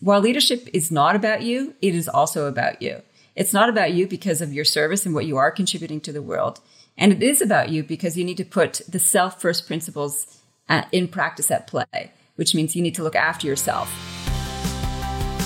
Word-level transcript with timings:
while 0.00 0.20
leadership 0.20 0.68
is 0.72 0.90
not 0.90 1.16
about 1.16 1.42
you, 1.42 1.74
it 1.80 1.94
is 1.94 2.08
also 2.08 2.46
about 2.46 2.82
you. 2.82 3.02
It's 3.36 3.52
not 3.52 3.68
about 3.68 3.92
you 3.92 4.06
because 4.06 4.40
of 4.40 4.52
your 4.52 4.64
service 4.64 5.06
and 5.06 5.14
what 5.14 5.26
you 5.26 5.36
are 5.36 5.50
contributing 5.50 6.00
to 6.02 6.12
the 6.12 6.22
world. 6.22 6.60
And 6.96 7.12
it 7.12 7.22
is 7.22 7.42
about 7.42 7.70
you 7.70 7.82
because 7.82 8.16
you 8.16 8.24
need 8.24 8.36
to 8.36 8.44
put 8.44 8.80
the 8.88 8.98
self 8.98 9.40
first 9.40 9.66
principles 9.66 10.40
uh, 10.68 10.82
in 10.92 11.08
practice 11.08 11.50
at 11.50 11.66
play, 11.66 12.12
which 12.36 12.54
means 12.54 12.76
you 12.76 12.82
need 12.82 12.94
to 12.94 13.02
look 13.02 13.16
after 13.16 13.46
yourself. 13.46 13.92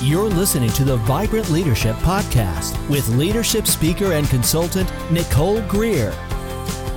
You're 0.03 0.29
listening 0.29 0.71
to 0.71 0.85
the 0.85 0.97
Vibrant 0.99 1.51
Leadership 1.51 1.97
Podcast 1.97 2.79
with 2.89 3.09
leadership 3.09 3.67
speaker 3.67 4.13
and 4.13 4.29
consultant 4.29 4.93
Nicole 5.11 5.61
Greer. 5.63 6.15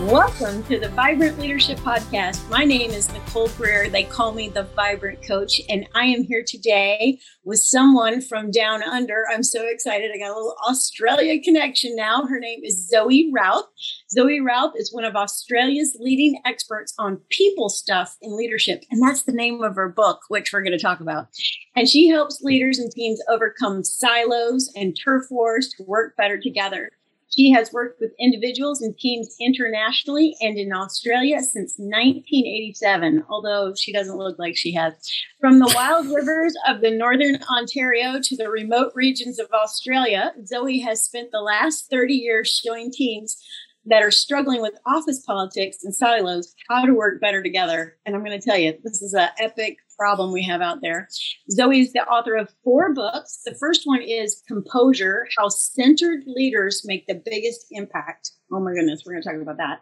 Welcome 0.10 0.64
to 0.64 0.80
the 0.80 0.90
Vibrant 0.90 1.38
Leadership 1.38 1.78
Podcast. 1.78 2.50
My 2.50 2.66
name 2.66 2.90
is 2.90 3.14
Nicole 3.14 3.50
Greer. 3.50 3.88
They 3.88 4.04
call 4.04 4.34
me 4.34 4.50
the 4.50 4.64
Vibrant 4.64 5.22
Coach, 5.26 5.62
and 5.70 5.88
I 5.94 6.06
am 6.06 6.24
here 6.24 6.44
today 6.46 7.20
with 7.44 7.60
someone 7.60 8.20
from 8.20 8.50
down 8.50 8.82
under. 8.82 9.26
I'm 9.32 9.44
so 9.44 9.64
excited. 9.68 10.10
I 10.12 10.18
got 10.18 10.32
a 10.32 10.36
little 10.36 10.56
Australia 10.68 11.40
connection 11.42 11.96
now. 11.96 12.26
Her 12.26 12.40
name 12.40 12.62
is 12.64 12.90
Zoe 12.90 13.32
Routh. 13.32 13.66
Zoe 14.10 14.42
Routh 14.42 14.74
is 14.76 14.92
one 14.92 15.06
of 15.06 15.16
Australia's 15.16 15.96
leading 16.00 16.42
experts 16.46 16.96
on 16.98 17.22
people 17.30 17.70
stuff 17.70 18.18
in 18.24 18.36
leadership, 18.36 18.84
and 18.90 19.04
that's 19.04 19.22
the 19.22 19.32
name 19.32 19.62
of 19.62 19.76
her 19.76 19.88
book, 19.88 20.22
which 20.30 20.52
we're 20.52 20.64
going 20.64 20.78
to 20.78 20.84
talk 20.84 21.00
about. 21.00 21.28
And 21.76 21.88
she 21.88 22.08
helps 22.08 22.42
leaders 22.42 22.80
and 22.80 22.92
teams 22.92 23.22
overcome 23.30 23.84
silos 23.84 24.72
and 24.76 24.98
turf 25.02 25.26
wars 25.30 25.70
to 25.78 25.84
work 25.84 26.18
better 26.18 26.40
together. 26.40 26.90
She 27.36 27.52
has 27.52 27.72
worked 27.72 28.02
with 28.02 28.12
individuals 28.20 28.82
and 28.82 28.98
teams 28.98 29.36
internationally 29.40 30.36
and 30.42 30.58
in 30.58 30.74
Australia 30.74 31.40
since 31.40 31.76
1987, 31.78 33.24
although 33.30 33.74
she 33.74 33.94
doesn't 33.94 34.18
look 34.18 34.38
like 34.38 34.58
she 34.58 34.74
has. 34.74 34.94
From 35.40 35.60
the 35.60 35.72
wild 35.74 36.08
rivers 36.08 36.54
of 36.68 36.82
the 36.82 36.92
northern 36.92 37.40
Ontario 37.50 38.20
to 38.22 38.36
the 38.36 38.50
remote 38.50 38.92
regions 38.96 39.40
of 39.40 39.48
Australia, 39.54 40.34
Zoe 40.46 40.80
has 40.80 41.04
spent 41.04 41.32
the 41.32 41.42
last 41.42 41.90
30 41.90 42.14
years 42.16 42.62
showing 42.64 42.92
teams 42.92 43.42
that 43.86 44.04
are 44.04 44.12
struggling 44.12 44.62
with 44.62 44.78
office 44.86 45.22
politics 45.26 45.84
and 45.84 45.96
silos 45.96 46.54
how 46.70 46.86
to 46.86 46.94
work 46.94 47.20
better 47.20 47.42
together. 47.42 47.98
And 48.06 48.16
I'm 48.16 48.24
going 48.24 48.40
to 48.40 48.46
tell 48.46 48.58
you, 48.58 48.78
this 48.84 49.02
is 49.02 49.14
an 49.14 49.30
epic 49.40 49.78
problem 50.02 50.32
we 50.32 50.42
have 50.42 50.62
out 50.62 50.80
there. 50.82 51.08
Zoe 51.52 51.80
is 51.80 51.94
the 51.94 52.00
author 52.00 52.36
of 52.36 52.50
four 52.64 52.92
books. 52.92 53.42
The 53.46 53.54
first 53.54 53.84
one 53.86 54.02
is 54.02 54.42
Composure 54.48 55.28
How 55.38 55.48
Centered 55.50 56.24
Leaders 56.26 56.82
Make 56.84 57.06
the 57.06 57.22
Biggest 57.24 57.68
Impact. 57.70 58.32
Oh 58.52 58.60
my 58.60 58.74
goodness, 58.74 59.04
we're 59.06 59.14
going 59.14 59.22
to 59.22 59.30
talk 59.30 59.40
about 59.40 59.58
that. 59.58 59.82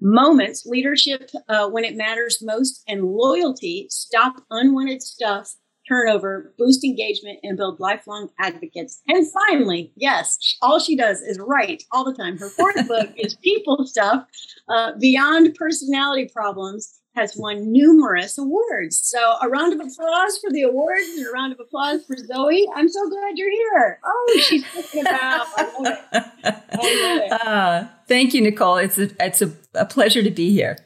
Moments, 0.00 0.66
leadership 0.66 1.30
uh, 1.48 1.68
when 1.68 1.84
it 1.84 1.94
matters 1.94 2.42
most, 2.42 2.82
and 2.88 3.04
loyalty, 3.04 3.86
stop 3.90 4.42
unwanted 4.50 5.02
stuff 5.02 5.54
turnover, 5.88 6.54
boost 6.58 6.84
engagement, 6.84 7.38
and 7.42 7.56
build 7.56 7.80
lifelong 7.80 8.28
advocates. 8.38 9.02
And 9.08 9.26
finally, 9.48 9.92
yes, 9.96 10.38
all 10.62 10.78
she 10.78 10.96
does 10.96 11.20
is 11.20 11.38
write 11.40 11.84
all 11.92 12.04
the 12.04 12.14
time. 12.14 12.38
Her 12.38 12.48
fourth 12.48 12.86
book 12.88 13.10
is 13.16 13.36
People 13.36 13.86
Stuff 13.86 14.24
uh, 14.68 14.92
Beyond 15.00 15.54
Personality 15.56 16.28
Problems. 16.32 16.99
Has 17.16 17.36
won 17.36 17.72
numerous 17.72 18.38
awards. 18.38 19.00
So, 19.02 19.18
a 19.42 19.48
round 19.48 19.72
of 19.72 19.80
applause 19.80 20.38
for 20.38 20.50
the 20.50 20.62
awards 20.62 21.08
and 21.16 21.26
a 21.26 21.30
round 21.30 21.52
of 21.52 21.58
applause 21.58 22.04
for 22.06 22.16
Zoe. 22.16 22.68
I'm 22.74 22.88
so 22.88 23.08
glad 23.10 23.36
you're 23.36 23.50
here. 23.50 23.98
Oh, 24.04 24.40
she's 24.42 24.64
talking 24.72 25.00
about. 25.00 25.46
I 25.56 25.72
love 25.80 25.98
it. 26.12 26.54
I 26.72 27.02
love 27.02 27.22
it. 27.24 27.32
Uh, 27.32 27.88
thank 28.06 28.32
you, 28.32 28.40
Nicole. 28.40 28.76
It's 28.76 28.96
a, 28.96 29.10
it's 29.18 29.42
a, 29.42 29.52
a 29.74 29.86
pleasure 29.86 30.22
to 30.22 30.30
be 30.30 30.52
here. 30.52 30.78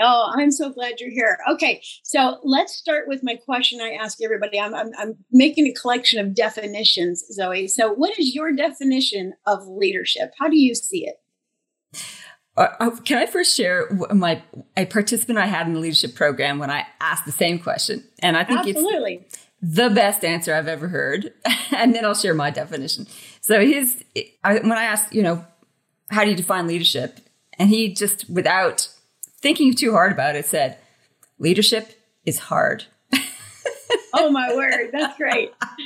Oh, 0.00 0.32
I'm 0.34 0.50
so 0.50 0.70
glad 0.70 1.00
you're 1.00 1.10
here. 1.10 1.38
Okay, 1.50 1.82
so 2.02 2.38
let's 2.44 2.74
start 2.74 3.08
with 3.08 3.20
my 3.22 3.36
question 3.36 3.80
I 3.80 3.92
ask 3.92 4.22
everybody. 4.22 4.58
I'm, 4.58 4.74
I'm, 4.74 4.90
I'm, 4.98 5.16
making 5.30 5.66
a 5.66 5.74
collection 5.74 6.18
of 6.18 6.34
definitions, 6.34 7.24
Zoe. 7.30 7.68
So, 7.68 7.92
what 7.92 8.18
is 8.18 8.34
your 8.34 8.52
definition 8.52 9.34
of 9.46 9.66
leadership? 9.66 10.32
How 10.38 10.48
do 10.48 10.58
you 10.58 10.74
see 10.74 11.06
it? 11.06 11.16
Uh, 12.56 12.68
uh 12.80 12.90
can 13.04 13.18
I 13.18 13.26
first 13.26 13.56
share 13.56 13.88
my 14.12 14.42
a 14.76 14.86
participant 14.86 15.38
I 15.38 15.46
had 15.46 15.66
in 15.66 15.74
the 15.74 15.80
leadership 15.80 16.14
program 16.14 16.58
when 16.58 16.70
I 16.70 16.86
asked 17.00 17.24
the 17.24 17.32
same 17.32 17.58
question, 17.58 18.04
and 18.20 18.36
I 18.36 18.44
think 18.44 18.60
Absolutely. 18.60 19.24
it's 19.24 19.38
the 19.62 19.88
best 19.90 20.24
answer 20.24 20.54
I've 20.54 20.68
ever 20.68 20.88
heard. 20.88 21.32
and 21.70 21.94
then 21.94 22.04
I'll 22.04 22.14
share 22.14 22.34
my 22.34 22.50
definition. 22.50 23.06
So 23.40 23.60
his 23.60 24.04
I, 24.44 24.54
when 24.54 24.72
I 24.72 24.84
asked, 24.84 25.14
you 25.14 25.22
know, 25.22 25.44
how 26.10 26.24
do 26.24 26.30
you 26.30 26.36
define 26.36 26.66
leadership, 26.66 27.20
and 27.58 27.68
he 27.68 27.94
just 27.94 28.28
without 28.28 28.88
thinking 29.40 29.74
too 29.74 29.92
hard 29.92 30.12
about 30.12 30.36
it, 30.36 30.46
said, 30.46 30.78
leadership 31.38 31.92
is 32.24 32.38
hard. 32.38 32.84
oh 34.14 34.30
my 34.30 34.54
word, 34.54 34.90
that's 34.92 35.16
great. 35.16 35.52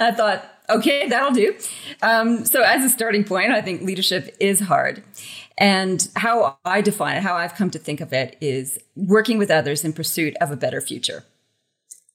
I 0.00 0.12
thought, 0.12 0.44
okay, 0.68 1.08
that'll 1.08 1.32
do. 1.32 1.54
Um, 2.02 2.44
so, 2.44 2.62
as 2.62 2.84
a 2.84 2.88
starting 2.90 3.24
point, 3.24 3.52
I 3.52 3.62
think 3.62 3.82
leadership 3.82 4.36
is 4.40 4.60
hard. 4.60 5.02
And 5.58 6.08
how 6.14 6.56
I 6.64 6.80
define 6.80 7.16
it, 7.16 7.22
how 7.22 7.34
I've 7.34 7.56
come 7.56 7.70
to 7.70 7.78
think 7.78 8.00
of 8.00 8.12
it, 8.12 8.38
is 8.40 8.78
working 8.94 9.38
with 9.38 9.50
others 9.50 9.84
in 9.84 9.92
pursuit 9.92 10.34
of 10.40 10.52
a 10.52 10.56
better 10.56 10.80
future. 10.80 11.24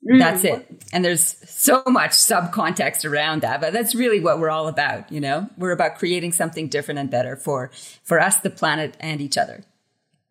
Mm. 0.10 0.20
That's 0.20 0.44
it. 0.44 0.84
And 0.92 1.04
there's 1.04 1.38
so 1.50 1.84
much 1.88 2.12
subcontext 2.12 3.10
around 3.10 3.42
that, 3.42 3.62
but 3.62 3.74
that's 3.74 3.96
really 3.96 4.20
what 4.20 4.40
we're 4.40 4.50
all 4.50 4.68
about, 4.68 5.12
you 5.12 5.20
know? 5.20 5.50
We're 5.58 5.72
about 5.72 5.98
creating 5.98 6.32
something 6.34 6.68
different 6.68 7.00
and 7.00 7.10
better 7.10 7.36
for 7.36 7.70
for 8.04 8.20
us, 8.20 8.38
the 8.38 8.50
planet, 8.50 8.98
and 9.00 9.22
each 9.22 9.38
other. 9.38 9.64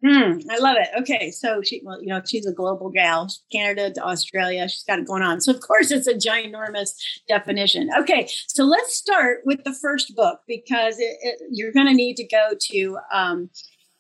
Mm, 0.04 0.44
I 0.50 0.58
love 0.58 0.76
it. 0.80 0.88
Okay, 1.00 1.30
so 1.30 1.62
she, 1.62 1.80
well, 1.84 2.00
you 2.00 2.08
know, 2.08 2.20
she's 2.24 2.44
a 2.44 2.52
global 2.52 2.90
gal, 2.90 3.28
Canada 3.52 3.92
to 3.92 4.02
Australia. 4.02 4.68
She's 4.68 4.82
got 4.82 4.98
it 4.98 5.06
going 5.06 5.22
on. 5.22 5.40
So 5.40 5.52
of 5.52 5.60
course, 5.60 5.92
it's 5.92 6.08
a 6.08 6.14
ginormous 6.14 6.90
definition. 7.28 7.88
Okay, 7.96 8.28
so 8.48 8.64
let's 8.64 8.96
start 8.96 9.42
with 9.44 9.62
the 9.62 9.72
first 9.72 10.16
book 10.16 10.40
because 10.48 10.98
it, 10.98 11.16
it, 11.22 11.42
you're 11.50 11.72
going 11.72 11.86
to 11.86 11.94
need 11.94 12.16
to 12.16 12.24
go 12.24 12.50
to 12.72 12.98
um, 13.12 13.50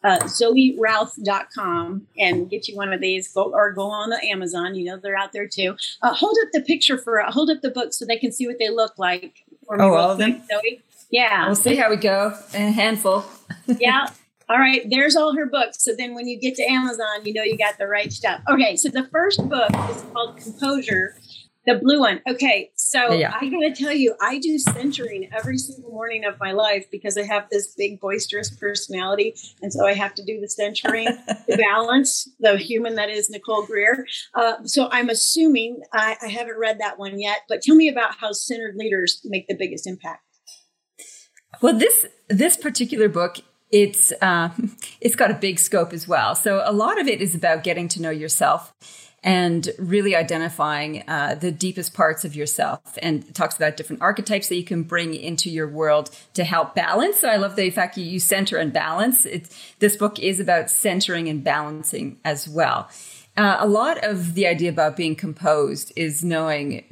uh, 0.02 0.18
ZoeRouth.com 0.20 2.06
and 2.18 2.50
get 2.50 2.66
you 2.66 2.76
one 2.76 2.92
of 2.92 3.00
these, 3.00 3.32
go, 3.32 3.52
or 3.54 3.70
go 3.70 3.88
on 3.88 4.10
the 4.10 4.20
Amazon. 4.26 4.74
You 4.74 4.86
know 4.86 4.96
they're 4.96 5.16
out 5.16 5.32
there 5.32 5.46
too. 5.46 5.76
Uh, 6.02 6.12
hold 6.12 6.36
up 6.42 6.48
the 6.52 6.62
picture 6.62 6.98
for, 6.98 7.20
uh, 7.20 7.30
hold 7.30 7.48
up 7.48 7.60
the 7.62 7.70
book 7.70 7.92
so 7.92 8.04
they 8.04 8.18
can 8.18 8.32
see 8.32 8.48
what 8.48 8.58
they 8.58 8.70
look 8.70 8.98
like. 8.98 9.44
oh, 9.70 9.94
all 9.94 10.10
of 10.10 10.18
them. 10.18 10.42
Zoe. 10.50 10.82
Yeah, 11.12 11.46
we'll 11.46 11.54
see 11.54 11.76
how 11.76 11.90
we 11.90 11.96
go. 11.96 12.34
A 12.54 12.58
handful. 12.58 13.24
yeah. 13.78 14.08
All 14.48 14.58
right, 14.58 14.82
there's 14.88 15.16
all 15.16 15.34
her 15.36 15.46
books. 15.46 15.82
So 15.82 15.94
then 15.96 16.14
when 16.14 16.28
you 16.28 16.38
get 16.38 16.54
to 16.56 16.64
Amazon, 16.64 17.24
you 17.24 17.32
know 17.32 17.42
you 17.42 17.56
got 17.56 17.78
the 17.78 17.86
right 17.86 18.12
stuff. 18.12 18.40
Okay, 18.48 18.76
so 18.76 18.88
the 18.88 19.08
first 19.12 19.48
book 19.48 19.70
is 19.90 20.04
called 20.12 20.36
Composure, 20.36 21.16
the 21.66 21.76
blue 21.76 22.00
one. 22.00 22.20
Okay, 22.28 22.70
so 22.74 23.12
yeah. 23.12 23.36
I 23.40 23.48
gotta 23.48 23.72
tell 23.72 23.92
you, 23.92 24.14
I 24.20 24.38
do 24.38 24.58
centering 24.58 25.30
every 25.32 25.58
single 25.58 25.90
morning 25.90 26.24
of 26.24 26.38
my 26.40 26.52
life 26.52 26.86
because 26.90 27.16
I 27.16 27.22
have 27.22 27.48
this 27.50 27.74
big 27.76 28.00
boisterous 28.00 28.50
personality, 28.50 29.34
and 29.62 29.72
so 29.72 29.86
I 29.86 29.94
have 29.94 30.14
to 30.14 30.24
do 30.24 30.40
the 30.40 30.48
centering 30.48 31.06
to 31.48 31.56
balance 31.56 32.28
the 32.40 32.56
human 32.56 32.96
that 32.96 33.10
is 33.10 33.30
Nicole 33.30 33.64
Greer. 33.64 34.06
Uh, 34.34 34.64
so 34.64 34.88
I'm 34.90 35.08
assuming 35.08 35.82
I, 35.92 36.16
I 36.22 36.28
haven't 36.28 36.58
read 36.58 36.80
that 36.80 36.98
one 36.98 37.20
yet, 37.20 37.40
but 37.48 37.62
tell 37.62 37.76
me 37.76 37.88
about 37.88 38.16
how 38.18 38.32
centered 38.32 38.74
leaders 38.76 39.20
make 39.24 39.46
the 39.46 39.56
biggest 39.56 39.86
impact. 39.86 40.22
Well, 41.60 41.78
this 41.78 42.06
this 42.28 42.56
particular 42.56 43.08
book 43.08 43.36
it's 43.72 44.12
uh, 44.20 44.50
it's 45.00 45.16
got 45.16 45.30
a 45.30 45.34
big 45.34 45.58
scope 45.58 45.92
as 45.92 46.06
well. 46.06 46.34
So 46.34 46.62
a 46.64 46.72
lot 46.72 47.00
of 47.00 47.08
it 47.08 47.20
is 47.20 47.34
about 47.34 47.64
getting 47.64 47.88
to 47.88 48.02
know 48.02 48.10
yourself 48.10 48.72
and 49.24 49.70
really 49.78 50.16
identifying 50.16 51.04
uh, 51.06 51.36
the 51.36 51.52
deepest 51.52 51.94
parts 51.94 52.24
of 52.24 52.34
yourself. 52.34 52.98
And 53.00 53.24
it 53.24 53.34
talks 53.34 53.56
about 53.56 53.76
different 53.76 54.02
archetypes 54.02 54.48
that 54.48 54.56
you 54.56 54.64
can 54.64 54.82
bring 54.82 55.14
into 55.14 55.48
your 55.48 55.68
world 55.68 56.10
to 56.34 56.42
help 56.42 56.74
balance. 56.74 57.18
So 57.18 57.28
I 57.28 57.36
love 57.36 57.54
the 57.54 57.70
fact 57.70 57.96
you 57.96 58.04
use 58.04 58.24
center 58.24 58.56
and 58.56 58.72
balance. 58.72 59.24
It's, 59.24 59.74
this 59.78 59.96
book 59.96 60.18
is 60.18 60.40
about 60.40 60.70
centering 60.70 61.28
and 61.28 61.44
balancing 61.44 62.18
as 62.24 62.48
well. 62.48 62.90
Uh, 63.36 63.58
a 63.60 63.66
lot 63.66 64.02
of 64.04 64.34
the 64.34 64.46
idea 64.46 64.70
about 64.70 64.96
being 64.96 65.14
composed 65.14 65.92
is 65.94 66.24
knowing 66.24 66.84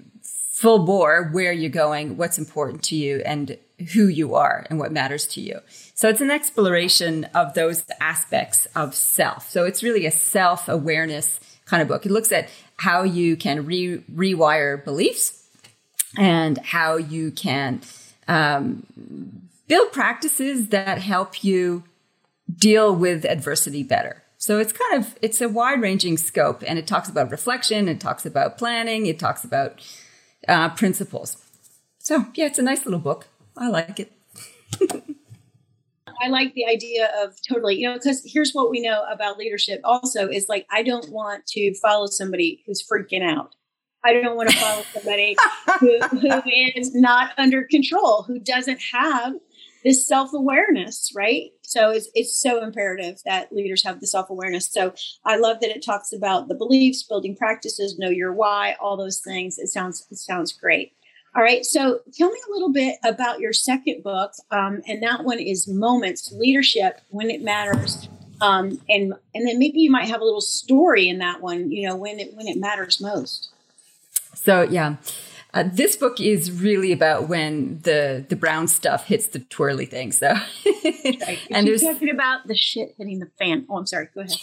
full 0.61 0.81
bore 0.81 1.31
where 1.33 1.55
you're 1.55 1.71
going, 1.71 2.19
what's 2.19 2.37
important 2.37 2.83
to 2.83 2.95
you, 2.95 3.23
and 3.25 3.57
who 3.95 4.09
you 4.09 4.35
are 4.35 4.67
and 4.69 4.79
what 4.79 4.93
matters 4.93 5.27
to 5.27 5.41
you. 5.41 5.59
So 5.95 6.11
it's 6.11 6.21
an 6.21 6.31
exploration 6.31 7.25
of 7.35 7.55
those 7.55 7.85
aspects 7.99 8.67
of 8.77 8.95
self. 8.95 9.49
So 9.49 9.65
it's 9.65 9.83
really 9.83 10.05
a 10.05 10.11
self 10.11 10.69
awareness 10.69 11.41
kind 11.65 11.81
of 11.81 11.89
book. 11.89 12.05
It 12.05 12.13
looks 12.13 12.31
at 12.31 12.51
how 12.77 13.05
you 13.05 13.39
can 13.39 13.65
re- 13.65 14.05
rewire 14.15 14.85
beliefs 14.85 15.49
and 16.19 16.59
how 16.59 16.97
you 16.97 17.31
can 17.31 17.81
um, 18.29 18.87
build 19.67 19.93
practices 19.93 20.69
that 20.69 20.99
help 20.99 21.43
you 21.43 21.85
deal 22.55 22.95
with 22.95 23.25
adversity 23.25 23.83
better. 23.83 24.23
So 24.37 24.59
it's 24.59 24.75
kind 24.75 25.03
of 25.03 25.17
it's 25.23 25.41
a 25.41 25.49
wide 25.49 25.81
ranging 25.81 26.19
scope, 26.19 26.63
and 26.67 26.79
it 26.79 26.87
talks 26.87 27.09
about 27.09 27.31
reflection, 27.31 27.89
it 27.89 27.99
talks 27.99 28.27
about 28.27 28.59
planning, 28.59 29.07
it 29.07 29.19
talks 29.19 29.43
about 29.43 29.81
uh, 30.51 30.69
principles. 30.71 31.37
So 31.99 32.27
yeah, 32.35 32.47
it's 32.47 32.59
a 32.59 32.63
nice 32.63 32.85
little 32.85 33.01
book. 33.01 33.29
I 33.57 33.69
like 33.69 34.01
it. 34.01 34.13
I 36.23 36.29
like 36.29 36.53
the 36.55 36.67
idea 36.67 37.11
of 37.23 37.37
totally, 37.49 37.77
you 37.77 37.89
know, 37.89 37.95
because 37.95 38.23
here's 38.27 38.53
what 38.53 38.71
we 38.71 38.81
know 38.81 39.05
about 39.11 39.39
leadership 39.39 39.81
also 39.85 40.29
is 40.29 40.49
like, 40.49 40.67
I 40.71 40.83
don't 40.83 41.11
want 41.11 41.47
to 41.49 41.75
follow 41.81 42.07
somebody 42.07 42.63
who's 42.67 42.87
freaking 42.87 43.23
out. 43.23 43.55
I 44.05 44.15
don't 44.15 44.37
want 44.37 44.51
to 44.51 44.57
follow 44.57 44.83
somebody 44.93 45.37
who, 45.81 45.99
who 46.01 46.43
is 46.75 46.95
not 46.95 47.33
under 47.39 47.65
control, 47.65 48.23
who 48.23 48.39
doesn't 48.39 48.81
have 48.93 49.35
this 49.85 50.07
self 50.07 50.33
awareness, 50.33 51.13
right? 51.15 51.51
So 51.63 51.91
it's, 51.91 52.09
it's 52.15 52.37
so 52.37 52.63
imperative 52.63 53.21
that 53.25 53.53
leaders 53.53 53.85
have 53.85 54.01
the 54.01 54.07
self 54.07 54.31
awareness. 54.31 54.69
So 54.71 54.93
I 55.25 55.37
love 55.37 55.61
that 55.61 55.71
it 55.71 55.85
talks 55.85 56.13
about 56.13 56.49
the 56.49 56.55
beliefs, 56.55 57.03
building 57.03 57.37
practices, 57.37 57.99
know 57.99 58.11
your 58.11 58.33
why, 58.33 58.77
all 58.81 58.97
those 58.97 59.21
things. 59.21 59.59
It 59.59 59.69
sounds 59.69 60.07
it 60.11 60.17
sounds 60.19 60.53
great. 60.53 60.93
All 61.35 61.43
right. 61.43 61.65
So 61.65 62.01
tell 62.13 62.29
me 62.29 62.39
a 62.49 62.53
little 62.53 62.73
bit 62.73 62.97
about 63.05 63.39
your 63.39 63.53
second 63.53 64.03
book, 64.03 64.33
um, 64.51 64.83
and 64.89 65.01
that 65.03 65.25
one 65.25 65.39
is 65.39 65.69
Moments 65.69 66.33
Leadership 66.33 67.01
When 67.11 67.31
It 67.31 67.43
Matters. 67.43 68.09
Um, 68.41 68.81
and 68.89 69.15
and 69.35 69.47
then 69.47 69.59
maybe 69.59 69.79
you 69.79 69.91
might 69.91 70.09
have 70.09 70.21
a 70.21 70.25
little 70.25 70.41
story 70.41 71.09
in 71.09 71.19
that 71.19 71.41
one. 71.41 71.71
You 71.71 71.89
know 71.89 71.97
when 71.97 72.19
it 72.19 72.35
when 72.35 72.49
it 72.49 72.59
matters 72.59 73.01
most. 73.01 73.51
So 74.35 74.63
yeah. 74.63 74.97
Uh, 75.53 75.65
this 75.73 75.97
book 75.97 76.21
is 76.21 76.53
really 76.53 76.93
about 76.93 77.29
when 77.29 77.81
the 77.81 78.25
the 78.29 78.37
brown 78.37 78.69
stuff 78.69 79.07
hits 79.07 79.27
the 79.29 79.41
twirly 79.41 79.87
thing. 79.87 80.13
So, 80.13 80.29
right. 80.29 81.39
and 81.51 81.67
there's 81.67 81.83
talking 81.83 82.11
about 82.11 82.47
the 82.47 82.57
shit 82.57 82.95
hitting 82.99 83.19
the 83.19 83.31
fan. 83.39 83.67
Oh, 83.69 83.79
I'm 83.79 83.87
sorry. 83.87 84.09
Go 84.15 84.21
ahead. 84.21 84.37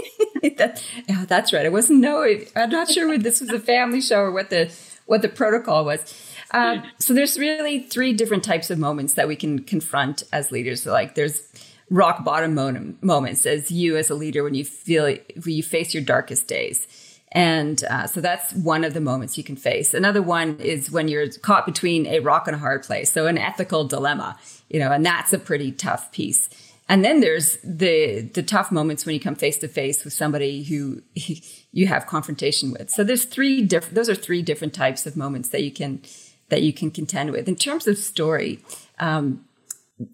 that, 0.56 0.84
yeah, 1.08 1.24
that's 1.26 1.52
right. 1.52 1.64
I 1.64 1.68
wasn't 1.68 2.00
know. 2.00 2.22
I'm 2.56 2.70
not 2.70 2.90
sure 2.90 3.08
whether 3.08 3.22
this 3.22 3.40
was 3.40 3.50
a 3.50 3.60
family 3.60 4.00
show 4.00 4.20
or 4.20 4.32
what 4.32 4.50
the 4.50 4.72
what 5.06 5.22
the 5.22 5.28
protocol 5.28 5.84
was. 5.84 6.14
Um, 6.50 6.82
so 6.98 7.14
there's 7.14 7.38
really 7.38 7.80
three 7.80 8.12
different 8.12 8.42
types 8.42 8.70
of 8.70 8.78
moments 8.78 9.14
that 9.14 9.28
we 9.28 9.36
can 9.36 9.60
confront 9.60 10.22
as 10.32 10.50
leaders. 10.50 10.82
So 10.82 10.92
like 10.92 11.14
there's 11.14 11.42
rock 11.90 12.24
bottom 12.24 12.54
moments 13.00 13.46
as 13.46 13.70
you 13.70 13.96
as 13.96 14.10
a 14.10 14.14
leader 14.14 14.42
when 14.42 14.54
you 14.54 14.64
feel 14.64 15.04
when 15.04 15.54
you 15.54 15.62
face 15.62 15.94
your 15.94 16.02
darkest 16.02 16.46
days 16.46 16.86
and 17.32 17.84
uh, 17.84 18.06
so 18.06 18.20
that's 18.20 18.52
one 18.54 18.84
of 18.84 18.94
the 18.94 19.00
moments 19.00 19.36
you 19.36 19.44
can 19.44 19.56
face. 19.56 19.92
Another 19.92 20.22
one 20.22 20.58
is 20.60 20.90
when 20.90 21.08
you're 21.08 21.28
caught 21.28 21.66
between 21.66 22.06
a 22.06 22.20
rock 22.20 22.46
and 22.46 22.56
a 22.56 22.58
hard 22.58 22.82
place. 22.82 23.12
So 23.12 23.26
an 23.26 23.36
ethical 23.36 23.84
dilemma, 23.84 24.38
you 24.70 24.80
know, 24.80 24.90
and 24.90 25.04
that's 25.04 25.32
a 25.32 25.38
pretty 25.38 25.72
tough 25.72 26.10
piece. 26.10 26.48
And 26.88 27.04
then 27.04 27.20
there's 27.20 27.58
the 27.62 28.22
the 28.22 28.42
tough 28.42 28.72
moments 28.72 29.04
when 29.04 29.14
you 29.14 29.20
come 29.20 29.34
face 29.34 29.58
to 29.58 29.68
face 29.68 30.04
with 30.04 30.14
somebody 30.14 30.62
who 30.62 31.02
you 31.72 31.86
have 31.86 32.06
confrontation 32.06 32.72
with. 32.72 32.88
So 32.88 33.04
there's 33.04 33.26
three 33.26 33.62
different 33.62 33.94
those 33.94 34.08
are 34.08 34.14
three 34.14 34.40
different 34.40 34.72
types 34.72 35.04
of 35.04 35.16
moments 35.16 35.50
that 35.50 35.62
you 35.62 35.70
can 35.70 36.00
that 36.48 36.62
you 36.62 36.72
can 36.72 36.90
contend 36.90 37.30
with. 37.30 37.46
In 37.46 37.56
terms 37.56 37.86
of 37.86 37.98
story, 37.98 38.60
um, 38.98 39.44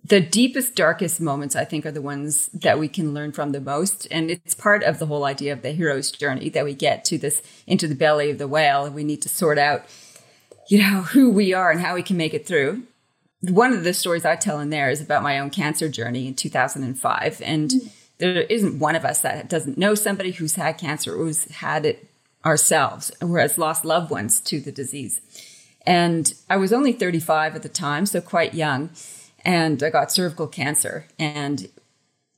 the 0.03 0.21
deepest, 0.21 0.75
darkest 0.75 1.21
moments, 1.21 1.55
I 1.55 1.65
think, 1.65 1.85
are 1.85 1.93
the 1.93 2.01
ones 2.01 2.49
that 2.49 2.79
we 2.79 2.89
can 2.89 3.13
learn 3.13 3.33
from 3.33 3.53
the 3.53 3.61
most. 3.61 4.07
And 4.11 4.31
it's 4.31 4.55
part 4.55 4.83
of 4.83 4.99
the 4.99 5.07
whole 5.07 5.25
idea 5.25 5.53
of 5.53 5.63
the 5.63 5.73
hero's 5.73 6.11
journey 6.11 6.49
that 6.51 6.65
we 6.65 6.75
get 6.75 7.05
to 7.07 7.19
this 7.19 7.43
into 7.67 7.87
the 7.87 7.95
belly 7.95 8.31
of 8.31 8.39
the 8.39 8.49
whale 8.49 8.87
and 8.87 8.95
we 8.95 9.05
need 9.05 9.21
to 9.23 9.29
sort 9.29 9.59
out, 9.59 9.85
you 10.69 10.79
know, 10.79 11.03
who 11.03 11.31
we 11.31 11.53
are 11.53 11.71
and 11.71 11.81
how 11.81 11.95
we 11.95 12.03
can 12.03 12.17
make 12.17 12.33
it 12.33 12.47
through. 12.47 12.83
One 13.43 13.75
of 13.75 13.85
the 13.85 13.93
stories 13.93 14.25
I 14.25 14.37
tell 14.37 14.59
in 14.59 14.71
there 14.71 14.89
is 14.89 15.03
about 15.03 15.23
my 15.23 15.39
own 15.39 15.51
cancer 15.51 15.91
journey 15.91 16.27
in 16.27 16.35
2005. 16.35 17.43
And 17.45 17.71
mm-hmm. 17.71 17.89
there 18.19 18.43
isn't 18.43 18.79
one 18.79 18.97
of 18.97 19.05
us 19.05 19.21
that 19.21 19.51
doesn't 19.51 19.77
know 19.77 19.95
somebody 19.95 20.31
who's 20.31 20.55
had 20.55 20.79
cancer 20.79 21.15
or 21.15 21.27
who's 21.27 21.45
had 21.57 21.85
it 21.85 22.09
ourselves 22.47 23.13
or 23.21 23.39
has 23.39 23.59
lost 23.59 23.85
loved 23.85 24.11
ones 24.11 24.41
to 24.41 24.61
the 24.61 24.73
disease. 24.73 25.21
And 25.87 26.33
I 26.49 26.57
was 26.57 26.73
only 26.73 26.93
35 26.93 27.57
at 27.57 27.63
the 27.63 27.69
time, 27.69 28.07
so 28.07 28.23
quite 28.23 28.55
young 28.55 28.89
and 29.45 29.83
I 29.83 29.91
got 29.91 30.13
cervical 30.13 30.47
cancer. 30.47 31.07
And 31.19 31.69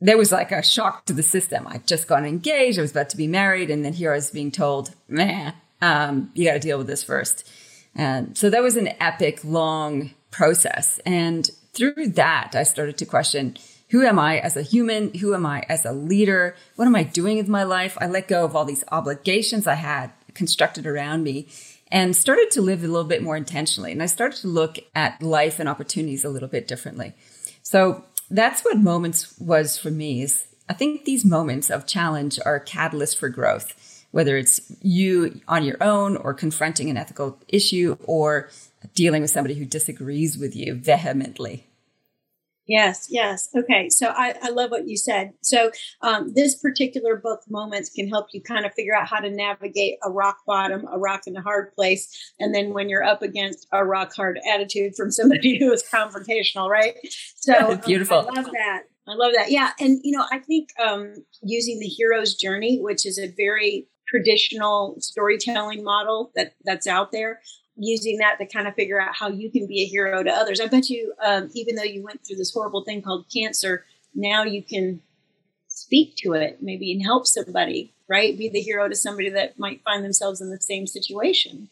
there 0.00 0.18
was 0.18 0.32
like 0.32 0.52
a 0.52 0.62
shock 0.62 1.06
to 1.06 1.12
the 1.12 1.22
system. 1.22 1.66
I'd 1.66 1.86
just 1.86 2.08
gotten 2.08 2.26
engaged, 2.26 2.78
I 2.78 2.82
was 2.82 2.90
about 2.90 3.10
to 3.10 3.16
be 3.16 3.26
married, 3.26 3.70
and 3.70 3.84
then 3.84 3.92
here 3.92 4.12
I 4.12 4.16
was 4.16 4.30
being 4.30 4.50
told, 4.50 4.94
man, 5.08 5.54
um, 5.80 6.30
you 6.34 6.44
got 6.44 6.54
to 6.54 6.60
deal 6.60 6.78
with 6.78 6.86
this 6.86 7.02
first. 7.02 7.48
And 7.94 8.36
so 8.36 8.50
that 8.50 8.62
was 8.62 8.76
an 8.76 8.88
epic, 9.00 9.40
long 9.42 10.10
process. 10.30 11.00
And 11.06 11.50
through 11.72 12.08
that, 12.08 12.52
I 12.54 12.62
started 12.62 12.98
to 12.98 13.06
question 13.06 13.56
who 13.90 14.02
am 14.02 14.18
I 14.18 14.38
as 14.38 14.56
a 14.56 14.62
human? 14.62 15.14
Who 15.14 15.32
am 15.32 15.46
I 15.46 15.64
as 15.68 15.84
a 15.84 15.92
leader? 15.92 16.56
What 16.74 16.86
am 16.86 16.96
I 16.96 17.04
doing 17.04 17.36
with 17.36 17.48
my 17.48 17.62
life? 17.62 17.96
I 18.00 18.08
let 18.08 18.26
go 18.26 18.44
of 18.44 18.56
all 18.56 18.64
these 18.64 18.82
obligations 18.90 19.66
I 19.66 19.74
had 19.74 20.10
constructed 20.34 20.86
around 20.86 21.22
me 21.22 21.46
and 21.88 22.16
started 22.16 22.50
to 22.52 22.62
live 22.62 22.82
a 22.82 22.88
little 22.88 23.04
bit 23.04 23.22
more 23.22 23.36
intentionally. 23.36 23.92
And 23.92 24.02
I 24.02 24.06
started 24.06 24.40
to 24.40 24.48
look 24.48 24.78
at 24.94 25.22
life 25.22 25.58
and 25.58 25.68
opportunities 25.68 26.24
a 26.24 26.28
little 26.28 26.48
bit 26.48 26.66
differently. 26.66 27.14
So 27.62 28.04
that's 28.30 28.62
what 28.62 28.78
moments 28.78 29.38
was 29.38 29.78
for 29.78 29.90
me 29.90 30.22
is 30.22 30.46
I 30.68 30.74
think 30.74 31.04
these 31.04 31.24
moments 31.24 31.70
of 31.70 31.86
challenge 31.86 32.40
are 32.44 32.58
catalyst 32.58 33.18
for 33.18 33.28
growth, 33.28 34.04
whether 34.10 34.36
it's 34.36 34.60
you 34.82 35.40
on 35.46 35.64
your 35.64 35.80
own 35.82 36.16
or 36.16 36.34
confronting 36.34 36.90
an 36.90 36.96
ethical 36.96 37.38
issue 37.48 37.96
or 38.04 38.50
dealing 38.94 39.22
with 39.22 39.30
somebody 39.30 39.54
who 39.54 39.64
disagrees 39.64 40.36
with 40.36 40.56
you 40.56 40.74
vehemently. 40.74 41.66
Yes, 42.66 43.06
yes. 43.10 43.48
Okay. 43.56 43.88
So 43.88 44.08
I, 44.08 44.34
I 44.42 44.50
love 44.50 44.70
what 44.70 44.88
you 44.88 44.96
said. 44.96 45.32
So 45.40 45.70
um, 46.02 46.32
this 46.34 46.56
particular 46.56 47.16
book, 47.16 47.40
Moments, 47.48 47.90
can 47.90 48.08
help 48.08 48.26
you 48.32 48.42
kind 48.42 48.66
of 48.66 48.74
figure 48.74 48.94
out 48.94 49.06
how 49.06 49.20
to 49.20 49.30
navigate 49.30 49.98
a 50.02 50.10
rock 50.10 50.38
bottom, 50.46 50.86
a 50.92 50.98
rock 50.98 51.22
in 51.26 51.36
a 51.36 51.42
hard 51.42 51.72
place. 51.74 52.32
And 52.40 52.54
then 52.54 52.72
when 52.72 52.88
you're 52.88 53.04
up 53.04 53.22
against 53.22 53.68
a 53.72 53.84
rock 53.84 54.12
hard 54.14 54.40
attitude 54.52 54.96
from 54.96 55.12
somebody 55.12 55.58
who 55.60 55.72
is 55.72 55.84
confrontational, 55.84 56.68
right? 56.68 56.96
So 57.36 57.76
beautiful. 57.86 58.18
Um, 58.18 58.26
I 58.30 58.40
love 58.40 58.50
that. 58.52 58.82
I 59.08 59.14
love 59.14 59.32
that. 59.36 59.50
Yeah. 59.52 59.70
And, 59.78 60.00
you 60.02 60.16
know, 60.16 60.24
I 60.32 60.40
think 60.40 60.70
um, 60.84 61.14
using 61.42 61.78
the 61.78 61.86
hero's 61.86 62.34
journey, 62.34 62.80
which 62.80 63.06
is 63.06 63.18
a 63.18 63.32
very 63.36 63.86
traditional 64.08 64.96
storytelling 64.98 65.84
model 65.84 66.32
that 66.34 66.54
that's 66.64 66.86
out 66.86 67.12
there 67.12 67.40
using 67.76 68.18
that 68.18 68.38
to 68.38 68.46
kind 68.46 68.66
of 68.66 68.74
figure 68.74 69.00
out 69.00 69.14
how 69.14 69.28
you 69.28 69.50
can 69.50 69.66
be 69.66 69.82
a 69.82 69.86
hero 69.86 70.22
to 70.22 70.30
others. 70.30 70.60
I 70.60 70.66
bet 70.66 70.88
you, 70.88 71.12
um, 71.24 71.50
even 71.54 71.74
though 71.74 71.82
you 71.82 72.02
went 72.02 72.26
through 72.26 72.36
this 72.36 72.52
horrible 72.52 72.84
thing 72.84 73.02
called 73.02 73.26
cancer, 73.32 73.84
now 74.14 74.44
you 74.44 74.62
can 74.62 75.02
speak 75.68 76.16
to 76.16 76.32
it 76.32 76.58
maybe 76.62 76.90
and 76.92 77.02
help 77.02 77.26
somebody, 77.26 77.92
right? 78.08 78.36
Be 78.36 78.48
the 78.48 78.60
hero 78.60 78.88
to 78.88 78.96
somebody 78.96 79.28
that 79.30 79.58
might 79.58 79.82
find 79.84 80.04
themselves 80.04 80.40
in 80.40 80.50
the 80.50 80.60
same 80.60 80.86
situation. 80.86 81.68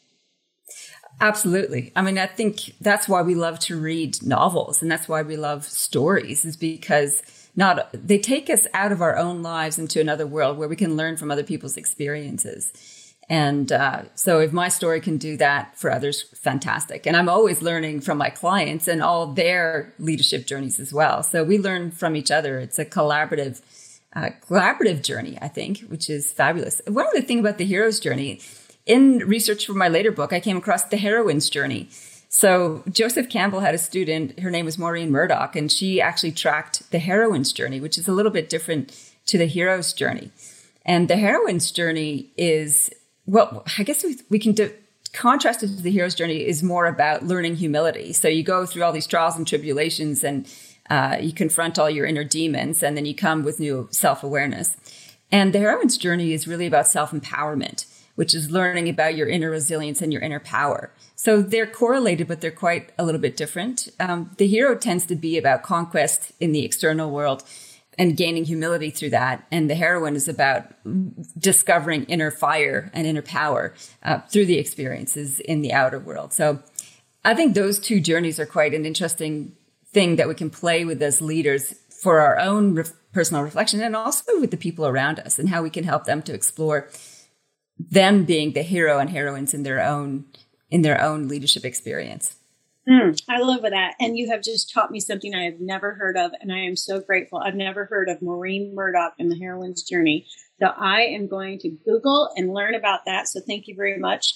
Absolutely. 1.21 1.91
I 1.95 2.01
mean, 2.01 2.17
I 2.17 2.27
think 2.27 2.73
that's 2.81 3.07
why 3.07 3.21
we 3.21 3.35
love 3.35 3.59
to 3.61 3.79
read 3.79 4.21
novels 4.21 4.81
and 4.81 4.91
that's 4.91 5.07
why 5.07 5.21
we 5.21 5.37
love 5.37 5.65
stories 5.65 6.43
is 6.43 6.57
because 6.57 7.23
not 7.55 7.89
they 7.93 8.19
take 8.19 8.49
us 8.49 8.67
out 8.73 8.91
of 8.91 9.01
our 9.01 9.15
own 9.15 9.41
lives 9.41 9.79
into 9.79 10.01
another 10.01 10.27
world 10.27 10.57
where 10.57 10.67
we 10.67 10.75
can 10.75 10.97
learn 10.97 11.15
from 11.15 11.31
other 11.31 11.43
people's 11.43 11.77
experiences. 11.77 12.73
And 13.27 13.71
uh, 13.71 14.03
so, 14.13 14.39
if 14.39 14.53
my 14.53 14.69
story 14.69 15.01
can 15.01 15.17
do 15.17 15.35
that 15.37 15.75
for 15.77 15.91
others, 15.91 16.23
fantastic. 16.35 17.07
And 17.07 17.17
I'm 17.17 17.27
always 17.27 17.61
learning 17.61 18.01
from 18.01 18.19
my 18.19 18.29
clients 18.29 18.87
and 18.87 19.01
all 19.01 19.27
their 19.27 19.93
leadership 19.97 20.45
journeys 20.45 20.79
as 20.79 20.93
well. 20.93 21.23
So 21.23 21.43
we 21.43 21.57
learn 21.57 21.89
from 21.89 22.15
each 22.15 22.29
other. 22.29 22.59
It's 22.59 22.77
a 22.77 22.85
collaborative, 22.85 23.61
uh, 24.15 24.29
collaborative 24.47 25.01
journey, 25.01 25.39
I 25.41 25.47
think, 25.47 25.79
which 25.87 26.07
is 26.07 26.31
fabulous. 26.31 26.81
One 26.87 27.07
other 27.07 27.21
thing 27.21 27.39
about 27.39 27.57
the 27.57 27.65
hero's 27.65 27.99
journey, 27.99 28.41
in 28.85 29.19
research 29.19 29.65
for 29.65 29.73
my 29.73 29.87
later 29.87 30.11
book, 30.11 30.31
I 30.31 30.39
came 30.39 30.57
across 30.57 30.83
the 30.83 30.97
heroine's 30.97 31.49
journey. 31.49 31.89
So 32.29 32.83
Joseph 32.91 33.29
Campbell 33.29 33.61
had 33.61 33.73
a 33.73 33.79
student. 33.79 34.39
Her 34.41 34.51
name 34.51 34.65
was 34.65 34.77
Maureen 34.77 35.09
Murdock, 35.09 35.55
and 35.55 35.71
she 35.71 35.99
actually 35.99 36.33
tracked 36.33 36.91
the 36.91 36.99
heroine's 36.99 37.51
journey, 37.51 37.79
which 37.79 37.97
is 37.97 38.07
a 38.07 38.11
little 38.11 38.31
bit 38.31 38.49
different 38.49 38.95
to 39.25 39.39
the 39.39 39.45
hero's 39.45 39.93
journey. 39.93 40.31
And 40.85 41.07
the 41.07 41.15
heroine's 41.17 41.71
journey 41.71 42.29
is 42.37 42.91
well, 43.25 43.63
I 43.77 43.83
guess 43.83 44.03
we, 44.03 44.17
we 44.29 44.39
can 44.39 44.53
do, 44.53 44.71
contrast 45.13 45.63
it 45.63 45.67
to 45.67 45.81
the 45.81 45.91
hero's 45.91 46.15
journey 46.15 46.45
is 46.45 46.61
more 46.61 46.85
about 46.85 47.23
learning 47.23 47.55
humility. 47.55 48.13
So 48.13 48.27
you 48.27 48.43
go 48.43 48.65
through 48.65 48.83
all 48.83 48.91
these 48.91 49.07
trials 49.07 49.35
and 49.35 49.47
tribulations 49.47 50.23
and 50.23 50.47
uh, 50.89 51.17
you 51.19 51.33
confront 51.33 51.79
all 51.79 51.89
your 51.89 52.05
inner 52.05 52.23
demons 52.23 52.83
and 52.83 52.95
then 52.95 53.05
you 53.05 53.15
come 53.15 53.43
with 53.43 53.59
new 53.59 53.87
self 53.91 54.23
awareness. 54.23 54.77
And 55.31 55.53
the 55.53 55.59
heroine's 55.59 55.97
journey 55.97 56.33
is 56.33 56.47
really 56.47 56.67
about 56.67 56.87
self 56.87 57.11
empowerment, 57.11 57.85
which 58.15 58.35
is 58.35 58.51
learning 58.51 58.87
about 58.89 59.15
your 59.15 59.27
inner 59.27 59.49
resilience 59.49 60.01
and 60.01 60.13
your 60.13 60.21
inner 60.21 60.39
power. 60.39 60.91
So 61.15 61.41
they're 61.41 61.65
correlated, 61.65 62.27
but 62.27 62.41
they're 62.41 62.51
quite 62.51 62.91
a 62.99 63.05
little 63.05 63.21
bit 63.21 63.35
different. 63.35 63.89
Um, 63.99 64.31
the 64.37 64.47
hero 64.47 64.75
tends 64.75 65.05
to 65.07 65.15
be 65.15 65.37
about 65.37 65.63
conquest 65.63 66.33
in 66.39 66.51
the 66.51 66.63
external 66.63 67.09
world 67.09 67.43
and 67.97 68.17
gaining 68.17 68.45
humility 68.45 68.89
through 68.89 69.11
that. 69.11 69.45
And 69.51 69.69
the 69.69 69.75
heroine 69.75 70.15
is 70.15 70.27
about 70.27 70.65
discovering 71.37 72.03
inner 72.05 72.31
fire 72.31 72.91
and 72.93 73.07
inner 73.07 73.21
power 73.21 73.73
uh, 74.03 74.19
through 74.19 74.45
the 74.45 74.57
experiences 74.57 75.39
in 75.39 75.61
the 75.61 75.73
outer 75.73 75.99
world. 75.99 76.33
So 76.33 76.59
I 77.23 77.33
think 77.33 77.53
those 77.53 77.79
two 77.79 77.99
journeys 77.99 78.39
are 78.39 78.45
quite 78.45 78.73
an 78.73 78.85
interesting 78.85 79.55
thing 79.91 80.17
that 80.17 80.27
we 80.27 80.35
can 80.35 80.49
play 80.49 80.85
with 80.85 81.01
as 81.01 81.21
leaders 81.21 81.73
for 81.89 82.19
our 82.19 82.37
own 82.37 82.75
re- 82.75 82.83
personal 83.13 83.43
reflection 83.43 83.81
and 83.81 83.95
also 83.95 84.39
with 84.39 84.51
the 84.51 84.57
people 84.57 84.85
around 84.85 85.19
us 85.19 85.39
and 85.39 85.49
how 85.49 85.63
we 85.63 85.69
can 85.69 85.85
help 85.85 86.03
them 86.05 86.21
to 86.21 86.33
explore 86.33 86.89
them 87.79 88.25
being 88.25 88.53
the 88.53 88.61
hero 88.61 88.99
and 88.99 89.09
heroines 89.09 89.53
in 89.53 89.63
their 89.63 89.81
own 89.81 90.25
in 90.69 90.81
their 90.81 91.01
own 91.01 91.27
leadership 91.27 91.63
experience. 91.63 92.35
Mm, 92.87 93.19
I 93.27 93.39
love 93.39 93.63
that. 93.63 93.95
And 93.99 94.17
you 94.17 94.29
have 94.29 94.43
just 94.43 94.71
taught 94.71 94.91
me 94.91 94.99
something 94.99 95.33
I 95.33 95.45
have 95.45 95.59
never 95.59 95.95
heard 95.95 96.17
of. 96.17 96.31
And 96.39 96.53
I 96.53 96.59
am 96.59 96.75
so 96.75 96.99
grateful. 96.99 97.39
I've 97.39 97.55
never 97.55 97.85
heard 97.85 98.09
of 98.09 98.21
Maureen 98.21 98.75
Murdock 98.75 99.13
and 99.17 99.31
the 99.31 99.35
heroine's 99.35 99.83
journey. 99.83 100.27
So 100.59 100.67
I 100.67 101.01
am 101.01 101.27
going 101.27 101.59
to 101.59 101.69
Google 101.69 102.29
and 102.35 102.53
learn 102.53 102.75
about 102.75 103.01
that. 103.05 103.27
So 103.27 103.41
thank 103.41 103.67
you 103.67 103.75
very 103.75 103.97
much. 103.97 104.33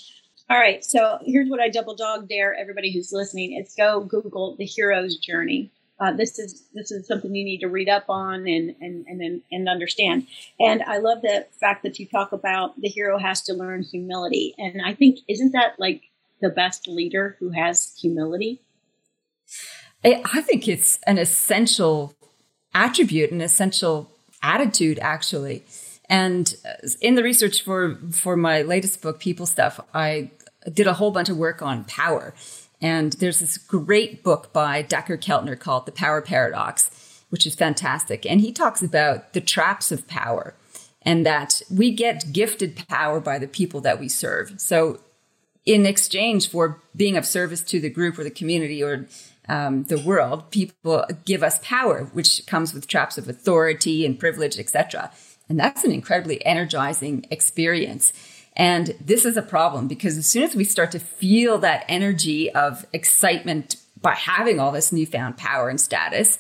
All 0.50 0.58
right. 0.58 0.84
So 0.84 1.20
here's 1.24 1.50
what 1.50 1.60
I 1.60 1.70
double 1.70 1.96
dog 1.96 2.27
dare 2.27 2.56
everybody 2.56 2.91
who's 2.91 3.13
listening. 3.13 3.53
It's 3.53 3.75
go 3.75 4.01
Google 4.01 4.56
the 4.58 4.65
hero's 4.65 5.18
journey. 5.18 5.72
Uh, 6.00 6.13
this 6.13 6.39
is 6.39 6.63
this 6.74 6.91
is 6.91 7.06
something 7.06 7.36
you 7.36 7.44
need 7.44 7.60
to 7.60 7.68
read 7.68 7.89
up 7.89 8.06
on 8.10 8.48
and 8.48 8.74
and 8.79 9.06
and 9.08 9.41
and 9.51 9.70
understand. 9.70 10.25
And 10.60 10.82
I 10.84 10.98
love 10.98 11.22
the 11.22 11.46
fact 11.60 11.84
that 11.84 12.00
you 12.00 12.08
talk 12.08 12.32
about 12.32 12.79
the 12.82 12.88
hero 12.88 13.20
has 13.20 13.41
to 13.44 13.53
learn 13.53 13.84
humility. 13.84 14.56
And 14.58 14.82
I 14.82 14.96
think 14.96 15.20
isn't 15.27 15.51
that 15.51 15.74
like 15.77 16.09
the 16.41 16.50
best 16.50 16.88
leader 16.88 17.36
who 17.39 17.50
has 17.50 17.96
humility? 18.00 18.62
I 20.03 20.41
think 20.41 20.67
it's 20.67 20.98
an 21.05 21.17
essential 21.17 22.13
attribute, 22.74 23.31
an 23.31 23.41
essential 23.41 24.10
attitude, 24.41 25.00
actually. 25.01 25.63
And 26.10 26.55
uh, 26.65 26.88
in 27.01 27.15
the 27.15 27.24
research 27.24 27.63
for 27.63 27.98
for 28.12 28.36
my 28.36 28.62
latest 28.62 29.01
book, 29.01 29.19
People 29.19 29.46
Stuff, 29.46 29.79
I 29.93 30.31
did 30.72 30.88
a 30.88 30.93
whole 30.93 31.12
bunch 31.12 31.29
of 31.29 31.38
work 31.38 31.62
on 31.62 31.84
power. 31.86 32.34
And 32.81 33.13
there's 33.13 33.39
this 33.39 33.58
great 33.58 34.24
book 34.24 34.53
by 34.53 34.84
Dacher 34.84 35.22
Keltner 35.22 35.60
called 35.60 35.86
The 35.86 35.91
Power 35.91 36.22
Paradox, 36.22 36.89
which 37.29 37.46
is 37.46 37.53
fantastic. 37.53 38.25
And 38.25 38.39
he 38.39 38.53
talks 38.53 38.81
about 38.81 39.34
the 39.34 39.41
traps 39.41 39.91
of 39.91 40.08
power 40.08 40.55
and 41.01 41.25
that 41.25 41.62
we 41.69 41.91
get 41.91 42.31
gifted 42.31 42.88
power 42.88 43.19
by 43.19 43.38
the 43.38 43.48
people 43.48 43.81
that 43.81 44.00
we 44.00 44.08
serve. 44.08 44.60
So, 44.62 45.00
in 45.66 45.86
exchange 45.86 46.50
for 46.50 46.82
being 46.96 47.18
of 47.18 47.25
service 47.25 47.62
to 47.63 47.80
the 47.80 47.89
group 47.89 48.18
or 48.18 48.24
the 48.24 48.30
community 48.32 48.82
or 48.84 49.08
um, 49.48 49.84
the 49.86 50.00
world, 50.00 50.51
people 50.51 51.06
give 51.25 51.44
us 51.44 51.60
power, 51.63 52.06
which 52.13 52.46
comes 52.46 52.74
with 52.74 52.88
traps 52.88 53.18
of 53.18 53.28
authority 53.28 54.06
and 54.06 54.20
privilege, 54.20 54.60
etc. 54.60 55.12
And 55.50 55.60
that's 55.60 55.84
an 55.84 55.92
incredibly 55.92 56.46
energizing 56.46 57.25
experience. 57.32 58.13
And 58.56 58.96
this 59.00 59.25
is 59.25 59.38
a 59.38 59.42
problem 59.42 59.88
because 59.88 60.18
as 60.18 60.28
soon 60.28 60.44
as 60.44 60.56
we 60.56 60.63
start 60.63 60.92
to 60.92 61.00
feel 61.00 61.58
that 61.60 61.86
energy 61.88 62.51
of 62.51 62.86
excitement 62.94 63.75
by 64.01 64.13
having 64.13 64.60
all 64.60 64.72
this 64.72 64.92
newfound 64.92 65.38
power 65.38 65.70
and 65.70 65.82
status, 65.82 66.38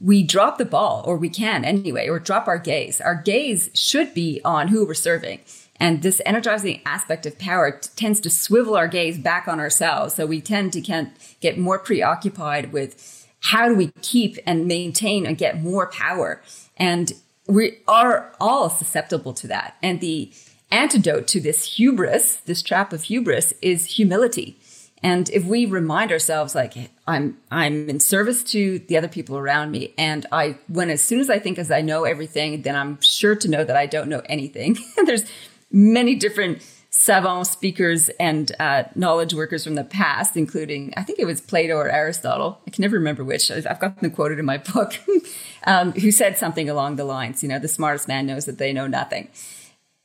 we 0.00 0.22
drop 0.22 0.58
the 0.58 0.64
ball, 0.64 1.02
or 1.06 1.16
we 1.16 1.28
can 1.28 1.64
anyway, 1.64 2.08
or 2.08 2.20
drop 2.20 2.46
our 2.46 2.58
gaze. 2.58 3.00
Our 3.00 3.16
gaze 3.16 3.70
should 3.74 4.14
be 4.14 4.40
on 4.44 4.68
who 4.68 4.86
we're 4.86 4.94
serving. 4.94 5.40
And 5.80 6.02
this 6.02 6.20
energizing 6.26 6.80
aspect 6.84 7.26
of 7.26 7.38
power 7.38 7.72
t- 7.72 7.90
tends 7.96 8.20
to 8.20 8.30
swivel 8.30 8.76
our 8.76 8.88
gaze 8.88 9.18
back 9.18 9.46
on 9.46 9.60
ourselves. 9.60 10.14
So 10.14 10.26
we 10.26 10.40
tend 10.40 10.72
to 10.72 10.80
can 10.80 11.12
get 11.40 11.58
more 11.58 11.78
preoccupied 11.78 12.72
with 12.72 13.26
how 13.40 13.68
do 13.68 13.74
we 13.74 13.92
keep 14.02 14.38
and 14.44 14.66
maintain 14.66 15.24
and 15.24 15.38
get 15.38 15.62
more 15.62 15.86
power. 15.86 16.42
And 16.76 17.12
we 17.46 17.78
are 17.86 18.32
all 18.40 18.68
susceptible 18.68 19.32
to 19.34 19.46
that. 19.46 19.76
And 19.82 20.00
the 20.00 20.32
antidote 20.70 21.26
to 21.28 21.40
this 21.40 21.76
hubris, 21.76 22.36
this 22.36 22.62
trap 22.62 22.92
of 22.92 23.04
hubris, 23.04 23.54
is 23.62 23.96
humility. 23.96 24.58
And 25.02 25.30
if 25.30 25.44
we 25.44 25.64
remind 25.64 26.10
ourselves, 26.10 26.54
like 26.54 26.74
I'm, 27.06 27.38
I'm 27.50 27.88
in 27.88 28.00
service 28.00 28.42
to 28.44 28.80
the 28.80 28.96
other 28.96 29.08
people 29.08 29.38
around 29.38 29.70
me, 29.70 29.94
and 29.96 30.26
I, 30.32 30.58
when 30.66 30.90
as 30.90 31.02
soon 31.02 31.20
as 31.20 31.30
I 31.30 31.38
think 31.38 31.58
as 31.58 31.70
I 31.70 31.80
know 31.82 32.04
everything, 32.04 32.62
then 32.62 32.74
I'm 32.74 33.00
sure 33.00 33.36
to 33.36 33.48
know 33.48 33.64
that 33.64 33.76
I 33.76 33.86
don't 33.86 34.08
know 34.08 34.22
anything. 34.26 34.76
There's 35.06 35.24
many 35.70 36.14
different 36.14 36.62
savant 36.90 37.46
speakers 37.46 38.08
and 38.20 38.50
uh, 38.58 38.84
knowledge 38.94 39.34
workers 39.34 39.62
from 39.62 39.74
the 39.74 39.84
past, 39.84 40.36
including 40.36 40.92
I 40.96 41.02
think 41.02 41.18
it 41.18 41.26
was 41.26 41.40
Plato 41.40 41.74
or 41.74 41.90
Aristotle. 41.90 42.60
I 42.66 42.70
can 42.70 42.82
never 42.82 42.96
remember 42.96 43.24
which. 43.24 43.50
I've 43.50 43.78
got 43.78 44.00
them 44.00 44.10
quoted 44.10 44.38
in 44.38 44.44
my 44.44 44.58
book, 44.58 44.94
um, 45.64 45.92
who 45.92 46.10
said 46.10 46.36
something 46.38 46.68
along 46.68 46.96
the 46.96 47.04
lines, 47.04 47.42
you 47.42 47.48
know, 47.48 47.58
the 47.58 47.68
smartest 47.68 48.08
man 48.08 48.26
knows 48.26 48.46
that 48.46 48.58
they 48.58 48.72
know 48.72 48.86
nothing. 48.86 49.28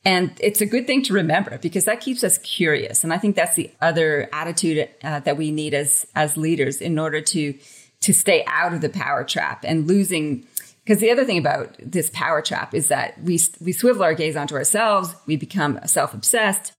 And 0.04 0.32
it's 0.38 0.60
a 0.60 0.66
good 0.66 0.86
thing 0.86 1.02
to 1.04 1.14
remember 1.14 1.58
because 1.58 1.86
that 1.86 2.00
keeps 2.00 2.22
us 2.22 2.36
curious. 2.38 3.04
And 3.04 3.12
I 3.12 3.18
think 3.18 3.36
that's 3.36 3.56
the 3.56 3.70
other 3.80 4.28
attitude 4.32 4.88
uh, 5.02 5.20
that 5.20 5.38
we 5.38 5.50
need 5.50 5.72
as, 5.72 6.06
as 6.14 6.36
leaders 6.36 6.82
in 6.82 6.98
order 6.98 7.22
to, 7.22 7.54
to 8.02 8.12
stay 8.12 8.44
out 8.46 8.74
of 8.74 8.82
the 8.82 8.90
power 8.90 9.24
trap 9.24 9.64
and 9.66 9.88
losing. 9.88 10.46
Because 10.84 11.00
the 11.00 11.10
other 11.10 11.24
thing 11.24 11.38
about 11.38 11.76
this 11.78 12.10
power 12.10 12.42
trap 12.42 12.74
is 12.74 12.88
that 12.88 13.20
we, 13.22 13.40
we 13.60 13.72
swivel 13.72 14.02
our 14.02 14.14
gaze 14.14 14.36
onto 14.36 14.54
ourselves, 14.54 15.14
we 15.26 15.36
become 15.36 15.80
self 15.86 16.12
obsessed, 16.12 16.72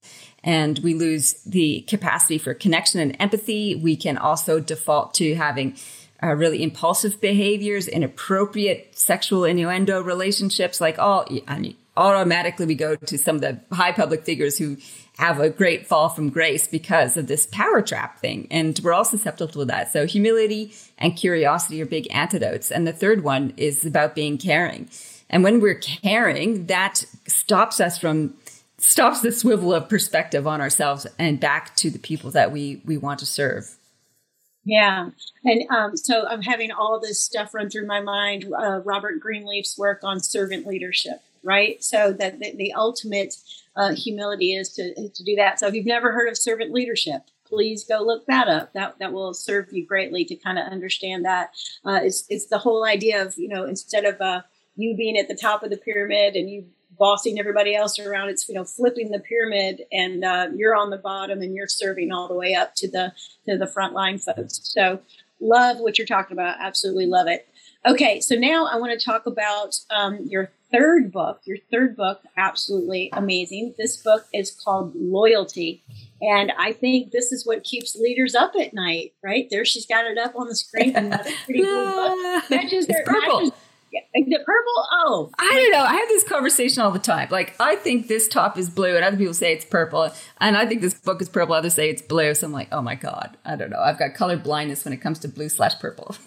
and 0.44 0.78
we 0.78 0.94
lose 0.94 1.34
the 1.42 1.80
capacity 1.88 2.38
for 2.38 2.54
connection 2.54 3.00
and 3.00 3.16
empathy. 3.18 3.74
We 3.74 3.96
can 3.96 4.16
also 4.16 4.60
default 4.60 5.14
to 5.14 5.34
having 5.34 5.76
uh, 6.22 6.34
really 6.34 6.62
impulsive 6.62 7.20
behaviors, 7.20 7.88
inappropriate 7.88 8.96
sexual 8.96 9.44
innuendo 9.44 10.00
relationships, 10.00 10.80
like, 10.80 10.98
all, 11.00 11.26
I 11.48 11.58
mean, 11.58 11.76
automatically 11.96 12.66
we 12.66 12.74
go 12.74 12.94
to 12.94 13.18
some 13.18 13.36
of 13.36 13.42
the 13.42 13.60
high 13.74 13.92
public 13.92 14.24
figures 14.24 14.56
who 14.56 14.76
have 15.18 15.40
a 15.40 15.48
great 15.48 15.86
fall 15.86 16.08
from 16.08 16.28
grace 16.28 16.66
because 16.66 17.16
of 17.16 17.26
this 17.26 17.46
power 17.46 17.80
trap 17.80 18.18
thing. 18.18 18.46
And 18.50 18.78
we're 18.82 18.92
all 18.92 19.04
susceptible 19.04 19.52
to 19.52 19.64
that. 19.66 19.92
So 19.92 20.06
humility 20.06 20.74
and 20.98 21.16
curiosity 21.16 21.80
are 21.80 21.86
big 21.86 22.06
antidotes. 22.10 22.70
And 22.70 22.86
the 22.86 22.92
third 22.92 23.24
one 23.24 23.54
is 23.56 23.84
about 23.84 24.14
being 24.14 24.36
caring. 24.36 24.88
And 25.30 25.42
when 25.42 25.60
we're 25.60 25.74
caring, 25.74 26.66
that 26.66 27.04
stops 27.26 27.80
us 27.80 27.98
from 27.98 28.34
stops 28.78 29.22
the 29.22 29.32
swivel 29.32 29.72
of 29.72 29.88
perspective 29.88 30.46
on 30.46 30.60
ourselves 30.60 31.06
and 31.18 31.40
back 31.40 31.74
to 31.76 31.90
the 31.90 31.98
people 31.98 32.30
that 32.32 32.52
we 32.52 32.82
we 32.84 32.98
want 32.98 33.18
to 33.20 33.26
serve. 33.26 33.76
Yeah. 34.64 35.10
And 35.44 35.62
um, 35.70 35.96
so 35.96 36.26
I'm 36.26 36.42
having 36.42 36.72
all 36.72 37.00
this 37.00 37.20
stuff 37.20 37.54
run 37.54 37.70
through 37.70 37.86
my 37.86 38.00
mind. 38.00 38.44
Uh, 38.52 38.80
Robert 38.80 39.20
Greenleaf's 39.20 39.78
work 39.78 40.00
on 40.02 40.20
servant 40.20 40.66
leadership 40.66 41.22
right? 41.46 41.82
So 41.82 42.12
that 42.12 42.40
the, 42.40 42.52
the 42.56 42.74
ultimate 42.74 43.36
uh, 43.76 43.94
humility 43.94 44.54
is 44.54 44.70
to, 44.70 44.94
to 45.10 45.24
do 45.24 45.36
that. 45.36 45.60
So 45.60 45.66
if 45.66 45.74
you've 45.74 45.86
never 45.86 46.12
heard 46.12 46.28
of 46.28 46.36
servant 46.36 46.72
leadership, 46.72 47.22
please 47.46 47.84
go 47.84 48.02
look 48.02 48.26
that 48.26 48.48
up. 48.48 48.72
That 48.72 48.98
that 48.98 49.12
will 49.12 49.34
serve 49.34 49.72
you 49.72 49.86
greatly 49.86 50.24
to 50.24 50.36
kind 50.36 50.58
of 50.58 50.66
understand 50.66 51.24
that. 51.24 51.50
Uh, 51.84 52.00
it's 52.02 52.24
it's 52.28 52.46
the 52.46 52.58
whole 52.58 52.84
idea 52.84 53.22
of 53.22 53.36
you 53.36 53.48
know 53.48 53.64
instead 53.64 54.04
of 54.04 54.20
uh, 54.20 54.42
you 54.76 54.96
being 54.96 55.18
at 55.18 55.28
the 55.28 55.34
top 55.34 55.62
of 55.62 55.70
the 55.70 55.76
pyramid 55.76 56.34
and 56.34 56.50
you 56.50 56.66
bossing 56.98 57.38
everybody 57.38 57.74
else 57.74 57.98
around, 57.98 58.28
it's 58.28 58.48
you 58.48 58.54
know 58.54 58.64
flipping 58.64 59.10
the 59.10 59.20
pyramid 59.20 59.82
and 59.92 60.24
uh, 60.24 60.48
you're 60.54 60.76
on 60.76 60.90
the 60.90 60.98
bottom 60.98 61.40
and 61.40 61.54
you're 61.54 61.68
serving 61.68 62.12
all 62.12 62.28
the 62.28 62.34
way 62.34 62.54
up 62.54 62.74
to 62.76 62.90
the 62.90 63.12
to 63.48 63.56
the 63.56 63.66
front 63.66 63.92
line 63.92 64.18
folks. 64.18 64.60
So 64.62 65.00
love 65.40 65.78
what 65.78 65.98
you're 65.98 66.06
talking 66.06 66.36
about. 66.36 66.56
Absolutely 66.60 67.06
love 67.06 67.26
it. 67.28 67.48
Okay, 67.84 68.20
so 68.20 68.34
now 68.34 68.66
I 68.66 68.76
want 68.76 68.98
to 68.98 69.04
talk 69.04 69.26
about 69.26 69.76
um, 69.90 70.20
your 70.26 70.50
third 70.72 71.12
book, 71.12 71.40
your 71.44 71.58
third 71.70 71.96
book, 71.96 72.20
absolutely 72.36 73.10
amazing. 73.12 73.74
This 73.78 73.96
book 73.96 74.26
is 74.32 74.50
called 74.50 74.92
Loyalty. 74.94 75.82
And 76.20 76.52
I 76.58 76.72
think 76.72 77.12
this 77.12 77.30
is 77.32 77.46
what 77.46 77.62
keeps 77.62 77.94
leaders 77.94 78.34
up 78.34 78.52
at 78.60 78.74
night, 78.74 79.12
right? 79.22 79.48
There 79.50 79.64
she's 79.64 79.86
got 79.86 80.06
it 80.06 80.18
up 80.18 80.34
on 80.36 80.48
the 80.48 80.56
screen. 80.56 80.96
Another 80.96 81.30
pretty 81.44 81.62
blue 81.62 81.84
book. 81.94 82.50
Matches 82.50 82.86
their, 82.86 83.04
purple. 83.04 83.40
Matches, 83.40 83.52
the 84.14 84.38
purple? 84.44 84.86
Oh. 84.92 85.30
I 85.38 85.52
don't 85.52 85.70
know. 85.72 85.84
I 85.84 85.94
have 85.94 86.08
this 86.08 86.24
conversation 86.24 86.82
all 86.82 86.90
the 86.90 86.98
time. 86.98 87.28
Like, 87.30 87.54
I 87.60 87.76
think 87.76 88.08
this 88.08 88.28
top 88.28 88.58
is 88.58 88.68
blue, 88.70 88.96
and 88.96 89.04
other 89.04 89.16
people 89.16 89.34
say 89.34 89.52
it's 89.52 89.64
purple. 89.64 90.10
And 90.40 90.56
I 90.56 90.66
think 90.66 90.80
this 90.80 90.94
book 90.94 91.20
is 91.22 91.28
purple. 91.28 91.54
Others 91.54 91.74
say 91.74 91.90
it's 91.90 92.02
blue. 92.02 92.34
So 92.34 92.46
I'm 92.46 92.52
like, 92.52 92.68
oh 92.72 92.82
my 92.82 92.94
God. 92.94 93.36
I 93.44 93.56
don't 93.56 93.70
know. 93.70 93.80
I've 93.80 93.98
got 93.98 94.14
color 94.14 94.36
blindness 94.36 94.84
when 94.84 94.94
it 94.94 94.98
comes 94.98 95.18
to 95.20 95.28
blue 95.28 95.48
slash 95.48 95.78
purple. 95.78 96.16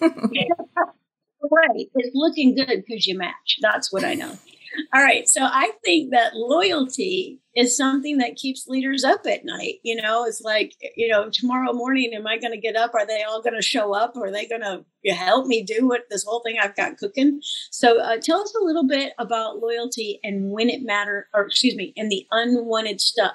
right. 1.50 1.88
It's 1.94 2.14
looking 2.14 2.54
good 2.54 2.84
because 2.86 3.06
you 3.06 3.16
match. 3.16 3.58
That's 3.60 3.92
what 3.92 4.04
I 4.04 4.14
know. 4.14 4.36
All 4.94 5.02
right. 5.02 5.28
So 5.28 5.42
I 5.42 5.72
think 5.84 6.10
that 6.12 6.34
loyalty 6.34 7.40
is 7.56 7.76
something 7.76 8.18
that 8.18 8.36
keeps 8.36 8.68
leaders 8.68 9.04
up 9.04 9.26
at 9.26 9.44
night. 9.44 9.80
You 9.82 10.00
know, 10.00 10.24
it's 10.24 10.40
like, 10.40 10.74
you 10.96 11.08
know, 11.08 11.28
tomorrow 11.30 11.72
morning, 11.72 12.12
am 12.14 12.26
I 12.26 12.38
going 12.38 12.52
to 12.52 12.60
get 12.60 12.76
up? 12.76 12.94
Are 12.94 13.06
they 13.06 13.22
all 13.22 13.42
going 13.42 13.56
to 13.56 13.62
show 13.62 13.94
up? 13.94 14.16
Are 14.16 14.30
they 14.30 14.46
going 14.46 14.60
to 14.60 14.84
help 15.12 15.46
me 15.46 15.62
do 15.62 15.88
what 15.88 16.02
this 16.08 16.24
whole 16.24 16.40
thing 16.40 16.56
I've 16.60 16.76
got 16.76 16.98
cooking? 16.98 17.40
So 17.70 18.00
uh, 18.00 18.18
tell 18.18 18.40
us 18.40 18.54
a 18.54 18.64
little 18.64 18.86
bit 18.86 19.12
about 19.18 19.58
loyalty 19.58 20.20
and 20.22 20.50
when 20.52 20.70
it 20.70 20.82
matter, 20.82 21.28
or 21.34 21.46
excuse 21.46 21.74
me, 21.74 21.92
and 21.96 22.10
the 22.10 22.26
unwanted 22.30 23.00
stuff. 23.00 23.34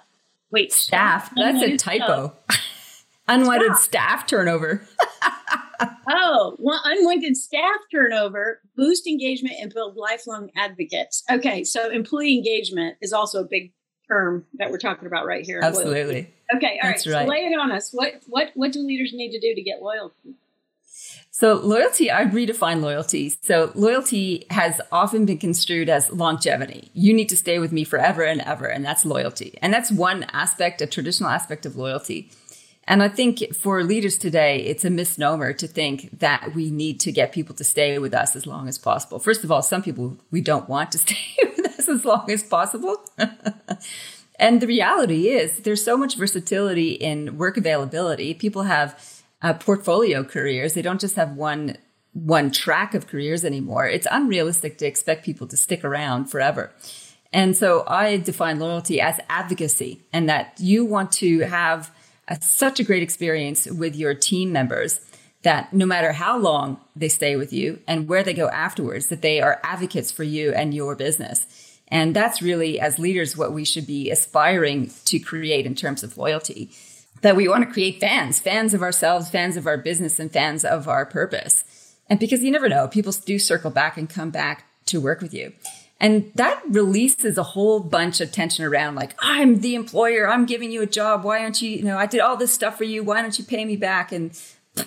Wait, 0.51 0.71
staff. 0.71 1.31
That's 1.35 1.62
a 1.62 1.75
typo. 1.75 2.33
unwanted 3.27 3.75
staff 3.75 4.25
turnover. 4.25 4.88
oh, 6.10 6.55
well, 6.60 6.82
unwanted 6.84 7.38
staff 7.38 7.77
turnover, 7.91 8.62
boost 8.75 9.08
engagement, 9.08 9.55
and 9.62 9.74
build 9.74 9.96
lifelong 9.96 10.50
advocates. 10.55 11.24
Okay, 11.32 11.63
so 11.63 11.89
employee 11.89 12.36
engagement 12.36 12.98
is 13.01 13.13
also 13.13 13.41
a 13.41 13.48
big 13.50 13.72
term 14.08 14.46
that 14.55 14.72
we're 14.72 14.77
talking 14.77 15.08
about 15.08 15.25
right 15.25 15.46
here. 15.46 15.60
Absolutely. 15.63 16.34
Okay, 16.55 16.79
all 16.82 16.89
right. 16.89 16.96
right. 16.96 17.00
So 17.00 17.25
lay 17.25 17.46
it 17.46 17.58
on 17.60 17.72
us. 17.72 17.91
What 17.91 18.22
what 18.27 18.51
what 18.55 18.72
do 18.72 18.79
leaders 18.79 19.13
need 19.13 19.32
to 19.32 19.39
do 19.39 19.55
to 19.55 19.62
get 19.62 19.82
loyalty? 19.82 20.36
So 21.32 21.55
loyalty, 21.55 22.10
I 22.10 22.24
redefine 22.25 22.82
loyalty. 22.82 23.34
So 23.41 23.72
loyalty 23.75 24.46
has 24.51 24.79
often 24.89 25.25
been 25.25 25.38
construed 25.38 25.89
as 25.89 26.10
longevity. 26.12 26.89
You 26.94 27.13
need 27.13 27.27
to 27.27 27.36
stay 27.36 27.60
with 27.60 27.74
me 27.74 27.84
forever 27.84 28.24
and 28.24 28.39
ever, 28.41 28.67
and 28.67 28.86
that's 28.86 29.05
loyalty. 29.05 29.58
And 29.62 29.74
that's 29.74 29.91
one 29.91 30.25
aspect, 30.32 30.82
a 30.82 30.88
traditional 30.88 31.29
aspect 31.29 31.65
of 31.65 31.75
loyalty. 31.75 32.32
And 32.88 33.01
I 33.01 33.08
think 33.08 33.56
for 33.56 33.84
leaders 33.84 34.18
today, 34.18 34.58
it's 34.58 34.86
a 34.86 34.92
misnomer 34.92 35.54
to 35.54 35.68
think 35.68 36.20
that 36.20 36.54
we 36.54 36.70
need 36.70 37.00
to 37.01 37.12
get 37.12 37.32
people 37.32 37.56
to 37.56 37.63
stay 37.63 37.98
with 37.98 38.13
us 38.13 38.36
as 38.36 38.46
long 38.46 38.68
as 38.68 38.77
possible. 38.77 39.18
First 39.18 39.44
of 39.44 39.51
all, 39.51 39.63
some 39.63 39.82
people 39.82 40.18
we 40.30 40.42
don't 40.42 40.70
want 40.70 40.92
to 40.92 40.98
stay 41.06 41.18
with 41.58 41.65
us 41.65 41.89
as 41.89 42.06
long 42.06 42.30
as 42.30 42.44
possible. 42.44 42.98
And 44.39 44.62
the 44.62 44.68
reality 44.68 45.30
is 45.30 45.60
there's 45.60 45.84
so 45.84 45.98
much 45.98 46.15
versatility 46.15 46.92
in 46.92 47.38
work 47.38 47.58
availability. 47.58 48.34
People 48.34 48.63
have 48.63 49.24
uh, 49.42 49.54
portfolio 49.54 50.24
careers. 50.24 50.74
They 50.74 50.82
don't 50.82 51.01
just 51.01 51.15
have 51.15 51.36
one 51.36 51.77
one 52.13 52.50
track 52.50 52.94
of 52.94 53.08
careers 53.08 53.44
anymore. 53.44 53.88
It's 53.88 54.08
unrealistic 54.10 54.77
to 54.77 54.86
expect 54.86 55.25
people 55.25 55.48
to 55.48 55.58
stick 55.58 55.84
around 55.84 56.25
forever. 56.25 56.72
And 57.34 57.58
so 57.58 57.84
I 57.88 58.15
define 58.15 58.58
loyalty 58.58 59.01
as 59.01 59.20
advocacy 59.27 60.01
and 60.13 60.30
that 60.30 60.54
you 60.58 60.86
want 60.86 61.12
to 61.13 61.39
have 61.42 61.92
a, 62.27 62.41
such 62.41 62.79
a 62.79 62.84
great 62.84 63.03
experience 63.03 63.65
with 63.65 63.96
your 63.96 64.13
team 64.13 64.51
members 64.51 65.00
that 65.44 65.72
no 65.74 65.86
matter 65.86 66.12
how 66.12 66.38
long 66.38 66.79
they 66.96 67.08
stay 67.08 67.36
with 67.36 67.53
you 67.53 67.79
and 67.88 68.08
where 68.08 68.24
they 68.24 68.34
go 68.34 68.50
afterwards, 68.50 69.08
that 69.08 69.22
they 69.22 69.39
are 69.39 69.60
advocates 69.63 70.12
for 70.12 70.24
you 70.24 70.51
and 70.53 70.74
your 70.74 70.96
business. 70.96 71.46
And 71.88 72.15
that's 72.15 72.41
really, 72.41 72.79
as 72.79 72.98
leaders, 72.98 73.38
what 73.38 73.53
we 73.53 73.63
should 73.63 73.86
be 73.86 74.10
aspiring 74.10 74.91
to 75.05 75.20
create 75.20 75.67
in 75.67 75.75
terms 75.75 76.03
of 76.03 76.17
loyalty. 76.17 76.72
That 77.22 77.36
we 77.36 77.48
want 77.48 77.63
to 77.65 77.72
create 77.72 78.00
fans, 78.00 78.39
fans 78.39 78.74
of 78.74 78.82
ourselves, 78.82 79.29
fans 79.29 79.55
of 79.55 79.67
our 79.67 79.77
business, 79.77 80.20
and 80.20 80.34
fans 80.34 80.65
of 80.65 80.88
our 80.88 81.05
purpose. 81.05 81.63
And 82.10 82.20
because 82.20 82.44
you 82.44 82.51
never 82.51 82.67
know, 82.67 82.88
people 82.88 83.13
do 83.13 83.38
circle 83.38 83.72
back 83.72 83.98
and 83.98 84.10
come 84.10 84.32
back 84.32 84.65
to 84.88 85.00
work 85.00 85.22
with 85.22 85.34
you. 85.34 85.53
And 86.00 86.32
that 86.36 86.62
releases 86.68 87.38
a 87.38 87.44
whole 87.44 87.80
bunch 87.80 88.20
of 88.20 88.32
tension 88.32 88.66
around 88.66 88.96
like, 88.96 89.16
I'm 89.20 89.62
the 89.62 89.75
employer, 89.75 90.30
I'm 90.30 90.46
giving 90.46 90.72
you 90.72 90.82
a 90.82 90.88
job. 90.88 91.24
Why 91.24 91.40
aren't 91.40 91.62
you, 91.62 91.70
you 91.70 91.84
know, 91.84 91.98
I 91.98 92.06
did 92.06 92.20
all 92.20 92.36
this 92.36 92.54
stuff 92.54 92.78
for 92.78 92.84
you. 92.84 93.04
Why 93.04 93.22
don't 93.22 93.38
you 93.40 93.46
pay 93.46 93.64
me 93.64 93.78
back? 93.78 94.12
And 94.12 94.38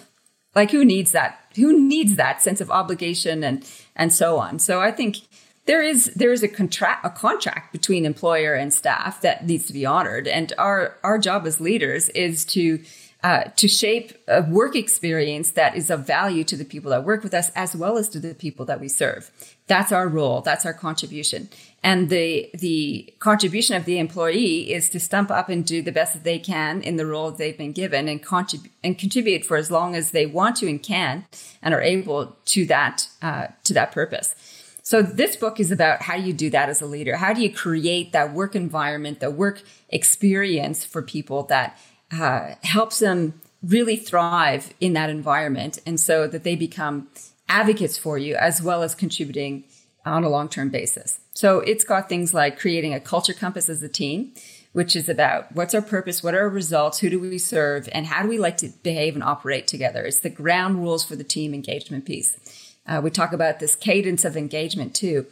like, 0.55 0.71
who 0.71 0.85
needs 0.85 1.13
that? 1.13 1.41
Who 1.57 1.81
needs 1.81 2.17
that 2.17 2.43
sense 2.43 2.61
of 2.61 2.71
obligation 2.71 3.43
and, 3.43 3.67
and 3.97 4.13
so 4.13 4.39
on? 4.39 4.59
So 4.59 4.81
I 4.81 4.91
think 4.91 5.17
there 5.65 5.83
is, 5.83 6.07
there 6.15 6.33
is 6.33 6.43
a 6.43 6.49
contract, 6.49 7.05
a 7.05 7.11
contract 7.11 7.73
between 7.73 8.05
employer 8.05 8.55
and 8.55 8.73
staff 8.73 9.23
that 9.23 9.47
needs 9.47 9.67
to 9.67 9.73
be 9.73 9.87
honored. 9.87 10.29
And 10.29 10.53
our, 10.59 10.97
our 11.03 11.19
job 11.19 11.47
as 11.47 11.59
leaders 11.59 12.11
is 12.11 12.45
to, 12.47 12.81
uh, 13.29 13.45
to 13.57 13.69
shape 13.69 14.15
a 14.27 14.41
work 14.41 14.75
experience 14.75 15.51
that 15.51 15.77
is 15.77 15.91
of 15.91 16.07
value 16.07 16.43
to 16.43 16.57
the 16.57 16.65
people 16.65 16.91
that 16.91 17.05
work 17.05 17.23
with 17.23 17.35
us 17.35 17.51
as 17.55 17.77
well 17.77 17.99
as 17.99 18.09
to 18.09 18.19
the 18.19 18.35
people 18.35 18.65
that 18.65 18.81
we 18.81 18.89
serve. 18.89 19.31
That's 19.67 19.93
our 19.93 20.09
role. 20.09 20.41
That's 20.41 20.65
our 20.65 20.73
contribution. 20.73 21.51
And 21.83 22.09
the, 22.09 22.49
the 22.55 23.13
contribution 23.19 23.77
of 23.77 23.85
the 23.85 23.99
employee 23.99 24.73
is 24.73 24.89
to 24.89 24.99
stump 24.99 25.31
up 25.31 25.51
and 25.51 25.63
do 25.63 25.83
the 25.83 25.93
best 25.93 26.15
that 26.15 26.25
they 26.25 26.39
can 26.39 26.81
in 26.81 26.97
the 26.97 27.05
role 27.05 27.31
they've 27.31 27.59
been 27.59 27.73
given 27.73 28.09
and 28.09 28.23
contribute 28.23 28.73
and 28.83 28.99
contribute 28.99 29.45
for 29.45 29.59
as 29.59 29.71
long 29.71 29.95
as 29.95 30.13
they 30.13 30.25
want 30.25 30.57
to 30.57 30.67
and 30.67 30.83
can 30.83 31.27
and 31.61 31.75
are 31.75 31.83
able 31.83 32.35
to 32.47 32.65
that, 32.65 33.09
uh, 33.21 33.49
to 33.65 33.75
that 33.75 33.93
purpose. 33.93 34.35
So 34.83 35.03
this 35.03 35.37
book 35.37 35.61
is 35.61 35.71
about 35.71 36.01
how 36.01 36.15
you 36.15 36.33
do 36.33 36.49
that 36.49 36.71
as 36.71 36.81
a 36.81 36.87
leader. 36.87 37.19
How 37.19 37.35
do 37.35 37.43
you 37.43 37.53
create 37.53 38.13
that 38.13 38.33
work 38.33 38.57
environment, 38.57 39.21
the 39.21 39.31
work 39.31 39.61
experience 39.91 40.83
for 40.83 41.03
people 41.03 41.43
that 41.43 41.79
uh, 42.13 42.55
helps 42.63 42.99
them 42.99 43.41
really 43.63 43.97
thrive 43.97 44.73
in 44.81 44.93
that 44.93 45.11
environment 45.11 45.79
and 45.85 45.99
so 46.01 46.27
that 46.27 46.45
they 46.45 46.55
become 46.55 47.09
advocates 47.49 47.99
for 47.99 48.19
you 48.19 48.35
as 48.37 48.63
well 48.63 48.83
as 48.83 48.95
contributing 48.95 49.65
on 50.05 50.25
a 50.25 50.29
long-term 50.29 50.71
basis. 50.71 51.19
So 51.35 51.61
it's 51.61 51.85
got 51.85 52.09
things 52.09 52.33
like 52.33 52.59
creating 52.59 52.95
a 52.95 53.01
culture 53.01 53.33
compass 53.33 53.69
as 53.69 53.83
a 53.83 53.89
team, 53.89 54.33
which 54.73 54.95
is 54.95 55.09
about 55.09 55.55
what's 55.55 55.75
our 55.75 55.83
purpose, 55.83 56.23
what 56.23 56.35
are 56.35 56.41
our 56.41 56.49
results, 56.49 56.99
who 56.99 57.11
do 57.11 57.19
we 57.19 57.39
serve, 57.39 57.89
and 57.93 58.07
how 58.07 58.23
do 58.23 58.29
we 58.29 58.39
like 58.39 58.57
to 58.59 58.69
behave 58.83 59.15
and 59.15 59.25
operate 59.25 59.67
together. 59.67 60.05
It's 60.05 60.21
the 60.21 60.31
ground 60.31 60.77
rules 60.77 61.05
for 61.05 61.17
the 61.17 61.25
team 61.25 61.53
engagement 61.53 62.05
piece. 62.05 62.39
Uh, 62.87 63.01
we 63.03 63.11
talk 63.11 63.33
about 63.33 63.61
this 63.61 63.75
cadence 63.75 64.25
of 64.25 64.37
engagement 64.37 64.95
too, 64.95 65.27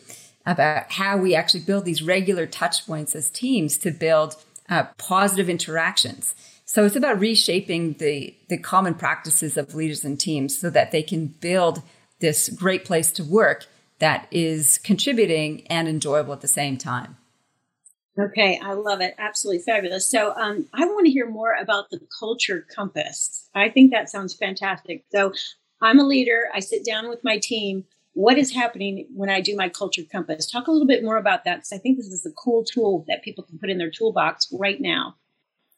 about 0.45 0.92
how 0.92 1.16
we 1.16 1.35
actually 1.35 1.61
build 1.61 1.85
these 1.85 2.02
regular 2.02 2.47
touch 2.47 2.87
points 2.87 3.14
as 3.14 3.30
teams 3.30 3.78
to 3.78 3.90
build 3.90 4.37
uh, 4.68 4.85
positive 4.99 5.49
interactions 5.49 6.35
so 6.76 6.85
it's 6.85 6.95
about 6.95 7.18
reshaping 7.18 7.95
the, 7.95 8.37
the 8.50 8.59
common 8.59 8.92
practices 8.92 9.56
of 9.56 9.75
leaders 9.75 10.04
and 10.04 10.21
teams 10.21 10.59
so 10.59 10.68
that 10.68 10.90
they 10.90 11.02
can 11.02 11.28
build 11.28 11.80
this 12.21 12.50
great 12.50 12.85
place 12.85 13.10
to 13.12 13.25
work 13.25 13.65
that 13.99 14.28
is 14.30 14.76
contributing 14.84 15.67
and 15.69 15.89
enjoyable 15.89 16.34
at 16.34 16.43
the 16.43 16.47
same 16.47 16.76
time. 16.76 17.17
Okay, 18.21 18.60
I 18.62 18.75
love 18.75 19.00
it. 19.00 19.15
Absolutely 19.17 19.62
fabulous. 19.62 20.06
So, 20.06 20.34
um, 20.36 20.69
I 20.75 20.84
want 20.84 21.06
to 21.06 21.10
hear 21.10 21.26
more 21.26 21.54
about 21.54 21.89
the 21.89 21.99
culture 22.21 22.67
compass. 22.76 23.49
I 23.54 23.71
think 23.71 23.91
that 23.93 24.10
sounds 24.10 24.34
fantastic. 24.34 25.06
So, 25.10 25.32
I'm 25.80 25.99
a 25.99 26.04
leader. 26.04 26.50
I 26.52 26.60
sit 26.60 26.84
down 26.84 27.08
with 27.08 27.25
my 27.25 27.39
team. 27.39 27.86
What 28.12 28.36
is 28.36 28.52
happening 28.52 29.06
when 29.15 29.30
I 29.30 29.41
do 29.41 29.56
my 29.56 29.71
culture 29.71 30.02
compass? 30.12 30.45
Talk 30.45 30.67
a 30.67 30.73
little 30.73 30.86
bit 30.86 31.02
more 31.02 31.17
about 31.17 31.45
that 31.45 31.54
because 31.56 31.73
I 31.73 31.78
think 31.78 31.97
this 31.97 32.08
is 32.08 32.26
a 32.26 32.32
cool 32.32 32.65
tool 32.65 33.06
that 33.08 33.23
people 33.23 33.45
can 33.45 33.58
put 33.58 33.71
in 33.71 33.78
their 33.78 33.91
toolbox 33.91 34.52
right 34.52 34.78
now. 34.78 35.15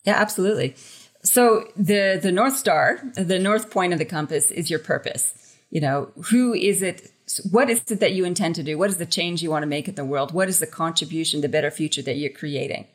Yeah, 0.09 0.17
absolutely. 0.17 0.75
So 1.23 1.69
the 1.77 2.19
the 2.23 2.33
north 2.33 2.57
star, 2.57 2.99
the 3.15 3.39
north 3.39 3.71
point 3.71 3.93
of 3.93 3.99
the 3.99 4.07
compass 4.07 4.51
is 4.51 4.71
your 4.71 4.79
purpose. 4.79 5.25
You 5.69 5.83
know, 5.83 6.11
who 6.31 6.55
is 6.55 6.81
it 6.81 7.13
what 7.51 7.69
is 7.69 7.83
it 7.91 8.01
that 8.01 8.15
you 8.15 8.25
intend 8.25 8.55
to 8.55 8.63
do? 8.63 8.79
What 8.79 8.89
is 8.89 8.97
the 8.97 9.05
change 9.05 9.43
you 9.43 9.51
want 9.51 9.65
to 9.65 9.67
make 9.67 9.87
in 9.87 9.97
the 9.97 10.07
world? 10.07 10.33
What 10.33 10.49
is 10.49 10.61
the 10.61 10.67
contribution, 10.67 11.43
the 11.43 11.49
better 11.57 11.71
future 11.71 12.01
that 12.01 12.17
you're 12.17 12.31
creating? 12.31 12.87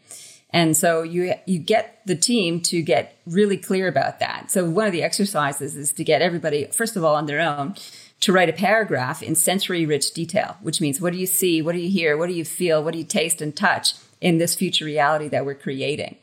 And 0.49 0.75
so 0.75 1.03
you 1.03 1.35
you 1.45 1.59
get 1.59 2.01
the 2.07 2.15
team 2.15 2.61
to 2.61 2.81
get 2.81 3.15
really 3.27 3.57
clear 3.57 3.87
about 3.87 4.17
that. 4.19 4.49
So 4.49 4.67
one 4.67 4.87
of 4.87 4.91
the 4.91 5.03
exercises 5.03 5.75
is 5.75 5.93
to 5.93 6.03
get 6.03 6.23
everybody 6.23 6.65
first 6.65 6.95
of 6.95 7.03
all 7.03 7.13
on 7.13 7.27
their 7.27 7.41
own 7.41 7.75
to 8.21 8.31
write 8.31 8.49
a 8.49 8.53
paragraph 8.53 9.21
in 9.21 9.35
sensory 9.35 9.85
rich 9.85 10.13
detail, 10.13 10.57
which 10.63 10.81
means 10.81 10.99
what 10.99 11.13
do 11.13 11.19
you 11.19 11.27
see, 11.27 11.61
what 11.61 11.73
do 11.73 11.79
you 11.79 11.91
hear, 11.91 12.17
what 12.17 12.29
do 12.29 12.33
you 12.33 12.45
feel, 12.45 12.83
what 12.83 12.93
do 12.93 12.97
you 12.97 13.09
taste 13.19 13.39
and 13.39 13.55
touch 13.55 13.93
in 14.19 14.39
this 14.39 14.55
future 14.55 14.85
reality 14.85 15.27
that 15.27 15.45
we're 15.45 15.63
creating? 15.67 16.15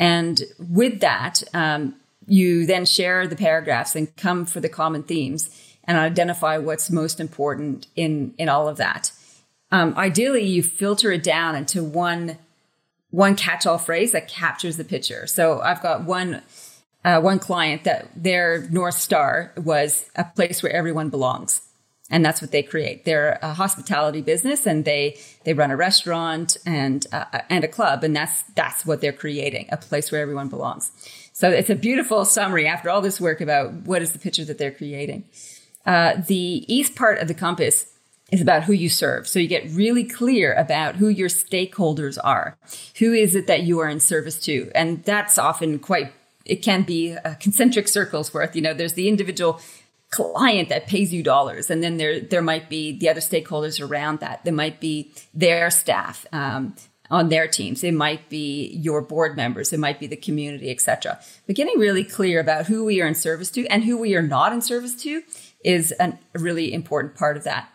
And 0.00 0.42
with 0.58 1.00
that, 1.00 1.44
um, 1.52 1.94
you 2.26 2.64
then 2.64 2.86
share 2.86 3.26
the 3.26 3.36
paragraphs 3.36 3.94
and 3.94 4.16
come 4.16 4.46
for 4.46 4.58
the 4.58 4.68
common 4.68 5.02
themes 5.02 5.50
and 5.84 5.98
identify 5.98 6.56
what's 6.56 6.90
most 6.90 7.20
important 7.20 7.86
in 7.94 8.34
in 8.38 8.48
all 8.48 8.66
of 8.66 8.78
that. 8.78 9.12
Um, 9.70 9.94
ideally, 9.96 10.44
you 10.44 10.62
filter 10.62 11.12
it 11.12 11.22
down 11.22 11.54
into 11.54 11.84
one 11.84 12.38
one 13.10 13.36
catch-all 13.36 13.78
phrase 13.78 14.12
that 14.12 14.28
captures 14.28 14.76
the 14.76 14.84
picture. 14.84 15.26
So 15.26 15.60
I've 15.60 15.82
got 15.82 16.04
one 16.04 16.42
uh, 17.04 17.20
one 17.20 17.38
client 17.38 17.84
that 17.84 18.08
their 18.16 18.68
north 18.70 18.94
star 18.94 19.52
was 19.56 20.08
a 20.16 20.24
place 20.24 20.62
where 20.62 20.72
everyone 20.72 21.10
belongs 21.10 21.60
and 22.10 22.24
that's 22.24 22.42
what 22.42 22.50
they 22.50 22.62
create. 22.62 23.04
They're 23.04 23.38
a 23.40 23.54
hospitality 23.54 24.20
business, 24.20 24.66
and 24.66 24.84
they 24.84 25.18
they 25.44 25.54
run 25.54 25.70
a 25.70 25.76
restaurant 25.76 26.56
and 26.66 27.06
uh, 27.12 27.24
and 27.48 27.64
a 27.64 27.68
club, 27.68 28.04
and 28.04 28.14
that's 28.14 28.42
that's 28.54 28.84
what 28.84 29.00
they're 29.00 29.12
creating 29.12 29.68
a 29.70 29.76
place 29.76 30.10
where 30.10 30.20
everyone 30.20 30.48
belongs. 30.48 30.90
So 31.32 31.50
it's 31.50 31.70
a 31.70 31.74
beautiful 31.74 32.24
summary 32.24 32.66
after 32.66 32.90
all 32.90 33.00
this 33.00 33.20
work 33.20 33.40
about 33.40 33.72
what 33.72 34.02
is 34.02 34.12
the 34.12 34.18
picture 34.18 34.44
that 34.44 34.58
they're 34.58 34.72
creating. 34.72 35.24
Uh, 35.86 36.20
the 36.26 36.64
east 36.68 36.94
part 36.94 37.18
of 37.18 37.28
the 37.28 37.34
compass 37.34 37.86
is 38.30 38.40
about 38.40 38.64
who 38.64 38.72
you 38.72 38.88
serve. 38.88 39.26
So 39.26 39.38
you 39.38 39.48
get 39.48 39.68
really 39.70 40.04
clear 40.04 40.52
about 40.52 40.96
who 40.96 41.08
your 41.08 41.28
stakeholders 41.28 42.18
are. 42.22 42.56
Who 42.98 43.12
is 43.12 43.34
it 43.34 43.46
that 43.46 43.62
you 43.62 43.80
are 43.80 43.88
in 43.88 44.00
service 44.00 44.38
to? 44.40 44.70
And 44.74 45.02
that's 45.04 45.38
often 45.38 45.78
quite 45.78 46.12
it 46.44 46.62
can 46.62 46.82
be 46.82 47.12
a 47.12 47.36
concentric 47.36 47.86
circles 47.86 48.34
worth. 48.34 48.56
You 48.56 48.62
know, 48.62 48.74
there's 48.74 48.94
the 48.94 49.08
individual 49.08 49.60
client 50.10 50.68
that 50.68 50.86
pays 50.86 51.12
you 51.12 51.22
dollars. 51.22 51.70
And 51.70 51.82
then 51.82 51.96
there 51.96 52.20
there 52.20 52.42
might 52.42 52.68
be 52.68 52.98
the 52.98 53.08
other 53.08 53.20
stakeholders 53.20 53.80
around 53.80 54.20
that. 54.20 54.44
There 54.44 54.52
might 54.52 54.80
be 54.80 55.12
their 55.32 55.70
staff 55.70 56.26
um, 56.32 56.74
on 57.10 57.28
their 57.28 57.48
teams. 57.48 57.82
It 57.84 57.94
might 57.94 58.28
be 58.28 58.68
your 58.68 59.02
board 59.02 59.36
members. 59.36 59.72
It 59.72 59.80
might 59.80 60.00
be 60.00 60.06
the 60.06 60.16
community 60.16 60.70
etc 60.70 61.20
but 61.50 61.56
getting 61.56 61.80
really 61.80 62.04
clear 62.04 62.38
about 62.38 62.66
who 62.66 62.84
we 62.84 63.00
are 63.00 63.08
in 63.08 63.14
service 63.16 63.50
to 63.50 63.66
and 63.66 63.82
who 63.82 63.98
we 63.98 64.14
are 64.14 64.22
not 64.22 64.52
in 64.52 64.60
service 64.60 64.94
to 65.02 65.20
is 65.64 65.92
a 65.98 66.16
really 66.34 66.72
important 66.72 67.16
part 67.16 67.36
of 67.36 67.42
that. 67.42 67.68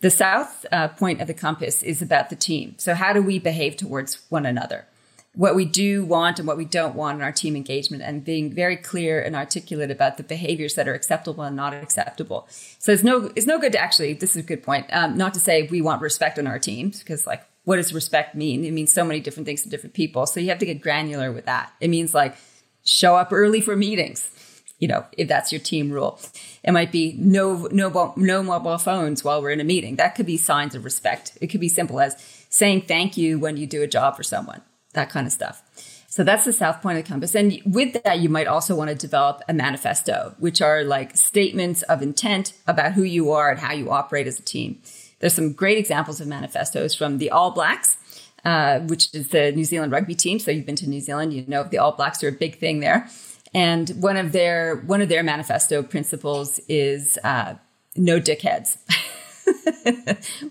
The 0.00 0.10
south 0.10 0.66
uh, 0.72 0.88
point 0.88 1.20
of 1.20 1.28
the 1.28 1.34
compass 1.34 1.84
is 1.84 2.02
about 2.02 2.28
the 2.28 2.34
team. 2.34 2.74
So 2.78 2.94
how 2.94 3.12
do 3.12 3.22
we 3.22 3.38
behave 3.38 3.76
towards 3.76 4.24
one 4.28 4.44
another 4.44 4.86
what 5.34 5.54
we 5.54 5.64
do 5.64 6.04
want 6.04 6.38
and 6.38 6.46
what 6.46 6.58
we 6.58 6.64
don't 6.64 6.94
want 6.94 7.16
in 7.16 7.22
our 7.22 7.32
team 7.32 7.56
engagement 7.56 8.02
and 8.02 8.24
being 8.24 8.52
very 8.52 8.76
clear 8.76 9.20
and 9.20 9.34
articulate 9.34 9.90
about 9.90 10.18
the 10.18 10.22
behaviors 10.22 10.74
that 10.74 10.86
are 10.86 10.94
acceptable 10.94 11.42
and 11.42 11.56
not 11.56 11.72
acceptable. 11.72 12.46
So 12.78 12.92
it's 12.92 13.02
no, 13.02 13.32
it's 13.34 13.46
no 13.46 13.58
good 13.58 13.72
to 13.72 13.78
actually, 13.78 14.12
this 14.12 14.36
is 14.36 14.44
a 14.44 14.46
good 14.46 14.62
point, 14.62 14.86
um, 14.92 15.16
not 15.16 15.32
to 15.34 15.40
say 15.40 15.62
we 15.62 15.80
want 15.80 16.02
respect 16.02 16.38
on 16.38 16.46
our 16.46 16.58
teams 16.58 16.98
because 16.98 17.26
like, 17.26 17.42
what 17.64 17.76
does 17.76 17.94
respect 17.94 18.34
mean? 18.34 18.64
It 18.64 18.72
means 18.72 18.92
so 18.92 19.04
many 19.04 19.20
different 19.20 19.46
things 19.46 19.62
to 19.62 19.70
different 19.70 19.94
people. 19.94 20.26
So 20.26 20.40
you 20.40 20.48
have 20.50 20.58
to 20.58 20.66
get 20.66 20.82
granular 20.82 21.32
with 21.32 21.46
that. 21.46 21.72
It 21.80 21.88
means 21.88 22.12
like 22.12 22.36
show 22.84 23.16
up 23.16 23.32
early 23.32 23.60
for 23.60 23.74
meetings. 23.74 24.30
You 24.80 24.88
know, 24.88 25.06
if 25.16 25.28
that's 25.28 25.52
your 25.52 25.60
team 25.60 25.92
rule, 25.92 26.20
it 26.64 26.72
might 26.72 26.90
be 26.90 27.14
no, 27.16 27.68
no, 27.70 28.12
no 28.16 28.42
mobile 28.42 28.78
phones 28.78 29.22
while 29.22 29.40
we're 29.40 29.52
in 29.52 29.60
a 29.60 29.64
meeting. 29.64 29.94
That 29.94 30.16
could 30.16 30.26
be 30.26 30.36
signs 30.36 30.74
of 30.74 30.84
respect. 30.84 31.38
It 31.40 31.46
could 31.46 31.60
be 31.60 31.68
simple 31.68 32.00
as 32.00 32.16
saying 32.50 32.82
thank 32.82 33.16
you 33.16 33.38
when 33.38 33.56
you 33.56 33.66
do 33.66 33.82
a 33.82 33.86
job 33.86 34.16
for 34.16 34.24
someone 34.24 34.60
that 34.92 35.10
kind 35.10 35.26
of 35.26 35.32
stuff. 35.32 35.62
So 36.08 36.24
that's 36.24 36.44
the 36.44 36.52
South 36.52 36.82
Point 36.82 36.98
of 36.98 37.04
the 37.04 37.08
compass. 37.08 37.34
And 37.34 37.58
with 37.64 38.02
that, 38.04 38.20
you 38.20 38.28
might 38.28 38.46
also 38.46 38.76
want 38.76 38.90
to 38.90 38.94
develop 38.94 39.40
a 39.48 39.54
manifesto, 39.54 40.34
which 40.38 40.60
are 40.60 40.84
like 40.84 41.16
statements 41.16 41.80
of 41.82 42.02
intent 42.02 42.52
about 42.66 42.92
who 42.92 43.02
you 43.02 43.32
are 43.32 43.50
and 43.50 43.58
how 43.58 43.72
you 43.72 43.90
operate 43.90 44.26
as 44.26 44.38
a 44.38 44.42
team. 44.42 44.78
There's 45.20 45.32
some 45.32 45.52
great 45.52 45.78
examples 45.78 46.20
of 46.20 46.26
manifestos 46.26 46.94
from 46.94 47.16
the 47.16 47.30
All 47.30 47.50
Blacks. 47.52 47.96
uh, 48.44 48.80
which 48.80 49.14
is 49.14 49.28
the 49.28 49.52
New 49.52 49.64
Zealand 49.64 49.92
rugby 49.92 50.14
team. 50.14 50.38
So 50.38 50.50
you've 50.50 50.66
been 50.66 50.76
to 50.76 50.88
New 50.88 51.00
Zealand, 51.00 51.32
you 51.32 51.44
know 51.46 51.62
the 51.62 51.78
All 51.78 51.92
Blacks 51.92 52.22
are 52.24 52.28
a 52.28 52.32
big 52.32 52.58
thing 52.58 52.80
there. 52.80 53.08
And 53.54 53.88
one 54.00 54.16
of 54.16 54.32
their 54.32 54.76
one 54.76 55.02
of 55.02 55.08
their 55.08 55.22
manifesto 55.22 55.82
principles 55.82 56.58
is 56.68 57.18
uh, 57.22 57.54
no 57.94 58.18
dickheads, 58.18 58.78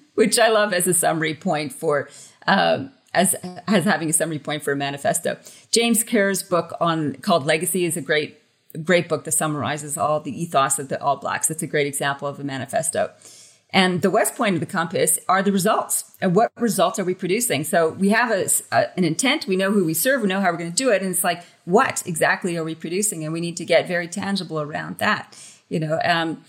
which 0.15 0.38
I 0.38 0.49
love 0.49 0.73
as 0.73 0.88
a 0.88 0.93
summary 0.93 1.34
point 1.34 1.73
for 1.73 2.10
um, 2.47 2.91
as 3.13 3.36
as 3.67 3.84
having 3.86 4.10
a 4.10 4.13
summary 4.13 4.39
point 4.39 4.63
for 4.63 4.71
a 4.71 4.76
manifesto. 4.76 5.38
James 5.71 6.04
Kerr's 6.04 6.43
book 6.43 6.74
on 6.80 7.15
called 7.15 7.45
Legacy 7.45 7.86
is 7.86 7.97
a 7.97 8.02
great 8.02 8.38
great 8.84 9.10
book 9.10 9.26
that 9.26 9.32
summarizes 9.32 9.97
all 9.97 10.19
the 10.19 10.41
ethos 10.41 10.80
of 10.80 10.88
the 10.89 11.02
All 11.02 11.17
Blacks. 11.17 11.50
It's 11.50 11.63
a 11.63 11.67
great 11.67 11.88
example 11.88 12.28
of 12.28 12.39
a 12.39 12.43
manifesto. 12.43 13.12
And 13.74 14.02
the 14.02 14.10
west 14.10 14.36
point 14.36 14.56
of 14.56 14.60
the 14.60 14.65
compass 14.65 15.17
are 15.30 15.41
the 15.41 15.52
results. 15.52 16.17
And 16.19 16.36
what 16.36 16.52
results 16.58 17.00
are 17.00 17.06
we 17.06 17.13
producing? 17.13 17.63
So 17.63 17.89
we 17.89 18.10
have 18.10 18.30
a, 18.30 18.50
a, 18.71 18.97
an 18.97 19.06
intent. 19.06 19.47
We 19.47 19.56
know 19.56 19.71
who 19.71 19.86
we 19.86 19.93
serve. 19.93 20.21
We 20.21 20.28
know 20.28 20.41
how 20.41 20.52
we're 20.52 20.58
going 20.58 20.71
to 20.71 20.76
do 20.76 20.91
it. 20.91 21.02
And 21.02 21.12
it's 21.12 21.24
like, 21.24 21.43
what 21.63 22.04
exactly 22.06 22.58
are 22.58 22.65
we 22.65 22.76
producing? 22.76 23.24
And 23.24 23.32
we 23.32 23.39
need 23.39 23.56
to 23.58 23.65
get 23.65 23.88
very 23.88 24.10
tangible 24.10 24.60
around 24.60 24.97
that. 24.97 25.38
You 25.69 25.80
know, 25.80 26.02
um, 26.04 26.43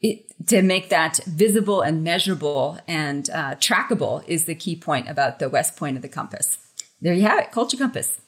it, 0.00 0.26
to 0.48 0.62
make 0.62 0.88
that 0.88 1.20
visible 1.26 1.82
and 1.82 2.02
measurable 2.02 2.78
and 2.88 3.28
uh, 3.30 3.54
trackable 3.56 4.26
is 4.26 4.44
the 4.44 4.54
key 4.54 4.76
point 4.76 5.08
about 5.08 5.38
the 5.38 5.48
west 5.48 5.76
point 5.76 5.96
of 5.96 6.02
the 6.02 6.08
compass. 6.08 6.58
There 7.00 7.14
you 7.14 7.22
have 7.22 7.38
it, 7.38 7.52
culture 7.52 7.76
compass. 7.76 8.18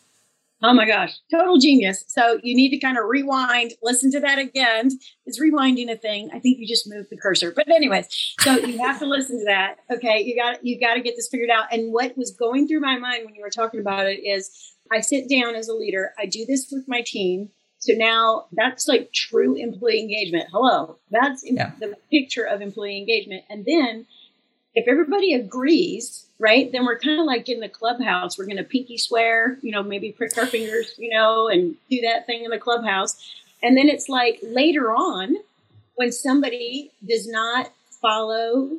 Oh 0.65 0.73
my 0.73 0.87
gosh, 0.87 1.19
total 1.29 1.59
genius. 1.59 2.05
So 2.07 2.39
you 2.45 2.55
need 2.55 2.71
to 2.71 2.79
kind 2.79 2.97
of 2.97 3.07
rewind, 3.07 3.73
listen 3.83 4.13
to 4.13 4.21
that 4.21 4.39
again. 4.39 4.91
Is 5.27 5.41
rewinding 5.41 5.91
a 5.91 5.97
thing? 5.97 6.31
I 6.33 6.39
think 6.39 6.59
you 6.61 6.69
just 6.69 6.89
moved 6.89 7.09
the 7.11 7.17
cursor. 7.17 7.53
But 7.55 7.69
anyways, 7.69 8.07
so 8.41 8.55
you 8.55 8.79
have 8.79 9.01
to 9.01 9.07
listen 9.07 9.41
to 9.41 9.45
that. 9.47 9.79
Okay, 9.91 10.23
you 10.23 10.37
got 10.37 10.65
you 10.65 10.79
got 10.79 10.95
to 10.95 11.01
get 11.01 11.17
this 11.17 11.29
figured 11.29 11.51
out. 11.51 11.65
And 11.73 11.93
what 11.93 12.17
was 12.17 12.31
going 12.31 12.69
through 12.69 12.79
my 12.79 12.97
mind 12.97 13.25
when 13.25 13.35
you 13.35 13.43
were 13.43 13.51
talking 13.51 13.81
about 13.81 14.07
it 14.07 14.21
is 14.21 14.73
I 14.93 15.01
sit 15.01 15.29
down 15.29 15.57
as 15.57 15.67
a 15.67 15.75
leader, 15.75 16.13
I 16.17 16.27
do 16.27 16.47
this 16.47 16.69
with 16.71 16.85
my 16.87 17.03
team. 17.05 17.51
So 17.83 17.95
now 17.97 18.45
that's 18.53 18.87
like 18.87 19.13
true 19.13 19.57
employee 19.57 19.99
engagement. 19.99 20.49
Hello. 20.53 20.99
That's 21.11 21.43
yeah. 21.45 21.73
the 21.81 21.97
picture 22.13 22.45
of 22.45 22.63
employee 22.63 22.97
engagement. 22.97 23.45
And 23.51 23.65
then 23.65 24.07
if 24.73 24.87
everybody 24.87 25.35
agrees, 25.35 26.27
right, 26.39 26.71
then 26.71 26.85
we're 26.85 27.01
kind 27.01 27.19
of 27.19 27.27
like 27.27 27.49
in 27.49 27.59
the 27.59 27.69
clubhouse. 27.69 28.39
We're 28.39 28.47
going 28.47 28.59
to 28.59 28.63
pinky 28.63 28.99
swear, 28.99 29.59
you 29.63 29.73
know, 29.73 29.83
maybe 29.83 30.13
prick 30.13 30.39
our 30.39 30.47
fingers, 30.47 30.95
you 30.97 31.11
know, 31.11 31.49
and 31.49 31.75
do 31.91 32.01
that 32.03 32.25
thing 32.25 32.45
in 32.45 32.53
the 32.53 32.59
clubhouse. 32.59 33.21
And 33.65 33.77
then 33.77 33.89
it's 33.89 34.09
like 34.09 34.39
later 34.45 34.93
on, 34.93 35.39
when 35.97 36.13
somebody 36.13 36.93
does 37.05 37.27
not 37.27 37.73
follow 38.01 38.79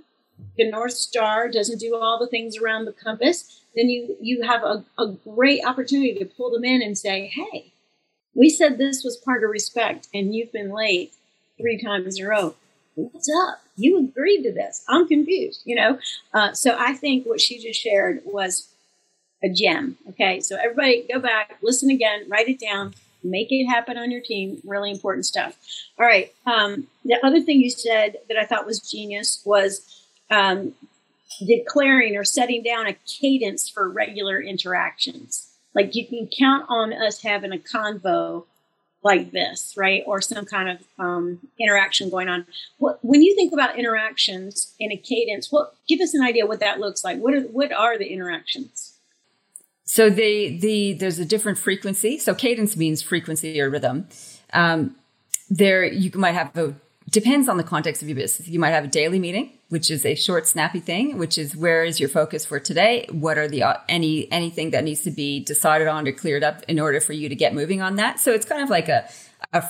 the 0.57 0.71
North 0.71 0.93
Star, 0.93 1.49
doesn't 1.49 1.79
do 1.79 1.97
all 1.97 2.17
the 2.19 2.27
things 2.27 2.55
around 2.57 2.85
the 2.85 2.93
compass, 2.93 3.59
then 3.75 3.89
you, 3.89 4.15
you 4.21 4.43
have 4.43 4.63
a, 4.63 4.85
a 4.97 5.11
great 5.11 5.59
opportunity 5.65 6.13
to 6.19 6.25
pull 6.25 6.51
them 6.51 6.63
in 6.63 6.81
and 6.81 6.97
say, 6.97 7.27
hey, 7.27 7.72
we 8.35 8.49
said 8.49 8.77
this 8.77 9.03
was 9.03 9.17
part 9.17 9.43
of 9.43 9.49
respect 9.49 10.07
and 10.13 10.35
you've 10.35 10.51
been 10.51 10.71
late 10.71 11.13
three 11.57 11.81
times 11.81 12.19
in 12.19 12.25
a 12.25 12.29
row 12.29 12.55
what's 12.95 13.29
up? 13.29 13.61
You 13.75 13.99
agreed 13.99 14.43
to 14.43 14.51
this. 14.51 14.83
I'm 14.87 15.07
confused, 15.07 15.61
you 15.65 15.75
know? 15.75 15.99
Uh, 16.33 16.53
so 16.53 16.75
I 16.77 16.93
think 16.93 17.25
what 17.25 17.41
she 17.41 17.59
just 17.59 17.79
shared 17.79 18.21
was 18.25 18.69
a 19.43 19.49
gem. 19.49 19.97
Okay. 20.09 20.39
So 20.39 20.57
everybody 20.57 21.05
go 21.11 21.19
back, 21.19 21.57
listen 21.61 21.89
again, 21.89 22.25
write 22.29 22.47
it 22.47 22.59
down, 22.59 22.93
make 23.23 23.47
it 23.51 23.65
happen 23.65 23.97
on 23.97 24.11
your 24.11 24.21
team. 24.21 24.61
Really 24.63 24.91
important 24.91 25.25
stuff. 25.25 25.57
All 25.99 26.05
right. 26.05 26.31
Um, 26.45 26.87
the 27.03 27.19
other 27.23 27.41
thing 27.41 27.59
you 27.59 27.69
said 27.69 28.17
that 28.29 28.37
I 28.37 28.45
thought 28.45 28.65
was 28.65 28.79
genius 28.79 29.41
was 29.43 30.05
um, 30.29 30.73
declaring 31.45 32.15
or 32.15 32.23
setting 32.23 32.63
down 32.63 32.87
a 32.87 32.93
cadence 33.07 33.69
for 33.69 33.89
regular 33.89 34.41
interactions. 34.41 35.49
Like 35.75 35.95
you 35.95 36.07
can 36.07 36.27
count 36.27 36.65
on 36.69 36.93
us 36.93 37.21
having 37.21 37.51
a 37.51 37.57
convo 37.57 38.45
like 39.03 39.31
this, 39.31 39.73
right? 39.75 40.03
Or 40.05 40.21
some 40.21 40.45
kind 40.45 40.69
of 40.69 40.79
um, 40.97 41.39
interaction 41.59 42.09
going 42.09 42.29
on. 42.29 42.45
What, 42.77 42.99
when 43.03 43.21
you 43.21 43.35
think 43.35 43.51
about 43.53 43.77
interactions 43.77 44.73
in 44.79 44.91
a 44.91 44.97
cadence, 44.97 45.51
what 45.51 45.75
give 45.87 45.99
us 45.99 46.13
an 46.13 46.21
idea 46.21 46.45
what 46.45 46.59
that 46.61 46.79
looks 46.79 47.03
like. 47.03 47.19
What 47.19 47.33
are 47.33 47.41
what 47.41 47.71
are 47.71 47.97
the 47.97 48.07
interactions? 48.07 48.93
So 49.85 50.09
the 50.09 50.57
the 50.57 50.93
there's 50.93 51.19
a 51.19 51.25
different 51.25 51.57
frequency. 51.57 52.17
So 52.17 52.33
cadence 52.33 52.77
means 52.77 53.01
frequency 53.01 53.59
or 53.59 53.69
rhythm. 53.69 54.07
Um, 54.53 54.95
there 55.49 55.83
you 55.85 56.11
might 56.15 56.31
have 56.31 56.55
a 56.57 56.73
depends 57.13 57.47
on 57.47 57.57
the 57.57 57.63
context 57.63 58.01
of 58.01 58.09
your 58.09 58.15
business. 58.15 58.47
You 58.49 58.59
might 58.59 58.71
have 58.71 58.83
a 58.83 58.87
daily 58.87 59.19
meeting, 59.19 59.57
which 59.69 59.89
is 59.89 60.05
a 60.05 60.15
short, 60.15 60.47
snappy 60.47 60.79
thing, 60.79 61.17
which 61.17 61.37
is 61.37 61.55
where 61.55 61.85
is 61.85 61.99
your 61.99 62.09
focus 62.09 62.45
for 62.45 62.59
today? 62.59 63.07
What 63.11 63.37
are 63.37 63.47
the 63.47 63.63
uh, 63.63 63.77
any 63.87 64.29
anything 64.31 64.71
that 64.71 64.83
needs 64.83 65.01
to 65.03 65.11
be 65.11 65.39
decided 65.39 65.87
on 65.87 66.07
or 66.07 66.11
cleared 66.11 66.43
up 66.43 66.63
in 66.67 66.79
order 66.79 66.99
for 66.99 67.13
you 67.13 67.29
to 67.29 67.35
get 67.35 67.53
moving 67.53 67.81
on 67.81 67.95
that? 67.95 68.19
So 68.19 68.33
it's 68.33 68.45
kind 68.45 68.63
of 68.63 68.69
like 68.69 68.89
a, 68.89 69.07
a 69.53 69.63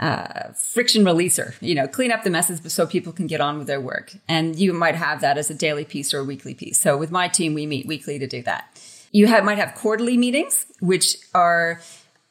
uh, 0.00 0.52
friction 0.52 1.04
releaser, 1.04 1.54
you 1.60 1.74
know, 1.74 1.88
clean 1.88 2.12
up 2.12 2.22
the 2.22 2.30
messes 2.30 2.72
so 2.72 2.86
people 2.86 3.12
can 3.12 3.26
get 3.26 3.40
on 3.40 3.58
with 3.58 3.66
their 3.66 3.80
work. 3.80 4.12
And 4.28 4.56
you 4.56 4.72
might 4.72 4.94
have 4.94 5.20
that 5.22 5.36
as 5.36 5.50
a 5.50 5.54
daily 5.54 5.84
piece 5.84 6.14
or 6.14 6.20
a 6.20 6.24
weekly 6.24 6.54
piece. 6.54 6.80
So 6.80 6.96
with 6.96 7.10
my 7.10 7.26
team, 7.26 7.54
we 7.54 7.66
meet 7.66 7.86
weekly 7.86 8.18
to 8.20 8.26
do 8.28 8.42
that. 8.42 8.80
You 9.10 9.26
have, 9.26 9.44
might 9.44 9.58
have 9.58 9.74
quarterly 9.74 10.16
meetings, 10.16 10.66
which 10.80 11.16
are 11.34 11.80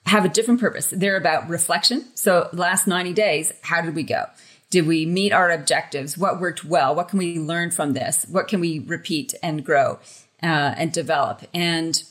have 0.08 0.26
a 0.26 0.30
different 0.30 0.60
purpose. 0.60 0.90
They're 0.96 1.18
about 1.18 1.50
reflection. 1.50 2.06
So 2.16 2.50
last 2.54 2.88
90 2.88 3.14
days, 3.14 3.52
how 3.62 3.82
did 3.82 3.94
we 3.94 4.04
go? 4.04 4.26
Did 4.70 4.88
we 4.88 5.06
meet 5.06 5.32
our 5.32 5.52
objectives? 5.52 6.18
What 6.18 6.40
worked 6.40 6.66
well? 6.66 6.96
What 6.96 7.10
can 7.10 7.20
we 7.20 7.40
learn 7.40 7.72
from 7.72 7.94
this? 7.94 8.26
What 8.30 8.48
can 8.48 8.60
we 8.60 8.80
repeat 8.80 9.34
and 9.44 9.66
grow 9.66 10.00
uh, 10.42 10.76
and 10.78 10.92
develop? 10.92 11.44
And 11.54 12.04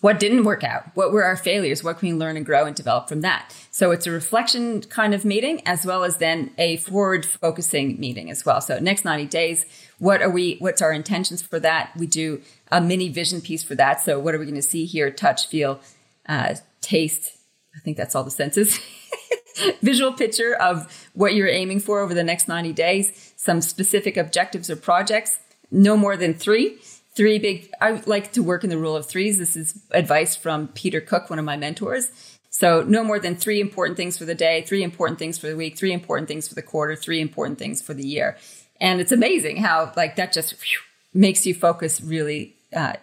what 0.00 0.18
didn't 0.18 0.44
work 0.44 0.64
out? 0.64 0.84
What 0.94 1.12
were 1.12 1.24
our 1.24 1.36
failures? 1.36 1.84
What 1.84 1.98
can 1.98 2.08
we 2.08 2.14
learn 2.14 2.36
and 2.36 2.46
grow 2.46 2.64
and 2.64 2.74
develop 2.74 3.08
from 3.08 3.20
that? 3.20 3.54
So 3.70 3.90
it's 3.90 4.06
a 4.06 4.10
reflection 4.10 4.80
kind 4.82 5.12
of 5.12 5.24
meeting 5.24 5.60
as 5.66 5.84
well 5.84 6.04
as 6.04 6.16
then 6.16 6.52
a 6.58 6.78
forward 6.78 7.26
focusing 7.26 8.00
meeting 8.00 8.30
as 8.30 8.46
well. 8.46 8.60
So 8.60 8.78
next 8.78 9.04
90 9.04 9.26
days, 9.26 9.66
what 9.98 10.22
are 10.22 10.30
we, 10.30 10.56
what's 10.58 10.80
our 10.80 10.92
intentions 10.92 11.42
for 11.42 11.60
that? 11.60 11.94
We 11.96 12.06
do 12.06 12.40
a 12.72 12.80
mini 12.80 13.10
vision 13.10 13.40
piece 13.40 13.62
for 13.62 13.74
that. 13.74 14.00
So 14.00 14.18
what 14.18 14.34
are 14.34 14.38
we 14.38 14.46
going 14.46 14.54
to 14.54 14.62
see, 14.62 14.86
hear, 14.86 15.10
touch, 15.10 15.48
feel, 15.48 15.80
uh, 16.26 16.54
taste. 16.80 17.32
I 17.76 17.80
think 17.80 17.96
that's 17.96 18.14
all 18.14 18.24
the 18.24 18.30
senses. 18.30 18.78
Visual 19.82 20.12
picture 20.12 20.54
of 20.54 21.08
what 21.12 21.34
you're 21.34 21.48
aiming 21.48 21.80
for 21.80 22.00
over 22.00 22.14
the 22.14 22.24
next 22.24 22.48
90 22.48 22.72
days, 22.72 23.32
some 23.36 23.60
specific 23.60 24.16
objectives 24.16 24.70
or 24.70 24.76
projects, 24.76 25.38
no 25.70 25.96
more 25.96 26.16
than 26.16 26.34
three. 26.34 26.78
Three 27.16 27.38
big, 27.38 27.70
I 27.80 28.00
like 28.06 28.32
to 28.32 28.42
work 28.42 28.62
in 28.62 28.70
the 28.70 28.78
rule 28.78 28.96
of 28.96 29.06
threes. 29.06 29.38
This 29.38 29.56
is 29.56 29.82
advice 29.90 30.36
from 30.36 30.68
Peter 30.68 31.00
Cook, 31.00 31.28
one 31.28 31.38
of 31.38 31.44
my 31.44 31.56
mentors. 31.56 32.10
So, 32.50 32.82
no 32.82 33.04
more 33.04 33.18
than 33.18 33.36
three 33.36 33.60
important 33.60 33.96
things 33.96 34.16
for 34.16 34.24
the 34.24 34.34
day, 34.34 34.62
three 34.62 34.82
important 34.82 35.18
things 35.18 35.38
for 35.38 35.48
the 35.48 35.56
week, 35.56 35.76
three 35.76 35.92
important 35.92 36.28
things 36.28 36.48
for 36.48 36.54
the 36.54 36.62
quarter, 36.62 36.96
three 36.96 37.20
important 37.20 37.58
things 37.58 37.82
for 37.82 37.94
the 37.94 38.06
year. 38.06 38.36
And 38.80 39.00
it's 39.00 39.12
amazing 39.12 39.58
how, 39.58 39.92
like, 39.96 40.16
that 40.16 40.32
just 40.32 40.52
whew, 40.52 40.80
makes 41.12 41.46
you 41.46 41.54
focus 41.54 42.00
really 42.00 42.56
uh, 42.74 42.94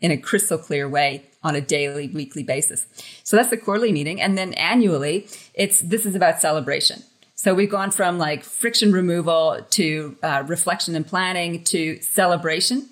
in 0.00 0.10
a 0.10 0.16
crystal 0.16 0.58
clear 0.58 0.88
way 0.88 1.24
on 1.42 1.54
a 1.54 1.60
daily, 1.60 2.08
weekly 2.08 2.42
basis. 2.42 2.86
So 3.24 3.36
that's 3.36 3.50
the 3.50 3.56
quarterly 3.56 3.92
meeting. 3.92 4.20
And 4.20 4.38
then 4.38 4.54
annually, 4.54 5.26
it's 5.54 5.80
this 5.80 6.06
is 6.06 6.14
about 6.14 6.40
celebration. 6.40 7.02
So 7.34 7.54
we've 7.54 7.70
gone 7.70 7.90
from 7.90 8.18
like 8.18 8.44
friction 8.44 8.92
removal 8.92 9.66
to 9.70 10.16
uh, 10.22 10.44
reflection 10.46 10.94
and 10.94 11.04
planning 11.04 11.64
to 11.64 12.00
celebration. 12.00 12.88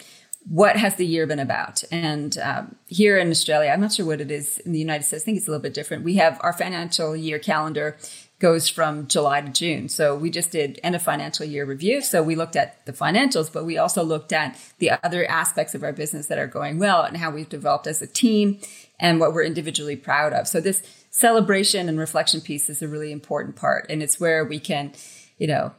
What 0.48 0.76
has 0.76 0.96
the 0.96 1.06
year 1.06 1.26
been 1.26 1.38
about? 1.38 1.84
And 1.92 2.36
um, 2.38 2.74
here 2.88 3.16
in 3.18 3.30
Australia, 3.30 3.70
I'm 3.70 3.80
not 3.80 3.92
sure 3.92 4.06
what 4.06 4.20
it 4.20 4.30
is 4.30 4.58
in 4.58 4.72
the 4.72 4.78
United 4.80 5.04
States. 5.04 5.22
I 5.22 5.24
think 5.24 5.38
it's 5.38 5.46
a 5.46 5.50
little 5.50 5.62
bit 5.62 5.74
different. 5.74 6.02
We 6.02 6.14
have 6.16 6.40
our 6.40 6.52
financial 6.52 7.14
year 7.14 7.38
calendar 7.38 7.96
goes 8.40 8.68
from 8.68 9.07
July 9.07 9.42
to 9.42 9.50
June. 9.50 9.88
So 9.88 10.16
we 10.16 10.31
just 10.31 10.50
did 10.50 10.81
end 10.83 10.96
of 10.96 11.03
financial 11.03 11.44
year 11.44 11.66
review. 11.66 12.00
So 12.00 12.22
we 12.22 12.35
looked 12.35 12.57
at 12.57 12.85
the 12.87 12.92
financials, 12.92 13.53
but 13.53 13.66
we 13.66 13.76
also 13.76 14.03
looked 14.03 14.33
at 14.33 14.59
the 14.79 14.92
other 15.05 15.31
aspects 15.31 15.74
of 15.74 15.85
our 15.85 15.92
business 15.92 16.26
that 16.26 16.38
are 16.38 16.46
going 16.46 16.79
well 16.79 17.03
and 17.03 17.18
how 17.18 17.31
we've 17.31 17.48
developed 17.48 17.87
as 17.87 18.00
a 18.00 18.07
team 18.07 18.59
and 18.98 19.20
what 19.20 19.35
we're 19.35 19.44
individually 19.44 19.94
proud 19.94 20.33
of. 20.33 20.48
So 20.48 20.61
this 20.61 20.83
celebration 21.11 21.88
and 21.88 21.98
reflection 21.98 22.40
piece 22.40 22.70
is 22.70 22.81
a 22.81 22.88
really 22.88 23.12
important 23.12 23.57
part. 23.57 23.87
And 23.90 24.03
it's 24.03 24.18
where 24.18 24.42
we 24.44 24.59
can, 24.59 24.92
you 25.37 25.46
know, 25.46 25.72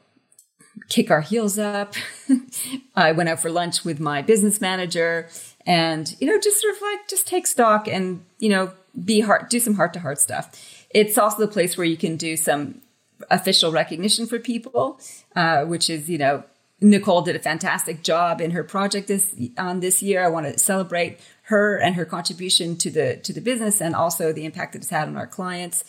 kick 0.88 1.10
our 1.10 1.22
heels 1.22 1.58
up. 1.58 1.96
I 2.96 3.12
went 3.12 3.30
out 3.30 3.40
for 3.40 3.50
lunch 3.50 3.84
with 3.84 4.00
my 4.00 4.22
business 4.22 4.62
manager 4.62 5.28
and, 5.66 6.16
you 6.20 6.28
know, 6.28 6.40
just 6.40 6.62
sort 6.62 6.76
of 6.76 6.82
like 6.82 7.08
just 7.10 7.28
take 7.28 7.48
stock 7.48 7.88
and, 7.88 8.24
you 8.38 8.50
know, 8.50 8.72
be 9.04 9.22
heart, 9.22 9.50
do 9.50 9.60
some 9.60 9.76
heart 9.76 9.94
to 9.94 10.00
heart 10.00 10.20
stuff. 10.20 10.81
It's 10.94 11.18
also 11.18 11.40
the 11.40 11.52
place 11.52 11.78
where 11.78 11.86
you 11.86 11.98
can 11.98 12.18
do 12.18 12.36
some 12.36 12.82
official 13.30 13.72
recognition 13.72 14.26
for 14.26 14.40
people, 14.40 15.00
uh, 15.36 15.66
which 15.66 15.90
is, 15.90 16.10
you 16.10 16.18
know, 16.18 16.44
Nicole 16.82 17.22
did 17.22 17.36
a 17.36 17.40
fantastic 17.40 18.04
job 18.04 18.42
in 18.42 18.52
her 18.52 18.64
project 18.64 19.08
this 19.08 19.36
on 19.58 19.82
this 19.82 20.02
year. 20.02 20.24
I 20.24 20.30
want 20.30 20.48
to 20.48 20.58
celebrate 20.58 21.20
her 21.44 21.78
and 21.78 21.96
her 21.96 22.06
contribution 22.06 22.76
to 22.78 22.90
the 22.90 23.18
to 23.18 23.32
the 23.32 23.42
business 23.42 23.82
and 23.82 23.96
also 23.96 24.34
the 24.34 24.46
impact 24.46 24.74
that 24.74 24.80
it's 24.80 24.90
had 24.90 25.08
on 25.08 25.16
our 25.16 25.28
clients. 25.28 25.84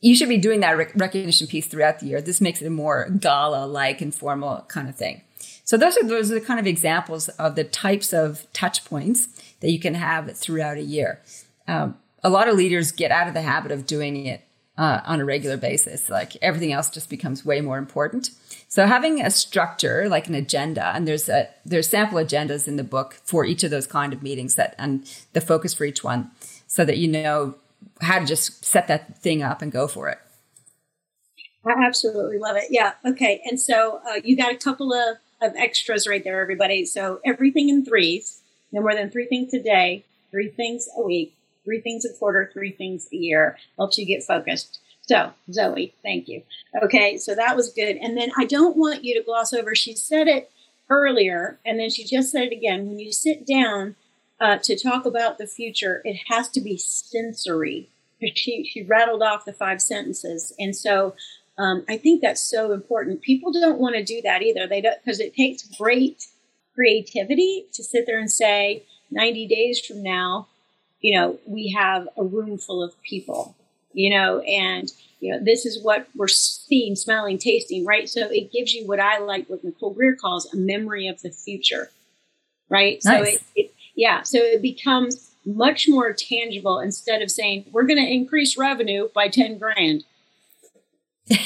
You 0.00 0.14
should 0.14 0.28
be 0.28 0.38
doing 0.38 0.60
that 0.60 0.78
rec- 0.78 0.94
recognition 0.94 1.46
piece 1.46 1.66
throughout 1.66 1.98
the 1.98 2.06
year. 2.06 2.22
This 2.22 2.40
makes 2.40 2.62
it 2.62 2.66
a 2.66 2.70
more 2.70 3.10
gala 3.10 3.66
like 3.66 4.00
and 4.00 4.14
formal 4.14 4.64
kind 4.68 4.88
of 4.88 4.94
thing. 4.94 5.22
So 5.64 5.76
those 5.76 5.96
are 5.98 6.04
those 6.04 6.30
are 6.30 6.34
the 6.34 6.40
kind 6.40 6.60
of 6.60 6.66
examples 6.66 7.28
of 7.30 7.56
the 7.56 7.64
types 7.64 8.12
of 8.12 8.46
touch 8.52 8.84
points 8.84 9.28
that 9.60 9.70
you 9.70 9.80
can 9.80 9.94
have 9.94 10.36
throughout 10.36 10.76
a 10.76 10.82
year. 10.82 11.20
Um, 11.66 11.96
a 12.22 12.30
lot 12.30 12.48
of 12.48 12.56
leaders 12.56 12.92
get 12.92 13.10
out 13.10 13.28
of 13.28 13.34
the 13.34 13.42
habit 13.42 13.72
of 13.72 13.86
doing 13.86 14.26
it 14.26 14.42
uh, 14.76 15.00
on 15.04 15.20
a 15.20 15.24
regular 15.24 15.56
basis. 15.56 16.08
Like 16.08 16.36
everything 16.42 16.72
else 16.72 16.90
just 16.90 17.10
becomes 17.10 17.44
way 17.44 17.60
more 17.60 17.78
important. 17.78 18.30
So 18.68 18.86
having 18.86 19.20
a 19.20 19.30
structure 19.30 20.08
like 20.08 20.28
an 20.28 20.34
agenda, 20.34 20.92
and 20.94 21.06
there's 21.06 21.28
a 21.28 21.48
there's 21.64 21.88
sample 21.88 22.18
agendas 22.18 22.68
in 22.68 22.76
the 22.76 22.84
book 22.84 23.18
for 23.24 23.44
each 23.44 23.64
of 23.64 23.70
those 23.70 23.86
kind 23.86 24.12
of 24.12 24.22
meetings 24.22 24.54
that 24.54 24.74
and 24.78 25.04
the 25.32 25.40
focus 25.40 25.74
for 25.74 25.84
each 25.84 26.04
one, 26.04 26.30
so 26.66 26.84
that 26.84 26.98
you 26.98 27.08
know 27.08 27.56
how 28.00 28.18
to 28.18 28.26
just 28.26 28.64
set 28.64 28.86
that 28.88 29.18
thing 29.18 29.42
up 29.42 29.60
and 29.62 29.72
go 29.72 29.86
for 29.86 30.08
it. 30.08 30.18
I 31.64 31.72
absolutely 31.84 32.38
love 32.38 32.56
it. 32.56 32.64
Yeah. 32.70 32.92
Okay. 33.04 33.42
And 33.44 33.60
so 33.60 34.00
uh, 34.08 34.20
you 34.24 34.36
got 34.36 34.52
a 34.52 34.56
couple 34.56 34.94
of, 34.94 35.18
of 35.42 35.54
extras 35.56 36.06
right 36.06 36.24
there, 36.24 36.40
everybody. 36.40 36.86
So 36.86 37.20
everything 37.24 37.68
in 37.68 37.84
threes, 37.84 38.40
no 38.72 38.80
more 38.80 38.94
than 38.94 39.10
three 39.10 39.26
things 39.26 39.52
a 39.52 39.62
day, 39.62 40.04
three 40.30 40.48
things 40.48 40.88
a 40.96 41.02
week, 41.02 41.34
three 41.64 41.80
things 41.80 42.04
a 42.04 42.12
quarter, 42.18 42.50
three 42.52 42.72
things 42.72 43.08
a 43.12 43.16
year 43.16 43.58
helps 43.76 43.98
you 43.98 44.06
get 44.06 44.22
focused. 44.22 44.80
So, 45.02 45.32
Zoe, 45.52 45.94
thank 46.02 46.28
you. 46.28 46.42
Okay, 46.82 47.16
so 47.16 47.34
that 47.34 47.56
was 47.56 47.72
good. 47.72 47.96
And 47.96 48.16
then 48.16 48.30
I 48.38 48.44
don't 48.44 48.76
want 48.76 49.04
you 49.04 49.14
to 49.18 49.24
gloss 49.24 49.52
over, 49.52 49.74
she 49.74 49.94
said 49.94 50.28
it 50.28 50.50
earlier, 50.88 51.58
and 51.64 51.80
then 51.80 51.90
she 51.90 52.04
just 52.04 52.30
said 52.30 52.44
it 52.44 52.52
again. 52.52 52.86
When 52.86 52.98
you 52.98 53.12
sit 53.12 53.46
down 53.46 53.96
uh, 54.40 54.58
to 54.58 54.78
talk 54.78 55.06
about 55.06 55.38
the 55.38 55.46
future, 55.46 56.00
it 56.04 56.20
has 56.28 56.48
to 56.50 56.60
be 56.60 56.76
sensory. 56.76 57.88
She, 58.34 58.64
she 58.64 58.82
rattled 58.82 59.22
off 59.22 59.46
the 59.46 59.52
five 59.52 59.80
sentences. 59.80 60.52
And 60.58 60.76
so 60.76 61.14
um, 61.56 61.84
I 61.88 61.96
think 61.96 62.20
that's 62.20 62.42
so 62.42 62.72
important. 62.72 63.22
People 63.22 63.52
don't 63.52 63.80
want 63.80 63.94
to 63.96 64.04
do 64.04 64.20
that 64.22 64.42
either. 64.42 64.66
They 64.66 64.80
don't, 64.80 65.02
because 65.02 65.20
it 65.20 65.34
takes 65.34 65.62
great 65.76 66.26
creativity 66.74 67.66
to 67.72 67.82
sit 67.82 68.06
there 68.06 68.18
and 68.18 68.30
say, 68.30 68.84
90 69.10 69.46
days 69.46 69.84
from 69.84 70.02
now, 70.02 70.48
you 71.00 71.18
know, 71.18 71.38
we 71.46 71.70
have 71.76 72.08
a 72.16 72.24
room 72.24 72.58
full 72.58 72.82
of 72.82 73.00
people, 73.02 73.56
you 73.92 74.10
know, 74.10 74.40
and, 74.40 74.92
you 75.20 75.32
know, 75.32 75.42
this 75.42 75.64
is 75.64 75.82
what 75.82 76.08
we're 76.14 76.28
seeing, 76.28 76.94
smelling, 76.94 77.38
tasting, 77.38 77.84
right? 77.84 78.08
So 78.08 78.28
it 78.30 78.52
gives 78.52 78.74
you 78.74 78.86
what 78.86 79.00
I 79.00 79.18
like, 79.18 79.48
what 79.48 79.64
Nicole 79.64 79.94
Greer 79.94 80.14
calls 80.14 80.52
a 80.52 80.56
memory 80.56 81.08
of 81.08 81.22
the 81.22 81.30
future, 81.30 81.90
right? 82.68 83.00
Nice. 83.04 83.18
So 83.18 83.34
it, 83.34 83.42
it, 83.56 83.74
yeah, 83.94 84.22
so 84.22 84.38
it 84.38 84.62
becomes 84.62 85.30
much 85.44 85.88
more 85.88 86.12
tangible 86.12 86.78
instead 86.78 87.22
of 87.22 87.30
saying, 87.30 87.64
we're 87.72 87.86
going 87.86 88.02
to 88.02 88.10
increase 88.10 88.58
revenue 88.58 89.08
by 89.14 89.28
10 89.28 89.58
grand. 89.58 90.04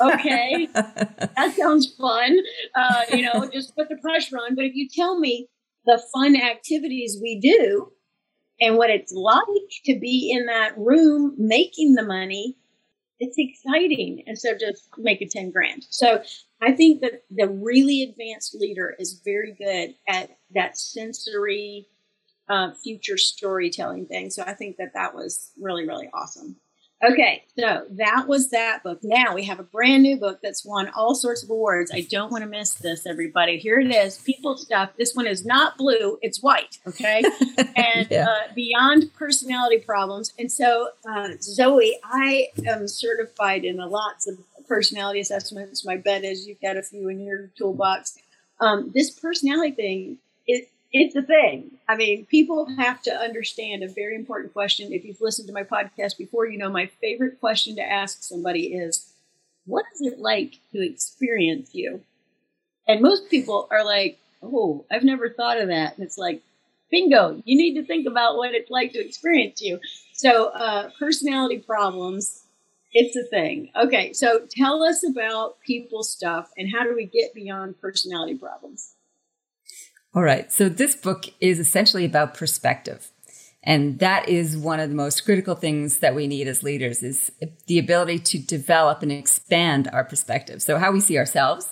okay, 0.00 0.68
that 0.74 1.54
sounds 1.56 1.92
fun. 1.94 2.38
Uh, 2.74 3.02
you 3.12 3.22
know, 3.22 3.48
just 3.52 3.74
put 3.74 3.88
the 3.88 3.96
pressure 3.96 4.36
on. 4.36 4.54
But 4.54 4.64
if 4.64 4.74
you 4.74 4.88
tell 4.88 5.18
me 5.18 5.48
the 5.86 6.02
fun 6.12 6.36
activities 6.36 7.18
we 7.20 7.40
do, 7.40 7.92
and 8.60 8.76
what 8.76 8.90
it's 8.90 9.12
like 9.12 9.44
to 9.84 9.98
be 9.98 10.32
in 10.32 10.46
that 10.46 10.76
room 10.76 11.34
making 11.38 11.94
the 11.94 12.02
money, 12.02 12.56
it's 13.20 13.36
exciting 13.38 14.22
instead 14.26 14.54
of 14.54 14.60
just 14.60 14.88
making 14.96 15.28
10 15.30 15.50
grand. 15.50 15.84
So 15.90 16.22
I 16.60 16.72
think 16.72 17.00
that 17.02 17.24
the 17.30 17.48
really 17.48 18.02
advanced 18.02 18.54
leader 18.54 18.94
is 18.98 19.20
very 19.24 19.52
good 19.52 19.94
at 20.08 20.36
that 20.54 20.78
sensory 20.78 21.88
uh, 22.48 22.72
future 22.82 23.18
storytelling 23.18 24.06
thing. 24.06 24.30
So 24.30 24.42
I 24.46 24.54
think 24.54 24.76
that 24.78 24.94
that 24.94 25.14
was 25.14 25.52
really, 25.60 25.86
really 25.86 26.08
awesome. 26.14 26.56
Okay, 27.04 27.44
so 27.56 27.84
that 27.90 28.26
was 28.26 28.50
that 28.50 28.82
book. 28.82 28.98
Now 29.04 29.32
we 29.32 29.44
have 29.44 29.60
a 29.60 29.62
brand 29.62 30.02
new 30.02 30.16
book 30.16 30.40
that's 30.42 30.64
won 30.64 30.88
all 30.96 31.14
sorts 31.14 31.44
of 31.44 31.50
awards. 31.50 31.92
I 31.94 32.00
don't 32.00 32.32
want 32.32 32.42
to 32.42 32.50
miss 32.50 32.74
this, 32.74 33.06
everybody. 33.06 33.56
Here 33.56 33.78
it 33.78 33.94
is 33.94 34.18
People 34.18 34.56
Stuff. 34.56 34.90
This 34.98 35.14
one 35.14 35.28
is 35.28 35.46
not 35.46 35.78
blue, 35.78 36.18
it's 36.22 36.42
white. 36.42 36.78
Okay. 36.88 37.22
and 37.76 38.08
yeah. 38.10 38.26
uh, 38.28 38.52
Beyond 38.52 39.14
Personality 39.14 39.78
Problems. 39.78 40.32
And 40.40 40.50
so, 40.50 40.88
uh, 41.08 41.28
Zoe, 41.40 42.00
I 42.02 42.48
am 42.66 42.88
certified 42.88 43.64
in 43.64 43.78
a 43.78 43.86
lots 43.86 44.26
of 44.26 44.36
personality 44.66 45.20
assessments. 45.20 45.84
My 45.84 45.96
bet 45.96 46.24
is 46.24 46.48
you've 46.48 46.60
got 46.60 46.76
a 46.76 46.82
few 46.82 47.08
in 47.08 47.20
your 47.20 47.50
toolbox. 47.56 48.18
Um, 48.60 48.90
this 48.92 49.10
personality 49.10 49.70
thing, 49.70 50.18
it, 50.48 50.68
it's 50.92 51.16
a 51.16 51.22
thing. 51.22 51.72
I 51.88 51.96
mean, 51.96 52.26
people 52.26 52.66
have 52.76 53.02
to 53.02 53.14
understand 53.14 53.82
a 53.82 53.88
very 53.88 54.14
important 54.14 54.52
question. 54.52 54.92
If 54.92 55.04
you've 55.04 55.20
listened 55.20 55.48
to 55.48 55.54
my 55.54 55.62
podcast 55.62 56.16
before, 56.16 56.46
you 56.46 56.58
know 56.58 56.70
my 56.70 56.86
favorite 56.86 57.40
question 57.40 57.76
to 57.76 57.82
ask 57.82 58.22
somebody 58.22 58.74
is, 58.74 59.12
What 59.66 59.84
is 59.94 60.12
it 60.12 60.18
like 60.18 60.60
to 60.72 60.84
experience 60.84 61.74
you? 61.74 62.02
And 62.86 63.02
most 63.02 63.30
people 63.30 63.68
are 63.70 63.84
like, 63.84 64.18
Oh, 64.42 64.84
I've 64.90 65.04
never 65.04 65.28
thought 65.28 65.60
of 65.60 65.68
that. 65.68 65.96
And 65.96 66.06
it's 66.06 66.18
like, 66.18 66.42
Bingo, 66.90 67.42
you 67.44 67.56
need 67.56 67.74
to 67.74 67.84
think 67.84 68.06
about 68.06 68.36
what 68.36 68.54
it's 68.54 68.70
like 68.70 68.92
to 68.92 69.04
experience 69.04 69.60
you. 69.60 69.78
So, 70.14 70.46
uh, 70.46 70.90
personality 70.98 71.58
problems, 71.58 72.44
it's 72.92 73.14
a 73.14 73.24
thing. 73.24 73.70
Okay, 73.76 74.14
so 74.14 74.46
tell 74.50 74.82
us 74.82 75.06
about 75.06 75.60
people 75.60 76.02
stuff 76.02 76.50
and 76.56 76.72
how 76.72 76.84
do 76.84 76.96
we 76.96 77.04
get 77.04 77.34
beyond 77.34 77.78
personality 77.80 78.34
problems? 78.36 78.94
All 80.18 80.24
right. 80.24 80.52
So 80.52 80.68
this 80.68 80.96
book 80.96 81.26
is 81.40 81.60
essentially 81.60 82.04
about 82.04 82.34
perspective. 82.34 83.12
And 83.62 84.00
that 84.00 84.28
is 84.28 84.56
one 84.56 84.80
of 84.80 84.88
the 84.88 84.96
most 84.96 85.24
critical 85.24 85.54
things 85.54 85.98
that 85.98 86.12
we 86.12 86.26
need 86.26 86.48
as 86.48 86.64
leaders 86.64 87.04
is 87.04 87.30
the 87.68 87.78
ability 87.78 88.18
to 88.18 88.38
develop 88.40 89.00
and 89.04 89.12
expand 89.12 89.88
our 89.92 90.02
perspective. 90.02 90.60
So 90.60 90.76
how 90.76 90.90
we 90.90 90.98
see 90.98 91.16
ourselves, 91.16 91.68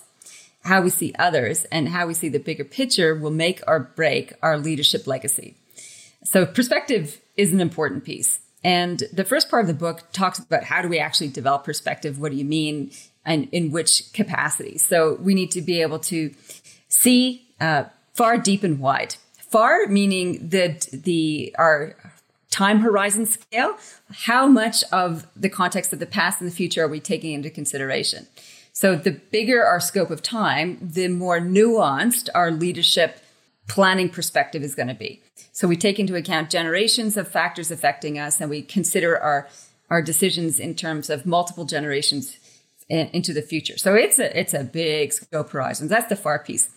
how 0.62 0.80
we 0.80 0.90
see 0.90 1.12
others, 1.18 1.64
and 1.72 1.88
how 1.88 2.06
we 2.06 2.14
see 2.14 2.28
the 2.28 2.38
bigger 2.38 2.62
picture 2.62 3.16
will 3.16 3.32
make 3.32 3.62
or 3.66 3.80
break 3.80 4.32
our 4.42 4.56
leadership 4.56 5.08
legacy. 5.08 5.56
So 6.22 6.46
perspective 6.46 7.20
is 7.36 7.52
an 7.52 7.60
important 7.60 8.04
piece. 8.04 8.38
And 8.62 9.02
the 9.12 9.24
first 9.24 9.50
part 9.50 9.62
of 9.62 9.66
the 9.66 9.74
book 9.74 10.04
talks 10.12 10.38
about 10.38 10.62
how 10.62 10.82
do 10.82 10.88
we 10.88 11.00
actually 11.00 11.30
develop 11.30 11.64
perspective? 11.64 12.20
What 12.20 12.30
do 12.30 12.38
you 12.38 12.44
mean? 12.44 12.92
And 13.24 13.48
in 13.50 13.72
which 13.72 14.12
capacity? 14.12 14.78
So 14.78 15.14
we 15.20 15.34
need 15.34 15.50
to 15.50 15.62
be 15.62 15.82
able 15.82 15.98
to 15.98 16.32
see, 16.88 17.48
uh, 17.60 17.86
far, 18.16 18.38
deep, 18.38 18.64
and 18.64 18.80
wide. 18.80 19.16
Far 19.38 19.86
meaning 19.86 20.48
that 20.48 20.88
the 20.92 21.54
our 21.58 21.96
time 22.50 22.80
horizon 22.80 23.26
scale, 23.26 23.76
how 24.10 24.46
much 24.46 24.82
of 24.90 25.26
the 25.36 25.50
context 25.50 25.92
of 25.92 25.98
the 25.98 26.06
past 26.06 26.40
and 26.40 26.50
the 26.50 26.54
future 26.54 26.84
are 26.84 26.88
we 26.88 27.00
taking 27.00 27.32
into 27.32 27.50
consideration? 27.50 28.26
So 28.72 28.96
the 28.96 29.12
bigger 29.12 29.64
our 29.64 29.80
scope 29.80 30.10
of 30.10 30.22
time, 30.22 30.78
the 30.80 31.08
more 31.08 31.38
nuanced 31.38 32.28
our 32.34 32.50
leadership 32.50 33.20
planning 33.68 34.08
perspective 34.08 34.62
is 34.62 34.74
going 34.74 34.88
to 34.88 34.94
be. 34.94 35.22
So 35.52 35.68
we 35.68 35.76
take 35.76 35.98
into 35.98 36.14
account 36.14 36.50
generations 36.50 37.16
of 37.16 37.28
factors 37.28 37.70
affecting 37.70 38.18
us 38.18 38.40
and 38.40 38.50
we 38.50 38.62
consider 38.62 39.18
our 39.18 39.48
our 39.88 40.02
decisions 40.02 40.58
in 40.58 40.74
terms 40.74 41.08
of 41.10 41.26
multiple 41.26 41.64
generations 41.64 42.36
into 42.88 43.32
the 43.32 43.42
future. 43.42 43.78
So 43.78 43.94
it's 43.94 44.18
a 44.18 44.38
it's 44.38 44.54
a 44.54 44.64
big 44.64 45.12
scope 45.12 45.50
horizon. 45.50 45.88
That's 45.88 46.08
the 46.08 46.16
far 46.16 46.38
piece 46.38 46.68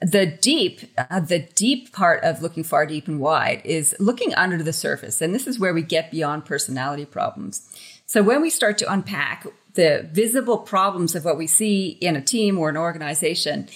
the 0.00 0.26
deep 0.26 0.80
uh, 0.96 1.20
the 1.20 1.40
deep 1.54 1.92
part 1.92 2.22
of 2.24 2.42
looking 2.42 2.64
far 2.64 2.86
deep 2.86 3.06
and 3.06 3.20
wide 3.20 3.60
is 3.64 3.94
looking 3.98 4.34
under 4.34 4.62
the 4.62 4.72
surface. 4.72 5.20
And 5.20 5.34
this 5.34 5.46
is 5.46 5.58
where 5.58 5.74
we 5.74 5.82
get 5.82 6.10
beyond 6.10 6.44
personality 6.44 7.04
problems. 7.04 7.68
So 8.06 8.22
when 8.22 8.42
we 8.42 8.50
start 8.50 8.78
to 8.78 8.92
unpack 8.92 9.46
the 9.74 10.08
visible 10.10 10.58
problems 10.58 11.14
of 11.14 11.24
what 11.24 11.38
we 11.38 11.46
see 11.46 11.90
in 12.00 12.16
a 12.16 12.20
team 12.20 12.58
or 12.58 12.68
an 12.68 12.76
organization 12.76 13.68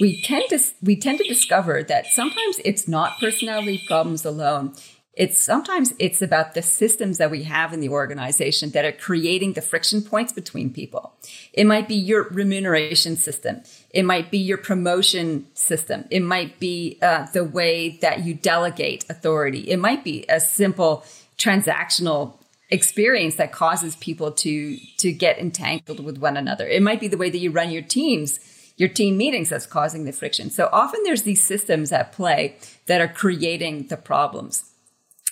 we 0.00 0.22
tend 0.22 0.44
to 0.50 0.58
we 0.82 0.96
tend 0.96 1.18
to 1.18 1.24
discover 1.24 1.82
that 1.82 2.06
sometimes 2.06 2.60
it's 2.64 2.86
not 2.86 3.18
personality 3.18 3.82
problems 3.86 4.24
alone 4.24 4.74
it's 5.18 5.42
sometimes 5.42 5.92
it's 5.98 6.22
about 6.22 6.54
the 6.54 6.62
systems 6.62 7.18
that 7.18 7.28
we 7.28 7.42
have 7.42 7.72
in 7.72 7.80
the 7.80 7.88
organization 7.88 8.70
that 8.70 8.84
are 8.84 8.92
creating 8.92 9.54
the 9.54 9.60
friction 9.60 10.00
points 10.00 10.32
between 10.32 10.72
people. 10.72 11.12
It 11.52 11.64
might 11.64 11.88
be 11.88 11.96
your 11.96 12.28
remuneration 12.30 13.16
system. 13.16 13.62
It 13.90 14.04
might 14.04 14.30
be 14.30 14.38
your 14.38 14.58
promotion 14.58 15.48
system. 15.54 16.04
It 16.12 16.20
might 16.20 16.60
be 16.60 16.98
uh, 17.02 17.26
the 17.32 17.42
way 17.42 17.98
that 18.00 18.24
you 18.24 18.32
delegate 18.32 19.04
authority. 19.10 19.68
It 19.68 19.78
might 19.78 20.04
be 20.04 20.24
a 20.28 20.38
simple 20.38 21.04
transactional 21.36 22.34
experience 22.70 23.34
that 23.36 23.50
causes 23.50 23.96
people 23.96 24.30
to 24.30 24.76
to 24.98 25.10
get 25.10 25.38
entangled 25.38 25.98
with 25.98 26.18
one 26.18 26.36
another. 26.36 26.68
It 26.68 26.82
might 26.82 27.00
be 27.00 27.08
the 27.08 27.16
way 27.16 27.28
that 27.28 27.38
you 27.38 27.50
run 27.50 27.70
your 27.70 27.82
teams 27.82 28.38
your 28.76 28.88
team 28.88 29.16
meetings 29.16 29.48
that's 29.48 29.66
causing 29.66 30.04
the 30.04 30.12
friction. 30.12 30.50
So 30.50 30.68
often 30.72 31.02
there's 31.02 31.22
these 31.22 31.42
systems 31.42 31.90
at 31.90 32.12
play 32.12 32.54
that 32.86 33.00
are 33.00 33.08
creating 33.08 33.88
the 33.88 33.96
problems. 33.96 34.68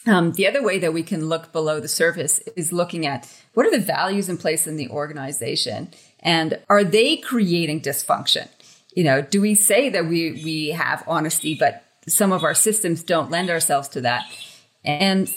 Um, 0.06 0.32
the 0.32 0.46
other 0.46 0.62
way 0.62 0.78
that 0.78 0.92
we 0.92 1.02
can 1.02 1.28
look 1.28 1.52
below 1.52 1.80
the 1.80 1.88
surface 1.88 2.38
is 2.54 2.72
looking 2.72 3.06
at 3.06 3.28
what 3.54 3.66
are 3.66 3.70
the 3.70 3.84
values 3.84 4.28
in 4.28 4.38
place 4.38 4.66
in 4.66 4.76
the 4.76 4.88
organization 4.88 5.90
and 6.20 6.58
are 6.68 6.84
they 6.84 7.16
creating 7.16 7.80
dysfunction? 7.80 8.48
You 8.94 9.04
know, 9.04 9.20
do 9.20 9.40
we 9.40 9.54
say 9.54 9.88
that 9.90 10.06
we, 10.06 10.32
we 10.44 10.68
have 10.68 11.04
honesty, 11.06 11.54
but 11.54 11.84
some 12.06 12.32
of 12.32 12.44
our 12.44 12.54
systems 12.54 13.02
don't 13.02 13.30
lend 13.30 13.50
ourselves 13.50 13.88
to 13.88 14.00
that? 14.02 14.24
And 14.84 15.32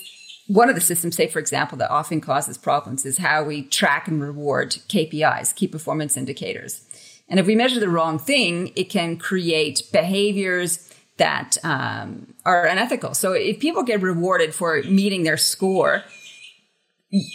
one 0.48 0.70
of 0.70 0.76
the 0.76 0.82
systems, 0.82 1.16
say, 1.16 1.28
for 1.28 1.40
example, 1.40 1.78
that 1.80 1.92
often 1.92 2.22
causes 2.22 2.58
problems 2.58 3.06
is 3.06 3.18
how 3.18 3.44
we 3.44 3.64
track 3.64 4.08
and 4.08 4.22
reward 4.22 4.72
KPIs, 4.88 5.54
key 5.56 5.68
performance 5.68 6.16
indicators. 6.16 6.86
And 7.28 7.40
if 7.40 7.46
we 7.46 7.56
measure 7.56 7.80
the 7.80 7.90
wrong 7.90 8.18
thing, 8.18 8.72
it 8.76 8.86
can 8.86 9.18
create 9.18 9.84
behaviors 9.92 10.89
that 11.20 11.58
um, 11.64 12.34
are 12.46 12.66
unethical. 12.66 13.14
So 13.14 13.34
if 13.34 13.60
people 13.60 13.84
get 13.84 14.02
rewarded 14.02 14.54
for 14.54 14.82
meeting 14.84 15.24
their 15.24 15.38
score, 15.38 16.04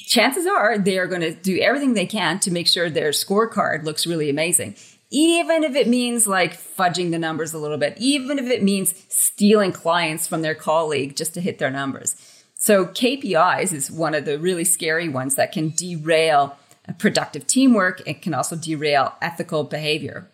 chances 0.06 0.46
are 0.46 0.76
they 0.78 0.98
are 0.98 1.06
going 1.06 1.20
to 1.20 1.32
do 1.34 1.58
everything 1.60 1.94
they 1.94 2.06
can 2.06 2.40
to 2.40 2.50
make 2.50 2.66
sure 2.66 2.90
their 2.90 3.10
scorecard 3.10 3.84
looks 3.84 4.06
really 4.06 4.28
amazing. 4.28 4.74
Even 5.10 5.62
if 5.62 5.76
it 5.76 5.86
means 5.86 6.26
like 6.26 6.54
fudging 6.54 7.12
the 7.12 7.18
numbers 7.18 7.54
a 7.54 7.58
little 7.58 7.78
bit, 7.78 7.96
even 7.98 8.38
if 8.38 8.46
it 8.46 8.62
means 8.62 8.94
stealing 9.08 9.70
clients 9.70 10.26
from 10.26 10.42
their 10.42 10.54
colleague 10.54 11.14
just 11.14 11.34
to 11.34 11.40
hit 11.40 11.58
their 11.58 11.70
numbers. 11.70 12.16
So 12.56 12.86
KPIs 12.86 13.72
is 13.72 13.90
one 13.90 14.14
of 14.14 14.24
the 14.24 14.38
really 14.38 14.64
scary 14.64 15.08
ones 15.08 15.36
that 15.36 15.52
can 15.52 15.70
derail 15.70 16.56
productive 16.98 17.46
teamwork. 17.46 18.02
It 18.06 18.22
can 18.22 18.34
also 18.34 18.56
derail 18.56 19.14
ethical 19.20 19.64
behavior. 19.64 20.28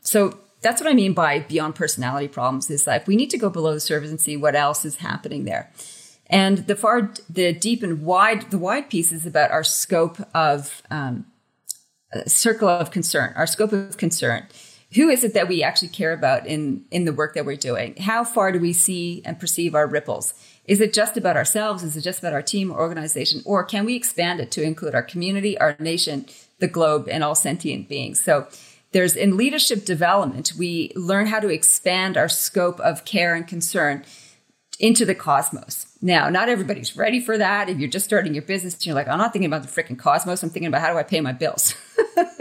So 0.00 0.38
that's 0.62 0.80
what 0.80 0.90
I 0.90 0.94
mean 0.94 1.12
by 1.12 1.40
beyond 1.40 1.74
personality 1.74 2.28
problems 2.28 2.70
is 2.70 2.86
like 2.86 3.06
we 3.06 3.16
need 3.16 3.30
to 3.30 3.38
go 3.38 3.50
below 3.50 3.74
the 3.74 3.80
surface 3.80 4.10
and 4.10 4.20
see 4.20 4.36
what 4.36 4.54
else 4.54 4.84
is 4.84 4.96
happening 4.96 5.44
there. 5.44 5.70
And 6.28 6.58
the 6.66 6.74
far, 6.74 7.12
the 7.30 7.52
deep 7.52 7.82
and 7.82 8.02
wide, 8.02 8.50
the 8.50 8.58
wide 8.58 8.90
piece 8.90 9.12
is 9.12 9.26
about 9.26 9.52
our 9.52 9.62
scope 9.62 10.18
of 10.34 10.82
um, 10.90 11.26
circle 12.26 12.68
of 12.68 12.90
concern, 12.90 13.32
our 13.36 13.46
scope 13.46 13.72
of 13.72 13.96
concern. 13.96 14.46
Who 14.94 15.08
is 15.08 15.24
it 15.24 15.34
that 15.34 15.48
we 15.48 15.62
actually 15.62 15.88
care 15.88 16.12
about 16.12 16.46
in 16.46 16.84
in 16.90 17.04
the 17.04 17.12
work 17.12 17.34
that 17.34 17.44
we're 17.44 17.56
doing? 17.56 17.96
How 17.96 18.24
far 18.24 18.50
do 18.50 18.58
we 18.58 18.72
see 18.72 19.22
and 19.24 19.38
perceive 19.38 19.74
our 19.74 19.86
ripples? 19.86 20.34
Is 20.64 20.80
it 20.80 20.92
just 20.92 21.16
about 21.16 21.36
ourselves? 21.36 21.82
Is 21.82 21.96
it 21.96 22.02
just 22.02 22.18
about 22.18 22.32
our 22.32 22.42
team 22.42 22.72
or 22.72 22.80
organization? 22.80 23.42
Or 23.44 23.62
can 23.62 23.84
we 23.84 23.94
expand 23.94 24.40
it 24.40 24.50
to 24.52 24.62
include 24.62 24.94
our 24.94 25.02
community, 25.02 25.58
our 25.58 25.76
nation, 25.78 26.26
the 26.58 26.68
globe, 26.68 27.08
and 27.08 27.22
all 27.22 27.34
sentient 27.34 27.88
beings? 27.88 28.22
So 28.22 28.48
there's 28.96 29.14
in 29.14 29.36
leadership 29.36 29.84
development, 29.84 30.54
we 30.56 30.90
learn 30.96 31.26
how 31.26 31.38
to 31.38 31.48
expand 31.48 32.16
our 32.16 32.30
scope 32.30 32.80
of 32.80 33.04
care 33.04 33.34
and 33.34 33.46
concern 33.46 34.02
into 34.80 35.04
the 35.04 35.14
cosmos. 35.14 35.86
Now, 36.00 36.30
not 36.30 36.48
everybody's 36.48 36.96
ready 36.96 37.20
for 37.20 37.36
that. 37.36 37.68
If 37.68 37.78
you're 37.78 37.90
just 37.90 38.06
starting 38.06 38.32
your 38.32 38.42
business, 38.42 38.86
you're 38.86 38.94
like, 38.94 39.06
I'm 39.06 39.18
not 39.18 39.34
thinking 39.34 39.52
about 39.52 39.62
the 39.62 39.68
freaking 39.68 39.98
cosmos. 39.98 40.42
I'm 40.42 40.48
thinking 40.48 40.68
about 40.68 40.80
how 40.80 40.94
do 40.94 40.98
I 40.98 41.02
pay 41.02 41.20
my 41.20 41.32
bills? 41.32 41.74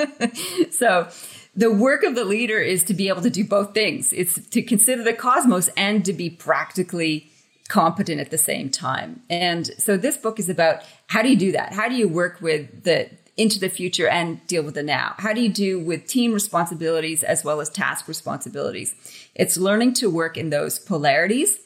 so 0.71 1.09
the 1.57 1.73
work 1.73 2.03
of 2.03 2.15
the 2.15 2.23
leader 2.23 2.57
is 2.57 2.83
to 2.85 2.93
be 2.93 3.09
able 3.09 3.21
to 3.23 3.29
do 3.29 3.43
both 3.43 3.73
things. 3.73 4.13
It's 4.13 4.39
to 4.47 4.61
consider 4.61 5.03
the 5.03 5.11
cosmos 5.11 5.67
and 5.75 6.05
to 6.05 6.13
be 6.13 6.29
practically 6.29 7.29
competent 7.67 8.21
at 8.21 8.31
the 8.31 8.37
same 8.37 8.69
time. 8.69 9.23
And 9.29 9.67
so 9.77 9.97
this 9.97 10.15
book 10.15 10.39
is 10.39 10.47
about 10.47 10.83
how 11.07 11.21
do 11.21 11.27
you 11.27 11.37
do 11.37 11.51
that? 11.51 11.73
How 11.73 11.89
do 11.89 11.95
you 11.95 12.07
work 12.07 12.39
with 12.39 12.85
the 12.85 13.09
into 13.37 13.59
the 13.59 13.69
future 13.69 14.07
and 14.07 14.45
deal 14.47 14.63
with 14.63 14.75
the 14.75 14.83
now? 14.83 15.15
How 15.17 15.33
do 15.33 15.41
you 15.41 15.49
do 15.49 15.79
with 15.79 16.07
team 16.07 16.33
responsibilities 16.33 17.23
as 17.23 17.43
well 17.43 17.59
as 17.59 17.69
task 17.69 18.07
responsibilities? 18.07 18.95
It's 19.35 19.57
learning 19.57 19.93
to 19.95 20.09
work 20.09 20.37
in 20.37 20.49
those 20.49 20.79
polarities. 20.79 21.57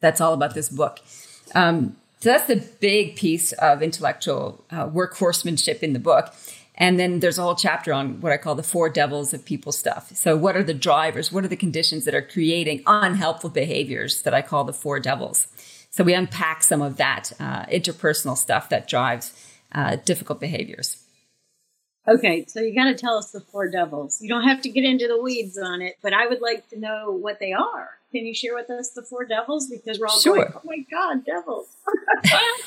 That's 0.00 0.20
all 0.20 0.34
about 0.34 0.54
this 0.54 0.68
book. 0.68 1.00
Um, 1.54 1.96
so 2.20 2.30
that's 2.30 2.46
the 2.46 2.56
big 2.80 3.16
piece 3.16 3.52
of 3.52 3.80
intellectual 3.80 4.64
uh, 4.70 4.88
workhorsemanship 4.88 5.80
in 5.80 5.92
the 5.92 6.00
book. 6.00 6.34
And 6.74 6.98
then 6.98 7.20
there's 7.20 7.38
a 7.38 7.42
whole 7.42 7.56
chapter 7.56 7.92
on 7.92 8.20
what 8.20 8.32
I 8.32 8.36
call 8.36 8.54
the 8.54 8.62
four 8.62 8.88
devils 8.88 9.34
of 9.34 9.44
people 9.44 9.72
stuff. 9.72 10.14
So, 10.14 10.36
what 10.36 10.56
are 10.56 10.62
the 10.62 10.74
drivers? 10.74 11.32
What 11.32 11.44
are 11.44 11.48
the 11.48 11.56
conditions 11.56 12.04
that 12.04 12.14
are 12.14 12.22
creating 12.22 12.84
unhelpful 12.86 13.50
behaviors 13.50 14.22
that 14.22 14.32
I 14.32 14.42
call 14.42 14.62
the 14.62 14.72
four 14.72 15.00
devils? 15.00 15.48
So, 15.90 16.04
we 16.04 16.14
unpack 16.14 16.62
some 16.62 16.80
of 16.80 16.96
that 16.96 17.32
uh, 17.40 17.64
interpersonal 17.66 18.36
stuff 18.36 18.68
that 18.68 18.86
drives 18.86 19.32
uh, 19.72 19.96
difficult 20.04 20.40
behaviors. 20.40 21.04
Okay, 22.08 22.46
so 22.46 22.60
you 22.60 22.74
got 22.74 22.84
to 22.84 22.94
tell 22.94 23.18
us 23.18 23.32
the 23.32 23.40
four 23.40 23.68
devils. 23.68 24.22
You 24.22 24.30
don't 24.30 24.44
have 24.44 24.62
to 24.62 24.70
get 24.70 24.84
into 24.84 25.06
the 25.06 25.20
weeds 25.20 25.58
on 25.58 25.82
it, 25.82 25.96
but 26.02 26.14
I 26.14 26.26
would 26.26 26.40
like 26.40 26.66
to 26.70 26.78
know 26.78 27.12
what 27.12 27.38
they 27.38 27.52
are. 27.52 27.98
Can 28.12 28.24
you 28.24 28.32
share 28.32 28.54
with 28.54 28.70
us 28.70 28.90
the 28.90 29.02
four 29.02 29.26
devils? 29.26 29.68
Because 29.68 30.00
we're 30.00 30.06
all 30.06 30.18
sure. 30.18 30.36
going, 30.36 30.52
oh 30.54 30.60
my 30.64 30.78
God, 30.90 31.26
devils. 31.26 31.66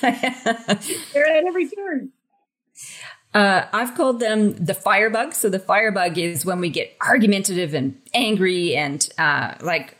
They're 1.13 1.25
at 1.25 1.45
every 1.45 1.67
turn. 1.67 2.11
Uh, 3.33 3.65
I've 3.73 3.95
called 3.95 4.19
them 4.19 4.53
the 4.63 4.75
firebug. 4.75 5.33
So 5.33 5.49
the 5.49 5.59
firebug 5.59 6.19
is 6.19 6.45
when 6.45 6.59
we 6.59 6.69
get 6.69 6.95
argumentative 7.01 7.73
and 7.73 7.99
angry 8.13 8.75
and 8.75 9.07
uh, 9.17 9.55
like 9.61 9.97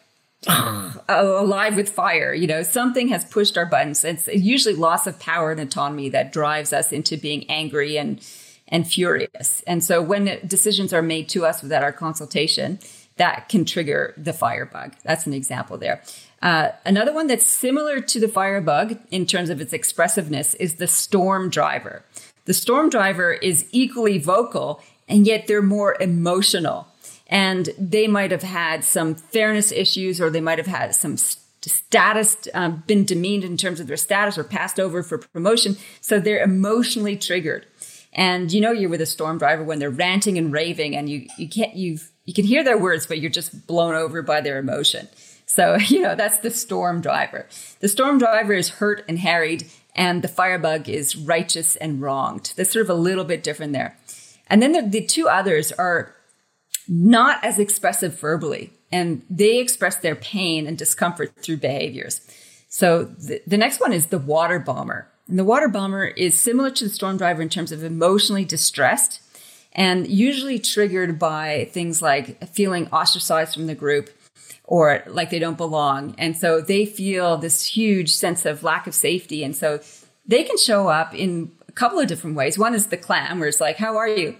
alive 1.08 1.75
with 1.75 1.89
fire. 1.89 2.34
You 2.34 2.47
know, 2.47 2.63
something 2.63 3.10
has 3.10 3.25
pushed 3.25 3.58
our 3.58 3.65
buttons. 3.65 4.04
It's 4.04 4.27
usually 4.27 4.75
loss 4.75 5.06
of 5.06 5.19
power 5.19 5.51
and 5.51 5.60
autonomy 5.60 6.10
that 6.10 6.34
drives 6.34 6.73
us 6.73 6.91
into 6.91 7.17
being 7.17 7.49
angry 7.49 7.97
and 7.97 8.25
and 8.67 8.88
furious. 8.88 9.62
And 9.67 9.84
so 9.84 10.01
when 10.01 10.39
decisions 10.47 10.93
are 10.93 11.01
made 11.01 11.27
to 11.30 11.45
us 11.45 11.62
without 11.62 11.84
our 11.84 11.91
consultation, 11.91 12.80
that 13.17 13.49
can 13.49 13.65
trigger 13.65 14.13
the 14.17 14.32
firebug. 14.32 14.95
That's 15.04 15.27
an 15.27 15.34
example 15.34 15.77
there. 15.77 16.01
Uh, 16.41 16.69
another 16.86 17.13
one 17.13 17.27
that's 17.27 17.45
similar 17.45 17.99
to 17.99 18.19
the 18.19 18.30
firebug 18.30 18.97
in 19.12 19.25
terms 19.25 19.49
of 19.49 19.62
its 19.62 19.73
expressiveness 19.73 20.56
is 20.56 20.75
the 20.75 20.88
storm 20.88 21.49
driver. 21.49 22.04
The 22.45 22.54
storm 22.54 22.89
driver 22.89 23.34
is 23.34 23.67
equally 23.71 24.17
vocal, 24.17 24.82
and 25.08 25.27
yet 25.27 25.47
they're 25.47 25.62
more 25.62 25.95
emotional. 26.01 26.88
And 27.32 27.70
they 27.78 28.08
might 28.08 28.32
have 28.32 28.44
had 28.44 28.84
some 28.84 29.15
fairness 29.15 29.72
issues, 29.72 30.22
or 30.22 30.30
they 30.30 30.41
might 30.41 30.58
have 30.58 30.67
had 30.67 30.94
some 30.94 31.17
status, 31.17 32.38
um, 32.54 32.84
been 32.86 33.06
demeaned 33.06 33.44
in 33.44 33.58
terms 33.58 33.80
of 33.80 33.88
their 33.88 33.98
status 33.98 34.38
or 34.38 34.44
passed 34.44 34.80
over 34.80 35.02
for 35.02 35.17
promotion. 35.17 35.78
So 36.02 36.20
they're 36.20 36.44
emotionally 36.44 37.15
triggered. 37.15 37.65
And 38.13 38.52
you 38.52 38.60
know, 38.60 38.74
you're 38.74 38.89
with 38.89 39.02
a 39.02 39.06
storm 39.06 39.38
driver 39.38 39.63
when 39.63 39.80
they're 39.80 39.89
ranting 39.89 40.38
and 40.38 40.52
raving, 40.52 40.96
and 40.98 41.10
you, 41.10 41.28
you 41.38 41.48
can't, 41.48 41.74
you 41.76 41.98
you 42.26 42.34
can 42.34 42.46
hear 42.46 42.63
their 42.63 42.78
words, 42.78 43.08
but 43.08 43.20
you're 43.20 43.32
just 43.32 43.65
blown 43.67 43.96
over 43.96 44.22
by 44.22 44.41
their 44.41 44.60
emotion. 44.60 45.08
So, 45.46 45.76
you 45.88 46.02
know, 46.02 46.15
that's 46.15 46.39
the 46.39 46.52
storm 46.52 47.02
driver. 47.02 47.48
The 47.80 47.88
storm 47.88 48.20
driver 48.20 48.54
is 48.54 48.70
hurt 48.70 49.04
and 49.08 49.20
harried 49.20 49.70
and 49.96 50.22
the 50.22 50.28
firebug 50.28 50.88
is 50.88 51.15
righteous 51.15 51.76
and 51.76 52.02
wronged. 52.02 52.54
That's 52.56 52.72
sort 52.72 52.86
of 52.86 52.89
a 52.89 52.94
little 52.94 53.26
bit 53.26 53.44
different 53.44 53.74
there. 53.74 53.98
And 54.48 54.62
then 54.62 54.72
the, 54.72 54.82
the 54.82 55.06
two 55.06 55.28
others 55.28 55.72
are 55.74 56.15
not 56.91 57.41
as 57.41 57.58
expressive 57.58 58.19
verbally, 58.19 58.73
and 58.91 59.23
they 59.30 59.60
express 59.60 59.95
their 59.95 60.15
pain 60.15 60.67
and 60.67 60.77
discomfort 60.77 61.32
through 61.41 61.56
behaviors. 61.56 62.19
So 62.67 63.06
the, 63.06 63.41
the 63.47 63.58
next 63.58 63.80
one 63.80 63.93
is 63.93 64.08
the 64.08 64.17
water 64.17 64.60
bomber. 64.60 65.08
And 65.30 65.39
the 65.39 65.45
water 65.45 65.69
bomber 65.69 66.06
is 66.06 66.38
similar 66.38 66.69
to 66.71 66.84
the 66.84 66.89
storm 66.89 67.15
driver 67.15 67.41
in 67.41 67.47
terms 67.47 67.71
of 67.71 67.86
emotionally 67.86 68.43
distressed 68.43 69.21
and 69.71 70.06
usually 70.06 70.60
triggered 70.60 71.17
by 71.17 71.69
things 71.71 72.01
like 72.01 72.45
feeling 72.49 72.89
ostracized 72.89 73.54
from 73.54 73.67
the 73.67 73.75
group, 73.75 74.10
or 74.65 75.01
like 75.08 75.30
they 75.30 75.39
don't 75.39 75.58
belong. 75.58 76.13
And 76.17 76.36
so 76.36 76.60
they 76.60 76.86
feel 76.86 77.38
this 77.38 77.65
huge 77.67 78.12
sense 78.12 78.45
of 78.45 78.63
lack 78.63 78.86
of 78.86 78.93
safety. 78.93 79.45
And 79.45 79.56
so 79.56 79.80
they 80.27 80.43
can 80.43 80.58
show 80.58 80.89
up 80.89 81.15
in 81.15 81.54
a 81.69 81.71
couple 81.71 81.99
of 81.99 82.08
different 82.08 82.36
ways. 82.36 82.58
One 82.58 82.75
is 82.75 82.88
the 82.88 82.97
clam, 82.97 83.39
where 83.39 83.47
it's 83.47 83.62
like, 83.62 83.77
How 83.77 83.95
are 83.95 84.10
you? 84.10 84.36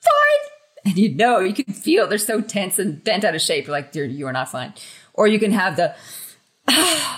Fine. 0.00 0.52
And 0.84 0.98
you 0.98 1.14
know, 1.14 1.38
you 1.38 1.54
can 1.54 1.72
feel 1.72 2.06
they're 2.06 2.18
so 2.18 2.40
tense 2.40 2.78
and 2.78 3.02
bent 3.02 3.24
out 3.24 3.34
of 3.34 3.40
shape. 3.40 3.66
You're 3.66 3.76
like, 3.76 3.94
you 3.94 4.26
are 4.26 4.32
not 4.32 4.50
fine. 4.50 4.74
Or 5.14 5.26
you 5.26 5.38
can 5.38 5.52
have 5.52 5.76
the, 5.76 5.94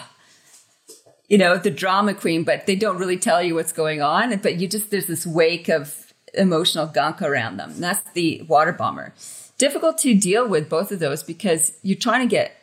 you 1.28 1.38
know, 1.38 1.56
the 1.56 1.70
drama 1.70 2.14
queen, 2.14 2.44
but 2.44 2.66
they 2.66 2.76
don't 2.76 2.98
really 2.98 3.16
tell 3.16 3.42
you 3.42 3.54
what's 3.54 3.72
going 3.72 4.02
on. 4.02 4.36
But 4.38 4.56
you 4.56 4.68
just, 4.68 4.90
there's 4.90 5.06
this 5.06 5.26
wake 5.26 5.68
of 5.68 6.12
emotional 6.34 6.86
gunk 6.86 7.22
around 7.22 7.56
them. 7.56 7.70
And 7.70 7.82
that's 7.82 8.02
the 8.12 8.42
water 8.42 8.72
bomber 8.72 9.14
difficult 9.58 9.98
to 9.98 10.14
deal 10.14 10.48
with 10.48 10.68
both 10.68 10.90
of 10.92 10.98
those 10.98 11.22
because 11.22 11.72
you're 11.82 11.98
trying 11.98 12.20
to 12.20 12.30
get 12.30 12.56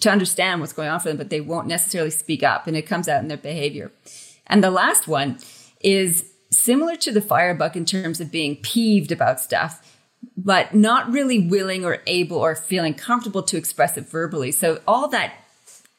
to 0.00 0.10
understand 0.10 0.60
what's 0.60 0.72
going 0.72 0.88
on 0.88 1.00
for 1.00 1.08
them, 1.08 1.16
but 1.16 1.30
they 1.30 1.40
won't 1.40 1.66
necessarily 1.66 2.10
speak 2.10 2.42
up 2.42 2.66
and 2.66 2.76
it 2.76 2.82
comes 2.82 3.08
out 3.08 3.22
in 3.22 3.28
their 3.28 3.36
behavior. 3.36 3.90
And 4.46 4.62
the 4.62 4.70
last 4.70 5.08
one 5.08 5.38
is 5.80 6.30
similar 6.50 6.96
to 6.96 7.12
the 7.12 7.20
firebug 7.20 7.76
in 7.76 7.84
terms 7.84 8.20
of 8.20 8.30
being 8.30 8.56
peeved 8.56 9.12
about 9.12 9.40
stuff, 9.40 9.87
but 10.36 10.74
not 10.74 11.12
really 11.12 11.46
willing 11.46 11.84
or 11.84 12.02
able 12.06 12.38
or 12.38 12.54
feeling 12.54 12.94
comfortable 12.94 13.42
to 13.42 13.56
express 13.56 13.96
it 13.96 14.08
verbally. 14.08 14.52
So 14.52 14.80
all 14.86 15.08
that 15.08 15.34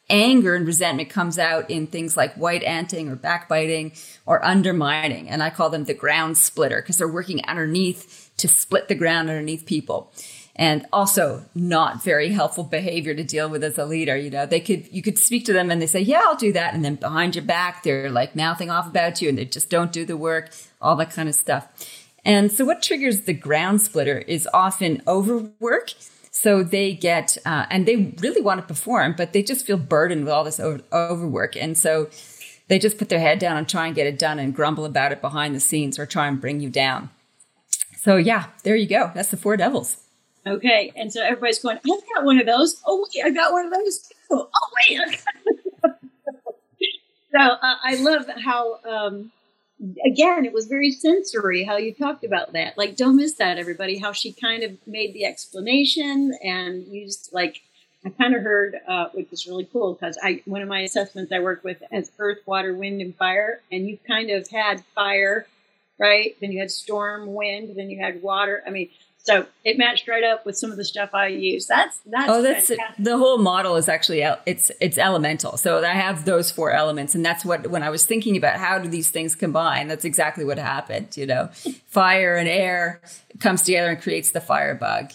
anger 0.09 0.55
and 0.55 0.65
resentment 0.65 1.09
comes 1.09 1.37
out 1.37 1.69
in 1.69 1.87
things 1.87 2.17
like 2.17 2.33
white 2.35 2.63
anting 2.63 3.09
or 3.09 3.15
backbiting 3.15 3.91
or 4.25 4.43
undermining. 4.43 5.29
And 5.29 5.43
I 5.43 5.49
call 5.49 5.69
them 5.69 5.85
the 5.85 5.93
ground 5.93 6.37
splitter 6.37 6.81
because 6.81 6.97
they're 6.97 7.07
working 7.07 7.45
underneath 7.45 8.31
to 8.37 8.47
split 8.47 8.87
the 8.87 8.95
ground 8.95 9.29
underneath 9.29 9.65
people 9.65 10.11
and 10.55 10.85
also 10.91 11.45
not 11.55 12.03
very 12.03 12.29
helpful 12.29 12.65
behavior 12.65 13.13
to 13.13 13.23
deal 13.23 13.49
with 13.49 13.63
as 13.63 13.77
a 13.77 13.85
leader. 13.85 14.17
You 14.17 14.29
know, 14.29 14.45
they 14.45 14.59
could, 14.59 14.91
you 14.91 15.01
could 15.01 15.17
speak 15.17 15.45
to 15.45 15.53
them 15.53 15.71
and 15.71 15.81
they 15.81 15.87
say, 15.87 16.01
yeah, 16.01 16.21
I'll 16.25 16.35
do 16.35 16.51
that. 16.51 16.73
And 16.73 16.83
then 16.83 16.95
behind 16.95 17.35
your 17.35 17.45
back, 17.45 17.83
they're 17.83 18.09
like 18.09 18.35
mouthing 18.35 18.69
off 18.69 18.87
about 18.87 19.21
you 19.21 19.29
and 19.29 19.37
they 19.37 19.45
just 19.45 19.69
don't 19.69 19.93
do 19.93 20.03
the 20.05 20.17
work, 20.17 20.51
all 20.81 20.97
that 20.97 21.11
kind 21.11 21.29
of 21.29 21.35
stuff. 21.35 21.67
And 22.25 22.51
so 22.51 22.65
what 22.65 22.81
triggers 22.81 23.21
the 23.21 23.33
ground 23.33 23.81
splitter 23.81 24.19
is 24.19 24.47
often 24.53 25.01
overwork. 25.07 25.93
So 26.31 26.63
they 26.63 26.93
get, 26.93 27.37
uh, 27.45 27.65
and 27.69 27.85
they 27.85 28.13
really 28.19 28.41
want 28.41 28.61
to 28.61 28.67
perform, 28.67 29.15
but 29.17 29.33
they 29.33 29.43
just 29.43 29.65
feel 29.65 29.77
burdened 29.77 30.23
with 30.23 30.33
all 30.33 30.43
this 30.43 30.59
over- 30.59 30.83
overwork. 30.93 31.55
And 31.55 31.77
so 31.77 32.09
they 32.67 32.79
just 32.79 32.97
put 32.97 33.09
their 33.09 33.19
head 33.19 33.39
down 33.39 33.57
and 33.57 33.67
try 33.67 33.87
and 33.87 33.95
get 33.95 34.07
it 34.07 34.17
done 34.19 34.39
and 34.39 34.55
grumble 34.55 34.85
about 34.85 35.11
it 35.11 35.21
behind 35.21 35.55
the 35.55 35.59
scenes 35.59 35.99
or 35.99 36.05
try 36.05 36.27
and 36.27 36.39
bring 36.39 36.59
you 36.59 36.69
down. 36.69 37.09
So 37.97 38.15
yeah, 38.15 38.45
there 38.63 38.75
you 38.75 38.87
go. 38.87 39.11
That's 39.13 39.29
the 39.29 39.37
four 39.37 39.57
devils. 39.57 39.97
Okay, 40.47 40.93
and 40.95 41.11
so 41.11 41.21
everybody's 41.21 41.59
going, 41.59 41.77
I've 41.77 42.15
got 42.15 42.23
one 42.23 42.39
of 42.39 42.45
those. 42.45 42.81
Oh, 42.85 43.05
wait, 43.13 43.25
I 43.25 43.29
got 43.31 43.51
one 43.51 43.65
of 43.65 43.73
those 43.73 43.99
too. 43.99 44.13
Oh, 44.31 44.47
wait. 44.89 44.99
so 47.31 47.39
uh, 47.39 47.75
I 47.83 47.95
love 47.95 48.25
how, 48.43 48.79
um, 48.85 49.31
again, 50.05 50.45
it 50.45 50.53
was 50.53 50.67
very 50.67 50.91
sensory 50.91 51.63
how 51.63 51.77
you 51.77 51.93
talked 51.93 52.23
about 52.23 52.53
that. 52.53 52.77
Like, 52.77 52.95
don't 52.95 53.15
miss 53.15 53.33
that, 53.35 53.57
everybody, 53.57 53.97
how 53.97 54.11
she 54.11 54.31
kind 54.31 54.63
of 54.63 54.77
made 54.85 55.13
the 55.13 55.25
explanation 55.25 56.33
and 56.43 56.83
used, 56.87 57.29
like, 57.31 57.61
I 58.05 58.09
kind 58.09 58.33
of 58.33 58.43
heard, 58.43 58.77
uh, 58.87 59.09
which 59.13 59.27
is 59.31 59.45
really 59.45 59.67
cool 59.71 59.93
because 59.93 60.17
I 60.23 60.41
one 60.45 60.61
of 60.61 60.69
my 60.69 60.79
assessments 60.81 61.33
I 61.33 61.39
work 61.39 61.63
with 61.65 61.83
as 61.91 62.11
earth, 62.17 62.39
water, 62.45 62.73
wind, 62.73 63.01
and 63.01 63.13
fire, 63.15 63.61
and 63.71 63.89
you 63.89 63.97
kind 64.07 64.29
of 64.29 64.47
had 64.47 64.83
fire, 64.95 65.45
right? 65.99 66.35
Then 66.39 66.53
you 66.53 66.59
had 66.59 66.71
storm, 66.71 67.33
wind, 67.33 67.75
then 67.75 67.89
you 67.89 67.99
had 67.99 68.21
water. 68.21 68.63
I 68.65 68.69
mean, 68.69 68.89
so 69.29 69.45
it 69.63 69.77
matched 69.77 70.07
right 70.07 70.23
up 70.23 70.45
with 70.45 70.57
some 70.57 70.71
of 70.71 70.77
the 70.77 70.83
stuff 70.83 71.11
I 71.13 71.27
use. 71.27 71.67
That's 71.67 71.99
that's 72.05 72.29
oh, 72.29 72.41
that's 72.41 72.67
fantastic. 72.67 73.03
the 73.03 73.17
whole 73.17 73.37
model 73.37 73.75
is 73.75 73.87
actually 73.87 74.21
it's 74.45 74.71
it's 74.81 74.97
elemental. 74.97 75.57
So 75.57 75.83
I 75.83 75.93
have 75.93 76.25
those 76.25 76.51
four 76.51 76.71
elements, 76.71 77.13
and 77.13 77.23
that's 77.23 77.45
what 77.45 77.67
when 77.67 77.83
I 77.83 77.89
was 77.89 78.05
thinking 78.05 78.35
about 78.37 78.57
how 78.57 78.79
do 78.79 78.89
these 78.89 79.09
things 79.09 79.35
combine, 79.35 79.87
that's 79.87 80.05
exactly 80.05 80.45
what 80.45 80.57
happened. 80.57 81.15
You 81.15 81.27
know, 81.27 81.49
fire 81.87 82.35
and 82.35 82.49
air 82.49 83.01
comes 83.39 83.61
together 83.61 83.91
and 83.91 84.01
creates 84.01 84.31
the 84.31 84.41
firebug 84.41 85.11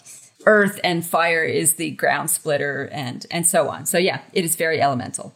earth 0.46 0.78
and 0.84 1.06
fire 1.06 1.42
is 1.42 1.74
the 1.74 1.90
ground 1.92 2.30
splitter 2.30 2.88
and 2.92 3.26
and 3.30 3.46
so 3.46 3.68
on. 3.68 3.86
So 3.86 3.98
yeah, 3.98 4.20
it 4.32 4.44
is 4.44 4.56
very 4.56 4.80
elemental. 4.80 5.34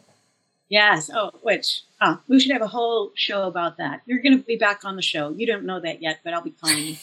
Yes. 0.69 1.09
Oh, 1.13 1.31
which 1.41 1.81
oh, 1.99 2.19
we 2.27 2.39
should 2.39 2.51
have 2.51 2.61
a 2.61 2.67
whole 2.67 3.11
show 3.15 3.43
about 3.43 3.77
that. 3.77 4.01
You're 4.05 4.21
going 4.21 4.37
to 4.37 4.43
be 4.43 4.55
back 4.55 4.85
on 4.85 4.95
the 4.95 5.01
show. 5.01 5.31
You 5.31 5.47
don't 5.47 5.65
know 5.65 5.79
that 5.79 6.01
yet, 6.01 6.19
but 6.23 6.33
I'll 6.33 6.43
be 6.43 6.51
calling 6.51 6.77
you. 6.77 6.95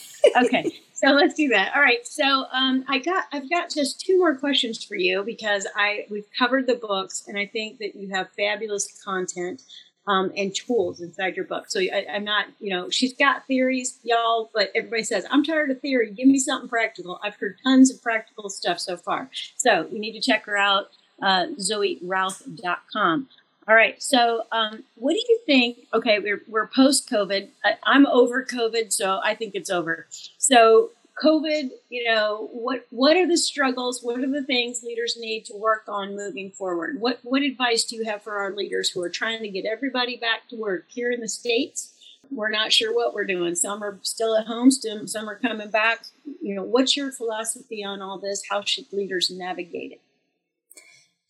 Okay, 0.45 0.71
so 0.97 1.09
let's 1.09 1.35
do 1.35 1.49
that. 1.49 1.75
All 1.75 1.81
right. 1.81 2.05
So 2.07 2.45
um, 2.51 2.83
I 2.87 2.97
got 2.97 3.25
I've 3.31 3.47
got 3.51 3.69
just 3.69 4.01
two 4.01 4.17
more 4.17 4.35
questions 4.35 4.83
for 4.83 4.95
you 4.95 5.21
because 5.23 5.67
I 5.75 6.07
we've 6.09 6.25
covered 6.37 6.65
the 6.65 6.73
books 6.73 7.23
and 7.27 7.37
I 7.37 7.45
think 7.45 7.77
that 7.77 7.95
you 7.95 8.09
have 8.09 8.29
fabulous 8.35 8.99
content 9.03 9.61
um, 10.07 10.31
and 10.35 10.55
tools 10.55 10.99
inside 10.99 11.35
your 11.35 11.45
book. 11.45 11.65
So 11.67 11.79
I, 11.79 12.05
am 12.07 12.23
not, 12.23 12.47
you 12.59 12.71
know, 12.71 12.89
she's 12.89 13.13
got 13.13 13.45
theories, 13.45 13.99
y'all, 14.01 14.49
but 14.55 14.71
everybody 14.73 15.03
says, 15.03 15.27
I'm 15.29 15.43
tired 15.43 15.69
of 15.69 15.81
theory. 15.81 16.11
Give 16.11 16.27
me 16.27 16.39
something 16.39 16.67
practical. 16.67 17.19
I've 17.23 17.35
heard 17.35 17.57
tons 17.63 17.91
of 17.91 18.01
practical 18.01 18.49
stuff 18.49 18.79
so 18.79 18.97
far. 18.97 19.29
So 19.55 19.87
you 19.91 19.99
need 19.99 20.13
to 20.13 20.21
check 20.21 20.45
her 20.45 20.57
out, 20.57 20.87
uh, 21.21 21.47
zoerouth.com. 21.59 23.27
All 23.67 23.75
right. 23.75 24.01
So, 24.01 24.43
um, 24.51 24.83
what 24.95 25.11
do 25.11 25.19
you 25.19 25.39
think? 25.45 25.79
Okay, 25.93 26.19
we're, 26.19 26.41
we're 26.47 26.67
post 26.67 27.09
COVID. 27.09 27.49
I'm 27.83 28.05
over 28.05 28.45
COVID, 28.45 28.93
so 28.93 29.19
I 29.21 29.35
think 29.35 29.55
it's 29.55 29.69
over. 29.69 30.07
So, 30.37 30.91
COVID, 31.21 31.69
you 31.89 32.05
know, 32.05 32.49
what 32.53 32.85
what 32.91 33.17
are 33.17 33.27
the 33.27 33.37
struggles? 33.37 34.01
What 34.03 34.19
are 34.19 34.29
the 34.29 34.43
things 34.43 34.83
leaders 34.83 35.17
need 35.19 35.45
to 35.45 35.55
work 35.55 35.83
on 35.87 36.15
moving 36.15 36.51
forward? 36.51 36.99
What 36.99 37.19
what 37.23 37.41
advice 37.41 37.83
do 37.83 37.95
you 37.95 38.05
have 38.05 38.21
for 38.21 38.37
our 38.37 38.55
leaders 38.55 38.89
who 38.89 39.01
are 39.01 39.09
trying 39.09 39.41
to 39.41 39.49
get 39.49 39.65
everybody 39.65 40.15
back 40.15 40.47
to 40.49 40.55
work 40.55 40.85
here 40.87 41.11
in 41.11 41.19
the 41.19 41.27
states? 41.27 41.93
We're 42.29 42.51
not 42.51 42.71
sure 42.71 42.93
what 42.93 43.13
we're 43.13 43.25
doing. 43.25 43.55
Some 43.55 43.83
are 43.83 43.99
still 44.03 44.37
at 44.37 44.45
home, 44.45 44.69
some 44.69 45.07
some 45.07 45.27
are 45.27 45.39
coming 45.39 45.71
back. 45.71 46.05
You 46.41 46.55
know, 46.55 46.63
what's 46.63 46.95
your 46.95 47.11
philosophy 47.11 47.83
on 47.83 48.01
all 48.01 48.19
this? 48.19 48.43
How 48.49 48.61
should 48.61 48.93
leaders 48.93 49.31
navigate 49.31 49.93
it? 49.93 50.01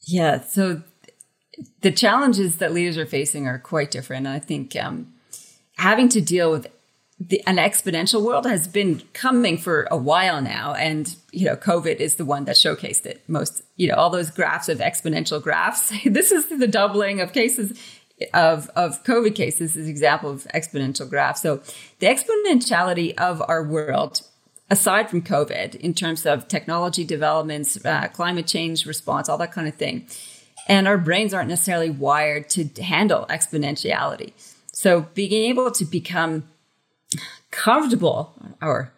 Yeah, 0.01 0.41
so 0.41 0.83
the 1.81 1.91
challenges 1.91 2.57
that 2.57 2.73
leaders 2.73 2.97
are 2.97 3.05
facing 3.05 3.47
are 3.47 3.59
quite 3.59 3.91
different. 3.91 4.27
I 4.27 4.39
think 4.39 4.75
um, 4.75 5.13
having 5.77 6.09
to 6.09 6.21
deal 6.21 6.51
with 6.51 6.67
the, 7.19 7.41
an 7.47 7.57
exponential 7.57 8.23
world 8.23 8.45
has 8.45 8.67
been 8.67 9.01
coming 9.13 9.57
for 9.57 9.87
a 9.89 9.97
while 9.97 10.41
now. 10.41 10.73
And, 10.75 11.15
you 11.31 11.45
know, 11.45 11.55
COVID 11.55 11.95
is 11.95 12.15
the 12.15 12.25
one 12.25 12.45
that 12.45 12.55
showcased 12.55 13.05
it 13.05 13.23
most, 13.27 13.63
you 13.75 13.87
know, 13.87 13.95
all 13.95 14.09
those 14.09 14.29
graphs 14.29 14.69
of 14.69 14.79
exponential 14.79 15.41
graphs. 15.41 15.91
this 16.05 16.31
is 16.31 16.45
the 16.47 16.67
doubling 16.67 17.19
of 17.19 17.33
cases 17.33 17.79
of, 18.33 18.69
of 18.69 19.03
COVID 19.03 19.35
cases 19.35 19.75
is 19.75 19.85
an 19.85 19.91
example 19.91 20.31
of 20.31 20.47
exponential 20.53 21.09
graph. 21.09 21.37
So 21.37 21.61
the 21.99 22.07
exponentiality 22.07 23.13
of 23.15 23.43
our 23.47 23.63
world, 23.63 24.21
aside 24.69 25.09
from 25.09 25.21
COVID, 25.21 25.75
in 25.75 25.93
terms 25.93 26.25
of 26.25 26.47
technology 26.47 27.03
developments, 27.03 27.83
uh, 27.85 28.07
climate 28.07 28.47
change 28.47 28.85
response, 28.85 29.29
all 29.29 29.37
that 29.37 29.51
kind 29.51 29.67
of 29.67 29.75
thing. 29.75 30.07
And 30.67 30.87
our 30.87 30.97
brains 30.97 31.33
aren't 31.33 31.49
necessarily 31.49 31.89
wired 31.89 32.49
to 32.51 32.65
handle 32.81 33.25
exponentiality. 33.29 34.33
So 34.71 35.07
being 35.13 35.31
able 35.49 35.71
to 35.71 35.85
become 35.85 36.43
comfortable 37.51 38.33
or 38.61 38.91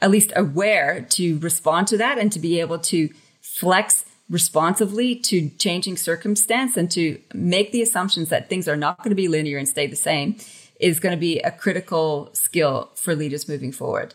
at 0.00 0.10
least 0.10 0.32
aware 0.36 1.00
to 1.10 1.38
respond 1.38 1.86
to 1.88 1.96
that 1.96 2.18
and 2.18 2.30
to 2.32 2.38
be 2.38 2.60
able 2.60 2.78
to 2.80 3.08
flex 3.40 4.04
responsively 4.28 5.14
to 5.14 5.50
changing 5.58 5.96
circumstance 5.96 6.76
and 6.76 6.90
to 6.90 7.20
make 7.34 7.70
the 7.70 7.82
assumptions 7.82 8.28
that 8.30 8.48
things 8.48 8.66
are 8.66 8.76
not 8.76 8.98
going 8.98 9.10
to 9.10 9.14
be 9.14 9.28
linear 9.28 9.58
and 9.58 9.68
stay 9.68 9.86
the 9.86 9.96
same 9.96 10.36
is 10.80 10.98
going 10.98 11.14
to 11.14 11.20
be 11.20 11.38
a 11.40 11.50
critical 11.50 12.30
skill 12.32 12.90
for 12.94 13.14
leaders 13.14 13.48
moving 13.48 13.70
forward. 13.70 14.14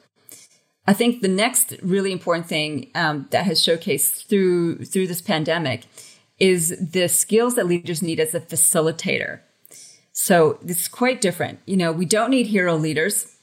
I 0.86 0.94
think 0.94 1.22
the 1.22 1.28
next 1.28 1.74
really 1.82 2.12
important 2.12 2.48
thing 2.48 2.90
um, 2.96 3.28
that 3.32 3.46
has 3.46 3.60
showcased 3.60 4.28
through 4.28 4.86
through 4.86 5.08
this 5.08 5.22
pandemic 5.22 5.84
is 6.40 6.76
the 6.80 7.08
skills 7.08 7.56
that 7.56 7.68
leaders 7.68 8.02
need 8.02 8.20
as 8.20 8.36
a 8.36 8.40
facilitator. 8.40 9.40
So 10.14 10.60
it's 10.66 10.88
quite 10.88 11.22
different. 11.22 11.60
You 11.66 11.78
know, 11.78 11.92
we 11.92 12.06
don't 12.06 12.32
need 12.32 12.48
hero 12.48 12.76
leaders 12.76 13.38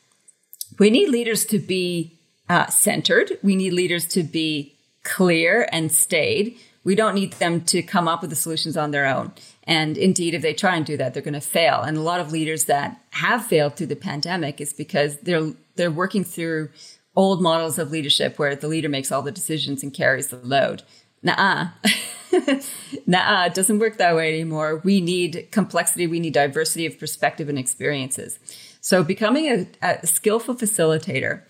we 0.78 0.90
need 0.90 1.09
leaders 1.09 1.45
to 1.47 1.59
be 1.59 2.18
uh, 2.49 2.66
centered. 2.66 3.38
We 3.42 3.57
need 3.57 3.72
leaders 3.72 4.07
to 4.09 4.22
be 4.22 4.76
clear 5.03 5.68
and 5.70 5.92
staid. 5.92 6.57
We 6.82 6.95
don't 6.95 7.14
need 7.14 7.34
them 7.34 7.62
to 7.62 7.82
come 7.82 8.09
up 8.09 8.20
with 8.20 8.30
the 8.30 8.36
solutions 8.36 8.76
on 8.76 8.90
their 8.90 9.07
own. 9.07 9.32
And 9.64 9.97
indeed, 9.97 10.34
if 10.34 10.42
they 10.42 10.53
try 10.53 10.76
and 10.76 10.84
do 10.84 10.97
that, 10.99 11.14
they're 11.14 11.22
going 11.22 11.34
to 11.34 11.40
fail. 11.40 11.80
And 11.80 11.97
a 11.97 12.03
lot 12.03 12.20
of 12.20 12.32
leaders 12.32 12.66
that 12.66 13.01
have 13.11 13.47
failed 13.47 13.76
through 13.76 13.86
the 13.86 13.97
pandemic 13.97 14.61
is 14.61 14.72
because 14.72 15.18
they're 15.18 15.53
they're 15.76 15.90
working 15.90 16.24
through 16.24 16.68
old 17.16 17.40
models 17.40 17.78
of 17.78 17.90
leadership 17.90 18.38
where 18.38 18.55
the 18.55 18.68
leader 18.68 18.88
makes 18.88 19.11
all 19.11 19.22
the 19.22 19.32
decisions 19.32 19.82
and 19.82 19.95
carries 19.95 20.28
the 20.28 20.36
load. 20.36 20.82
Nah, 21.22 21.68
nah, 23.07 23.47
it 23.47 23.55
doesn't 23.55 23.79
work 23.79 23.99
that 23.99 24.14
way 24.14 24.29
anymore. 24.29 24.81
We 24.85 25.01
need 25.01 25.49
complexity. 25.51 26.07
We 26.07 26.20
need 26.20 26.35
diversity 26.35 26.87
of 26.87 26.99
perspective 26.99 27.49
and 27.49 27.59
experiences. 27.59 28.39
So 28.81 29.03
becoming 29.03 29.47
a, 29.47 29.66
a 30.01 30.07
skillful 30.07 30.55
facilitator, 30.55 31.43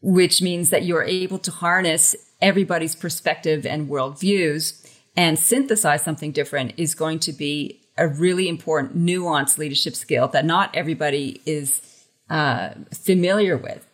which 0.00 0.42
means 0.42 0.70
that 0.70 0.84
you're 0.84 1.04
able 1.04 1.38
to 1.40 1.50
harness 1.50 2.16
everybody's 2.40 2.94
perspective 2.94 3.64
and 3.64 3.88
worldviews 3.88 4.82
and 5.16 5.38
synthesize 5.38 6.02
something 6.02 6.32
different 6.32 6.74
is 6.76 6.94
going 6.94 7.18
to 7.20 7.32
be 7.32 7.80
a 7.96 8.06
really 8.06 8.48
important 8.48 8.96
nuanced 8.96 9.58
leadership 9.58 9.94
skill 9.94 10.28
that 10.28 10.44
not 10.44 10.74
everybody 10.74 11.40
is 11.46 11.80
uh, 12.28 12.70
familiar 12.92 13.56
with. 13.56 13.86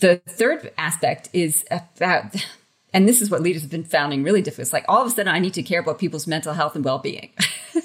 The 0.00 0.16
third 0.26 0.72
aspect 0.78 1.28
is 1.32 1.64
about, 1.70 2.46
and 2.96 3.06
this 3.06 3.20
is 3.20 3.30
what 3.30 3.42
leaders 3.42 3.60
have 3.60 3.70
been 3.70 3.84
finding 3.84 4.22
really 4.22 4.40
difficult. 4.40 4.62
It's 4.62 4.72
like 4.72 4.86
all 4.88 5.02
of 5.02 5.08
a 5.08 5.10
sudden 5.10 5.28
I 5.28 5.38
need 5.38 5.52
to 5.52 5.62
care 5.62 5.80
about 5.80 5.98
people's 5.98 6.26
mental 6.26 6.54
health 6.54 6.74
and 6.74 6.82
well-being. 6.82 7.28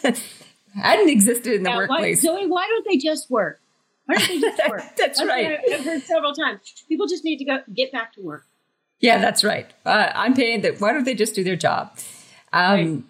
hadn't 0.74 1.10
existed 1.10 1.54
in 1.54 1.64
the 1.64 1.70
workplace. 1.70 2.24
Why, 2.24 2.34
Zoe, 2.34 2.48
why 2.48 2.66
don't 2.70 2.88
they 2.90 2.96
just 2.96 3.30
work? 3.30 3.60
Why 4.06 4.16
don't 4.16 4.28
they 4.30 4.40
just 4.40 4.62
work? 4.70 4.82
that's, 4.96 5.20
that's 5.20 5.26
right. 5.26 5.60
I've 5.70 5.84
heard 5.84 6.04
several 6.04 6.32
times. 6.32 6.62
People 6.88 7.08
just 7.08 7.26
need 7.26 7.40
to 7.40 7.44
go 7.44 7.58
get 7.76 7.92
back 7.92 8.14
to 8.14 8.22
work. 8.22 8.46
Yeah, 9.02 9.18
that's 9.18 9.44
right. 9.44 9.70
Uh, 9.86 10.14
I'm 10.16 10.34
paying 10.34 10.62
that. 10.62 10.80
Why 10.80 10.94
don't 10.94 11.04
they 11.04 11.16
just 11.16 11.36
do 11.36 11.44
their 11.44 11.58
job? 11.58 11.92
Um, 12.54 12.74
right. 12.74 13.04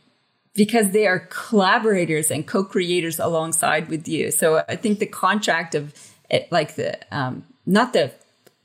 Because 0.55 0.93
they 0.93 1.05
are 1.05 1.19
collaborators 1.29 2.31
and 2.31 2.47
co-creators 2.47 3.19
alongside 3.19 3.89
with 3.89 4.07
you. 4.07 4.31
So 4.31 4.63
I 4.67 4.75
think 4.75 4.97
the 4.97 5.05
contract 5.05 5.75
of 5.75 5.93
it, 6.31 6.51
like 6.51 6.73
the 6.77 6.97
um, 7.15 7.45
not 7.67 7.93
the 7.93 8.11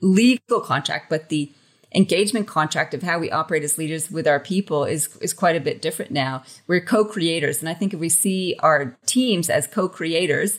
legal 0.01 0.61
contract, 0.61 1.11
but 1.11 1.29
the 1.29 1.53
engagement 1.95 2.47
contract 2.47 2.95
of 2.95 3.03
how 3.03 3.19
we 3.19 3.31
operate 3.31 3.63
as 3.63 3.79
leaders 3.79 4.11
with 4.11 4.27
our 4.27 4.41
people 4.41 4.85
is 4.85 5.17
is 5.19 5.33
quite 5.33 5.57
a 5.57 5.61
bit 5.61 5.81
different 5.81 6.11
now. 6.11 6.43
We're 6.67 6.81
co-creators, 6.81 7.61
and 7.61 7.69
I 7.69 7.75
think 7.75 7.95
if 7.95 8.01
we 8.01 8.09
see 8.09 8.57
our 8.61 8.97
teams 9.07 9.49
as 9.49 9.67
co-creators, 9.67 10.59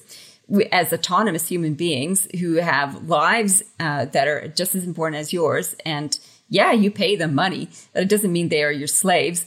as 0.72 0.94
autonomous 0.94 1.48
human 1.48 1.74
beings 1.74 2.28
who 2.40 2.56
have 2.56 3.08
lives 3.08 3.64
uh, 3.80 4.06
that 4.06 4.28
are 4.28 4.48
just 4.48 4.76
as 4.76 4.86
important 4.86 5.20
as 5.20 5.34
yours. 5.34 5.76
And 5.86 6.18
yeah, 6.50 6.72
you 6.72 6.90
pay 6.90 7.16
them 7.16 7.36
money, 7.36 7.70
but 7.94 8.04
it 8.04 8.10
doesn't 8.10 8.32
mean 8.32 8.50
they 8.50 8.64
are 8.64 8.72
your 8.72 8.88
slaves. 8.88 9.46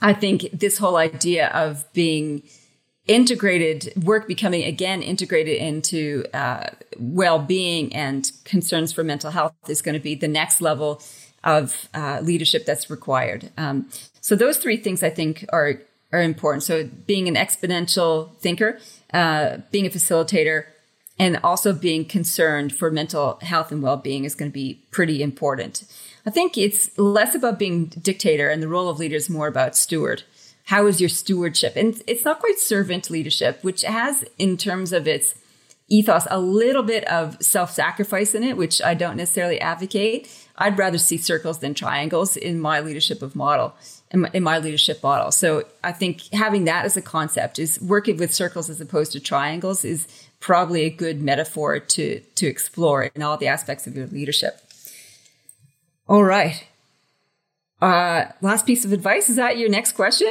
I 0.00 0.12
think 0.12 0.48
this 0.52 0.78
whole 0.78 0.96
idea 0.96 1.48
of 1.48 1.90
being 1.92 2.42
integrated, 3.08 3.92
work 4.04 4.28
becoming 4.28 4.64
again 4.64 5.02
integrated 5.02 5.56
into 5.56 6.24
uh, 6.32 6.68
well 6.98 7.38
being 7.38 7.92
and 7.94 8.30
concerns 8.44 8.92
for 8.92 9.02
mental 9.02 9.30
health 9.30 9.54
is 9.68 9.82
going 9.82 9.94
to 9.94 10.00
be 10.00 10.14
the 10.14 10.28
next 10.28 10.60
level 10.60 11.02
of 11.42 11.88
uh, 11.94 12.20
leadership 12.22 12.64
that's 12.66 12.90
required. 12.90 13.50
Um, 13.56 13.88
so, 14.20 14.36
those 14.36 14.58
three 14.58 14.76
things 14.76 15.02
I 15.02 15.10
think 15.10 15.44
are 15.52 15.80
are 16.12 16.22
important. 16.22 16.62
So 16.62 16.88
being 17.06 17.28
an 17.28 17.34
exponential 17.34 18.34
thinker, 18.36 18.78
uh, 19.12 19.58
being 19.70 19.86
a 19.86 19.90
facilitator, 19.90 20.64
and 21.18 21.38
also 21.42 21.72
being 21.72 22.04
concerned 22.04 22.74
for 22.74 22.90
mental 22.90 23.38
health 23.42 23.72
and 23.72 23.82
well-being 23.82 24.24
is 24.24 24.34
going 24.34 24.50
to 24.50 24.54
be 24.54 24.80
pretty 24.90 25.22
important. 25.22 25.84
I 26.24 26.30
think 26.30 26.56
it's 26.56 26.96
less 26.96 27.34
about 27.34 27.58
being 27.58 27.86
dictator 27.86 28.48
and 28.48 28.62
the 28.62 28.68
role 28.68 28.88
of 28.88 28.98
leader 28.98 29.16
is 29.16 29.28
more 29.28 29.48
about 29.48 29.76
steward. 29.76 30.22
How 30.68 30.86
is 30.86 31.00
your 31.00 31.08
stewardship? 31.08 31.76
And 31.76 32.02
it's 32.06 32.26
not 32.26 32.40
quite 32.40 32.58
servant 32.58 33.08
leadership, 33.08 33.64
which 33.64 33.80
has 33.84 34.22
in 34.38 34.58
terms 34.58 34.92
of 34.92 35.08
its 35.08 35.34
ethos 35.88 36.26
a 36.30 36.38
little 36.38 36.82
bit 36.82 37.04
of 37.08 37.42
self-sacrifice 37.42 38.34
in 38.34 38.44
it, 38.44 38.58
which 38.58 38.82
I 38.82 38.92
don't 38.92 39.16
necessarily 39.16 39.58
advocate. 39.62 40.28
I'd 40.56 40.76
rather 40.76 40.98
see 40.98 41.16
circles 41.16 41.60
than 41.60 41.72
triangles 41.72 42.36
in 42.36 42.60
my 42.60 42.80
leadership 42.80 43.22
of 43.22 43.34
model 43.34 43.76
in 44.10 44.42
my 44.42 44.58
leadership 44.58 45.02
model. 45.02 45.30
So 45.32 45.64
I 45.82 45.92
think 45.92 46.30
having 46.34 46.66
that 46.66 46.84
as 46.84 46.98
a 46.98 47.02
concept 47.02 47.58
is 47.58 47.80
working 47.80 48.18
with 48.18 48.34
circles 48.34 48.68
as 48.68 48.78
opposed 48.78 49.12
to 49.12 49.20
triangles 49.20 49.86
is 49.86 50.06
probably 50.38 50.82
a 50.82 50.90
good 50.90 51.22
metaphor 51.22 51.78
to 51.78 52.20
to 52.20 52.46
explore 52.46 53.04
in 53.04 53.22
all 53.22 53.38
the 53.38 53.46
aspects 53.46 53.86
of 53.86 53.96
your 53.96 54.06
leadership. 54.06 54.60
All 56.06 56.24
right. 56.24 56.66
Uh, 57.80 58.26
last 58.42 58.66
piece 58.66 58.84
of 58.84 58.92
advice 58.92 59.30
is 59.30 59.36
that 59.36 59.56
your 59.56 59.70
next 59.70 59.92
question? 59.92 60.30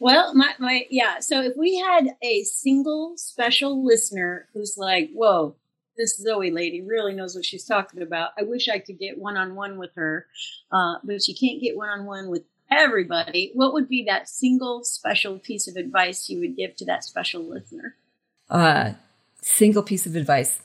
Well, 0.00 0.34
my, 0.34 0.54
my 0.58 0.86
yeah. 0.90 1.20
So 1.20 1.42
if 1.42 1.54
we 1.56 1.78
had 1.78 2.16
a 2.22 2.44
single 2.44 3.14
special 3.16 3.84
listener 3.84 4.48
who's 4.54 4.76
like, 4.76 5.10
"Whoa, 5.12 5.56
this 5.96 6.18
Zoe 6.18 6.50
lady 6.50 6.82
really 6.82 7.14
knows 7.14 7.34
what 7.34 7.44
she's 7.44 7.64
talking 7.64 8.02
about," 8.02 8.30
I 8.38 8.42
wish 8.42 8.68
I 8.68 8.78
could 8.78 8.98
get 8.98 9.18
one 9.18 9.36
on 9.36 9.54
one 9.54 9.78
with 9.78 9.90
her, 9.96 10.26
uh, 10.70 10.96
but 11.02 11.26
you 11.26 11.34
can't 11.34 11.60
get 11.60 11.76
one 11.76 11.88
on 11.88 12.06
one 12.06 12.28
with 12.28 12.42
everybody. 12.70 13.50
What 13.54 13.72
would 13.74 13.88
be 13.88 14.04
that 14.04 14.28
single 14.28 14.84
special 14.84 15.38
piece 15.38 15.68
of 15.68 15.76
advice 15.76 16.28
you 16.28 16.40
would 16.40 16.56
give 16.56 16.76
to 16.76 16.84
that 16.86 17.04
special 17.04 17.42
listener? 17.42 17.96
Uh, 18.48 18.92
single 19.40 19.82
piece 19.82 20.06
of 20.06 20.16
advice. 20.16 20.60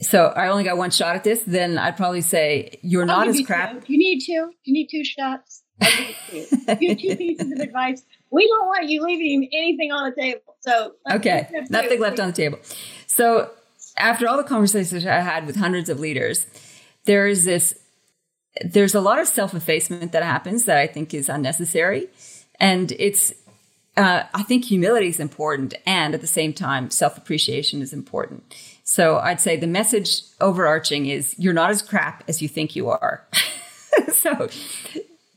So 0.00 0.26
I 0.26 0.48
only 0.48 0.64
got 0.64 0.76
one 0.76 0.90
shot 0.90 1.16
at 1.16 1.24
this. 1.24 1.42
Then 1.44 1.76
I'd 1.76 1.96
probably 1.96 2.20
say 2.20 2.78
you're 2.82 3.02
I'll 3.02 3.08
not 3.08 3.28
as 3.28 3.40
crap. 3.44 3.72
Two. 3.72 3.80
Do 3.80 3.92
you 3.92 3.98
need 3.98 4.20
two? 4.20 4.52
You 4.62 4.72
need 4.72 4.88
two 4.90 5.04
shots? 5.04 5.64
You 5.80 6.94
two. 6.94 6.94
two 6.96 7.16
pieces 7.16 7.52
of 7.52 7.58
advice. 7.60 8.02
We 8.30 8.46
don't 8.46 8.66
want 8.66 8.88
you 8.88 9.02
leaving 9.02 9.48
anything 9.52 9.92
on 9.92 10.10
the 10.10 10.16
table. 10.20 10.56
So 10.60 10.94
okay, 11.10 11.48
nothing 11.70 12.00
left 12.00 12.20
on 12.20 12.28
the 12.28 12.34
table. 12.34 12.58
So 13.06 13.50
after 13.96 14.28
all 14.28 14.36
the 14.36 14.44
conversations 14.44 15.06
I 15.06 15.20
had 15.20 15.46
with 15.46 15.56
hundreds 15.56 15.88
of 15.88 15.98
leaders, 16.00 16.46
there 17.04 17.26
is 17.26 17.44
this. 17.44 17.74
There's 18.64 18.94
a 18.94 19.00
lot 19.00 19.18
of 19.18 19.28
self 19.28 19.54
effacement 19.54 20.12
that 20.12 20.22
happens 20.22 20.64
that 20.64 20.78
I 20.78 20.86
think 20.86 21.14
is 21.14 21.28
unnecessary, 21.28 22.08
and 22.58 22.92
it's 22.92 23.32
uh, 23.96 24.24
I 24.32 24.42
think 24.44 24.64
humility 24.64 25.08
is 25.08 25.18
important, 25.18 25.74
and 25.84 26.14
at 26.14 26.20
the 26.20 26.26
same 26.26 26.52
time, 26.52 26.90
self 26.90 27.16
appreciation 27.16 27.82
is 27.82 27.92
important. 27.92 28.54
So 28.84 29.18
I'd 29.18 29.40
say 29.40 29.56
the 29.56 29.66
message 29.66 30.22
overarching 30.40 31.06
is 31.06 31.34
you're 31.38 31.52
not 31.52 31.70
as 31.70 31.82
crap 31.82 32.24
as 32.28 32.40
you 32.40 32.48
think 32.48 32.74
you 32.76 32.88
are. 32.88 33.26
so 34.12 34.48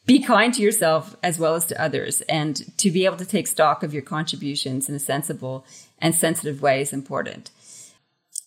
be 0.05 0.19
kind 0.19 0.53
to 0.53 0.61
yourself 0.61 1.15
as 1.21 1.37
well 1.37 1.55
as 1.55 1.65
to 1.67 1.81
others, 1.81 2.21
and 2.21 2.77
to 2.77 2.89
be 2.89 3.05
able 3.05 3.17
to 3.17 3.25
take 3.25 3.47
stock 3.47 3.83
of 3.83 3.93
your 3.93 4.01
contributions 4.01 4.89
in 4.89 4.95
a 4.95 4.99
sensible 4.99 5.65
and 5.99 6.15
sensitive 6.15 6.61
way 6.61 6.81
is 6.81 6.91
important. 6.91 7.51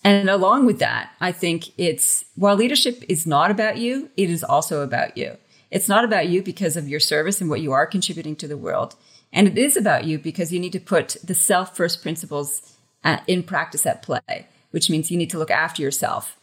And 0.02 0.28
along 0.28 0.66
with 0.66 0.78
that, 0.80 1.12
I 1.20 1.32
think 1.32 1.78
it's 1.78 2.26
while 2.34 2.56
leadership 2.56 3.02
is 3.08 3.26
not 3.26 3.50
about 3.50 3.78
you, 3.78 4.10
it 4.16 4.28
is 4.28 4.44
also 4.44 4.82
about 4.82 5.16
you. 5.16 5.38
It's 5.70 5.88
not 5.88 6.04
about 6.04 6.28
you 6.28 6.42
because 6.42 6.76
of 6.76 6.88
your 6.88 7.00
service 7.00 7.40
and 7.40 7.48
what 7.48 7.60
you 7.60 7.72
are 7.72 7.86
contributing 7.86 8.36
to 8.36 8.46
the 8.46 8.56
world. 8.56 8.94
And 9.32 9.48
it 9.48 9.58
is 9.58 9.76
about 9.76 10.04
you 10.04 10.18
because 10.18 10.52
you 10.52 10.60
need 10.60 10.72
to 10.72 10.80
put 10.80 11.16
the 11.24 11.34
self 11.34 11.76
first 11.76 12.02
principles 12.02 12.76
uh, 13.02 13.18
in 13.26 13.42
practice 13.42 13.86
at 13.86 14.02
play, 14.02 14.46
which 14.70 14.90
means 14.90 15.10
you 15.10 15.16
need 15.16 15.30
to 15.30 15.38
look 15.38 15.50
after 15.50 15.82
yourself. 15.82 16.36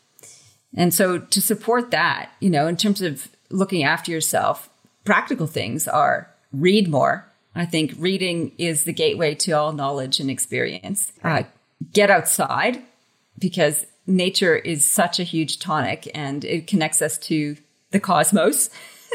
And 0.75 0.93
so 0.93 1.19
to 1.19 1.41
support 1.41 1.91
that, 1.91 2.31
you 2.39 2.49
know, 2.49 2.67
in 2.67 2.77
terms 2.77 3.01
of 3.01 3.29
looking 3.49 3.83
after 3.83 4.11
yourself, 4.11 4.69
practical 5.05 5.47
things 5.47 5.87
are 5.87 6.29
read 6.51 6.89
more. 6.89 7.27
I 7.55 7.65
think 7.65 7.93
reading 7.97 8.53
is 8.57 8.85
the 8.85 8.93
gateway 8.93 9.35
to 9.35 9.51
all 9.51 9.73
knowledge 9.73 10.19
and 10.19 10.29
experience. 10.29 11.11
Uh, 11.23 11.43
get 11.93 12.09
outside 12.09 12.81
because 13.37 13.85
nature 14.07 14.55
is 14.55 14.85
such 14.85 15.19
a 15.19 15.23
huge 15.23 15.59
tonic 15.59 16.09
and 16.13 16.45
it 16.45 16.67
connects 16.67 17.01
us 17.01 17.17
to 17.17 17.57
the 17.91 17.99
cosmos 17.99 18.69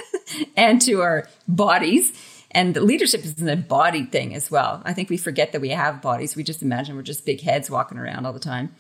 and 0.57 0.81
to 0.83 1.01
our 1.01 1.27
bodies 1.49 2.13
and 2.57 2.75
leadership 2.77 3.23
is 3.23 3.41
an 3.41 3.51
embodied 3.51 4.11
thing 4.11 4.35
as 4.35 4.51
well. 4.51 4.81
I 4.87 4.95
think 4.95 5.11
we 5.11 5.19
forget 5.19 5.53
that 5.53 5.61
we 5.61 5.69
have 5.71 6.01
bodies. 6.01 6.35
We 6.35 6.43
just 6.43 6.63
imagine 6.63 6.97
we're 6.97 7.03
just 7.03 7.27
big 7.27 7.43
heads 7.43 7.71
walking 7.71 7.99
around 7.99 8.25
all 8.25 8.33
the 8.33 8.41
time. 8.41 8.75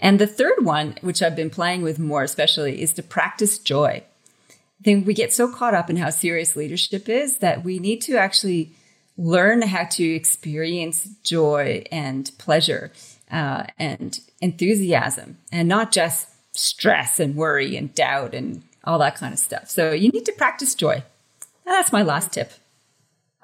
And 0.00 0.18
the 0.18 0.26
third 0.26 0.64
one, 0.64 0.96
which 1.00 1.22
I've 1.22 1.34
been 1.34 1.48
playing 1.48 1.80
with 1.80 1.98
more 1.98 2.22
especially, 2.22 2.82
is 2.82 2.92
to 2.92 3.02
practice 3.02 3.58
joy. 3.58 4.04
I 4.80 4.84
think 4.84 5.06
we 5.06 5.14
get 5.14 5.32
so 5.32 5.52
caught 5.52 5.74
up 5.74 5.90
in 5.90 5.96
how 5.96 6.10
serious 6.10 6.54
leadership 6.54 7.08
is 7.08 7.38
that 7.38 7.64
we 7.64 7.78
need 7.78 8.00
to 8.02 8.16
actually 8.16 8.72
learn 9.16 9.62
how 9.62 9.84
to 9.84 10.04
experience 10.04 11.08
joy 11.24 11.82
and 11.90 12.30
pleasure 12.38 12.92
uh, 13.30 13.64
and 13.78 14.20
enthusiasm 14.40 15.38
and 15.50 15.68
not 15.68 15.90
just 15.90 16.28
stress 16.52 17.18
and 17.18 17.34
worry 17.34 17.76
and 17.76 17.94
doubt 17.94 18.34
and 18.34 18.62
all 18.84 18.98
that 19.00 19.16
kind 19.16 19.32
of 19.32 19.40
stuff. 19.40 19.68
So 19.68 19.90
you 19.92 20.10
need 20.10 20.24
to 20.26 20.32
practice 20.32 20.74
joy. 20.74 21.02
That's 21.64 21.92
my 21.92 22.02
last 22.02 22.32
tip. 22.32 22.52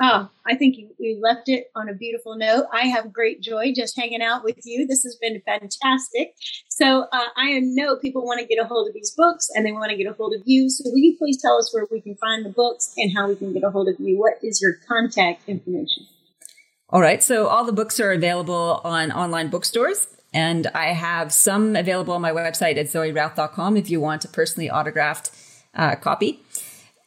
Oh, 0.01 0.29
I 0.45 0.57
think 0.57 0.77
we 0.99 1.21
left 1.23 1.49
it 1.49 1.71
on 1.77 1.89
a 1.89 1.95
beautiful 1.95 2.37
note. 2.37 2.67
I 2.73 2.87
have 2.87 3.13
great 3.13 3.41
joy 3.41 3.73
just 3.73 3.97
hanging 3.97 4.23
out 4.23 4.43
with 4.43 4.59
you. 4.65 4.89
This 4.89 5.05
has 5.05 5.17
been 5.21 5.41
fantastic. 5.47 6.35
So 6.69 7.03
uh, 7.13 7.27
I 7.37 7.61
know 7.61 7.97
people 7.97 8.25
want 8.25 8.41
to 8.41 8.47
get 8.47 8.61
a 8.61 8.67
hold 8.67 8.89
of 8.89 8.95
these 8.95 9.13
books 9.17 9.49
and 9.55 9.65
they 9.65 9.71
want 9.71 9.91
to 9.91 9.97
get 9.97 10.11
a 10.11 10.13
hold 10.13 10.35
of 10.35 10.43
you. 10.47 10.69
So 10.69 10.91
will 10.91 10.99
you 10.99 11.17
please 11.17 11.41
tell 11.41 11.57
us 11.59 11.73
where 11.73 11.87
we 11.93 12.01
can 12.01 12.17
find 12.17 12.45
the 12.45 12.51
books 12.51 12.93
and 12.97 13.13
how 13.17 13.29
we 13.29 13.37
can 13.37 13.53
get 13.53 13.63
a 13.63 13.71
hold 13.71 13.89
of 13.89 13.95
you? 14.01 14.19
What 14.19 14.35
is 14.43 14.61
your 14.61 14.75
contact 14.89 15.49
information? 15.49 16.07
All 16.91 17.01
right. 17.01 17.23
So 17.23 17.47
all 17.47 17.65
the 17.65 17.73
books 17.73 18.01
are 18.01 18.11
available 18.11 18.81
on 18.83 19.13
online 19.13 19.49
bookstores. 19.49 20.09
And 20.33 20.67
I 20.75 20.87
have 20.87 21.33
some 21.33 21.77
available 21.77 22.15
on 22.15 22.21
my 22.21 22.33
website 22.33 22.77
at 22.77 22.87
zoerouth.com 22.87 23.77
if 23.77 23.89
you 23.89 24.01
want 24.01 24.25
a 24.25 24.29
personally 24.29 24.69
autographed 24.69 25.31
uh, 25.73 25.95
copy. 25.95 26.43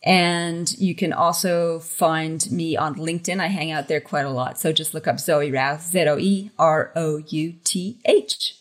And 0.04 0.72
you 0.78 0.96
can 0.96 1.12
also 1.12 1.80
find 1.80 2.50
me 2.52 2.78
on 2.78 2.96
LinkedIn. 2.96 3.40
I 3.40 3.48
hang 3.48 3.72
out 3.72 3.88
there 3.88 4.00
quite 4.00 4.26
a 4.26 4.30
lot. 4.30 4.60
So 4.60 4.72
just 4.72 4.94
look 4.94 5.08
up 5.08 5.20
Zoe 5.20 5.52
Routh, 5.52 5.82
Z 5.82 6.08
O 6.08 6.18
E 6.18 6.52
R 6.60 6.92
O 6.96 7.18
U 7.18 7.54
T 7.64 8.00
H. 8.06 8.56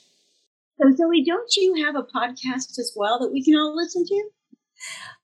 So, 0.81 0.91
Zoe, 0.95 1.25
don't 1.25 1.55
you 1.57 1.85
have 1.85 1.95
a 1.97 2.03
podcast 2.03 2.79
as 2.79 2.93
well 2.95 3.19
that 3.21 3.33
we 3.33 3.43
can 3.43 3.55
all 3.57 3.75
listen 3.75 4.05
to? 4.05 4.29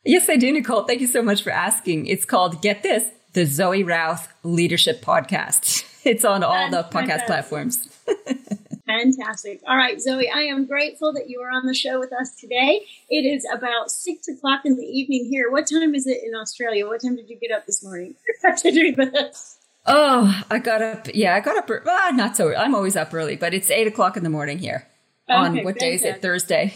Yes, 0.05 0.29
I 0.29 0.37
do, 0.37 0.51
Nicole. 0.51 0.85
Thank 0.85 1.01
you 1.01 1.07
so 1.07 1.23
much 1.23 1.43
for 1.43 1.51
asking. 1.51 2.07
It's 2.07 2.25
called 2.25 2.63
Get 2.63 2.83
This, 2.83 3.11
the 3.35 3.45
Zoe 3.45 3.83
Routh 3.83 4.33
Leadership 4.43 5.03
Podcast. 5.03 5.89
It's 6.05 6.25
on 6.25 6.43
all 6.43 6.69
That's 6.69 6.91
the 6.91 6.99
podcast 6.99 7.27
platforms. 7.27 7.92
Fantastic. 8.87 9.61
All 9.67 9.77
right, 9.77 10.01
Zoe, 10.01 10.29
I 10.29 10.43
am 10.43 10.67
grateful 10.67 11.13
that 11.15 11.31
you 11.31 11.41
are 11.41 11.51
on 11.51 11.67
the 11.67 11.75
show 11.75 11.99
with 11.99 12.13
us 12.13 12.35
today. 12.35 12.85
It 13.09 13.25
is 13.25 13.47
about 13.53 13.91
six 13.91 14.29
o'clock 14.29 14.63
in 14.65 14.77
the 14.77 14.85
evening 14.85 15.27
here. 15.31 15.51
What 15.51 15.67
time 15.71 15.95
is 15.95 16.07
it 16.07 16.23
in 16.25 16.35
Australia? 16.35 16.87
What 16.87 17.01
time 17.01 17.17
did 17.17 17.31
you 17.31 17.37
get 17.37 17.53
up 17.53 17.67
this 17.67 17.83
morning 17.83 18.15
to 18.57 18.71
do 18.71 18.95
this? 18.95 19.59
Oh, 19.87 20.43
I 20.51 20.59
got 20.59 20.83
up. 20.83 21.09
Yeah, 21.15 21.35
I 21.35 21.41
got 21.41 21.57
up. 21.57 21.71
Well, 21.85 22.13
not 22.13 22.37
so. 22.37 22.55
I'm 22.55 22.75
always 22.75 22.97
up 22.97 23.15
early, 23.15 23.37
but 23.37 23.55
it's 23.55 23.71
eight 23.71 23.87
o'clock 23.87 24.17
in 24.17 24.25
the 24.25 24.31
morning 24.31 24.59
here. 24.59 24.87
Okay, 25.29 25.39
on 25.39 25.55
what 25.65 25.79
fantastic. 25.79 25.81
day 25.81 25.95
is 25.95 26.05
it? 26.05 26.23
Thursday. 26.23 26.75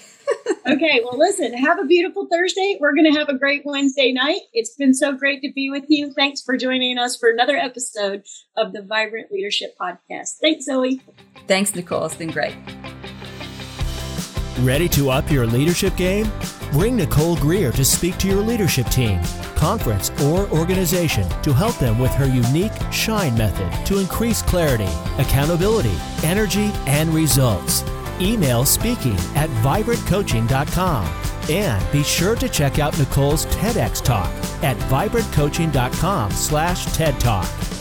Okay, 0.66 1.00
well, 1.04 1.18
listen, 1.18 1.52
have 1.54 1.78
a 1.78 1.84
beautiful 1.84 2.26
Thursday. 2.30 2.76
We're 2.80 2.94
going 2.94 3.12
to 3.12 3.18
have 3.18 3.28
a 3.28 3.38
great 3.38 3.62
Wednesday 3.64 4.12
night. 4.12 4.40
It's 4.52 4.74
been 4.74 4.94
so 4.94 5.12
great 5.12 5.42
to 5.42 5.52
be 5.52 5.70
with 5.70 5.84
you. 5.88 6.12
Thanks 6.12 6.42
for 6.42 6.56
joining 6.56 6.98
us 6.98 7.16
for 7.16 7.30
another 7.30 7.56
episode 7.56 8.24
of 8.56 8.72
the 8.72 8.82
Vibrant 8.82 9.30
Leadership 9.30 9.74
Podcast. 9.80 10.38
Thanks, 10.40 10.64
Zoe. 10.64 11.00
Thanks, 11.46 11.74
Nicole. 11.74 12.06
It's 12.06 12.16
been 12.16 12.30
great. 12.30 12.54
Ready 14.60 14.88
to 14.90 15.10
up 15.10 15.30
your 15.30 15.46
leadership 15.46 15.96
game? 15.96 16.30
Bring 16.72 16.96
Nicole 16.96 17.36
Greer 17.36 17.72
to 17.72 17.84
speak 17.84 18.16
to 18.18 18.26
your 18.26 18.40
leadership 18.40 18.86
team, 18.88 19.20
conference, 19.54 20.10
or 20.22 20.48
organization 20.48 21.28
to 21.42 21.52
help 21.52 21.76
them 21.78 21.98
with 21.98 22.10
her 22.12 22.26
unique 22.26 22.72
SHINE 22.90 23.36
method 23.36 23.86
to 23.86 23.98
increase 23.98 24.42
clarity, 24.42 24.88
accountability, 25.18 25.94
energy, 26.24 26.70
and 26.86 27.10
results. 27.10 27.82
Email 28.20 28.64
speaking 28.64 29.18
at 29.34 29.50
vibrantcoaching.com. 29.62 31.06
And 31.48 31.92
be 31.92 32.02
sure 32.02 32.34
to 32.36 32.48
check 32.48 32.78
out 32.78 32.98
Nicole's 32.98 33.46
TEDx 33.46 34.02
talk 34.02 34.28
at 34.64 34.76
vibrantcoaching.com 34.90 36.30
slash 36.32 36.86
TED 36.86 37.20
Talk. 37.20 37.75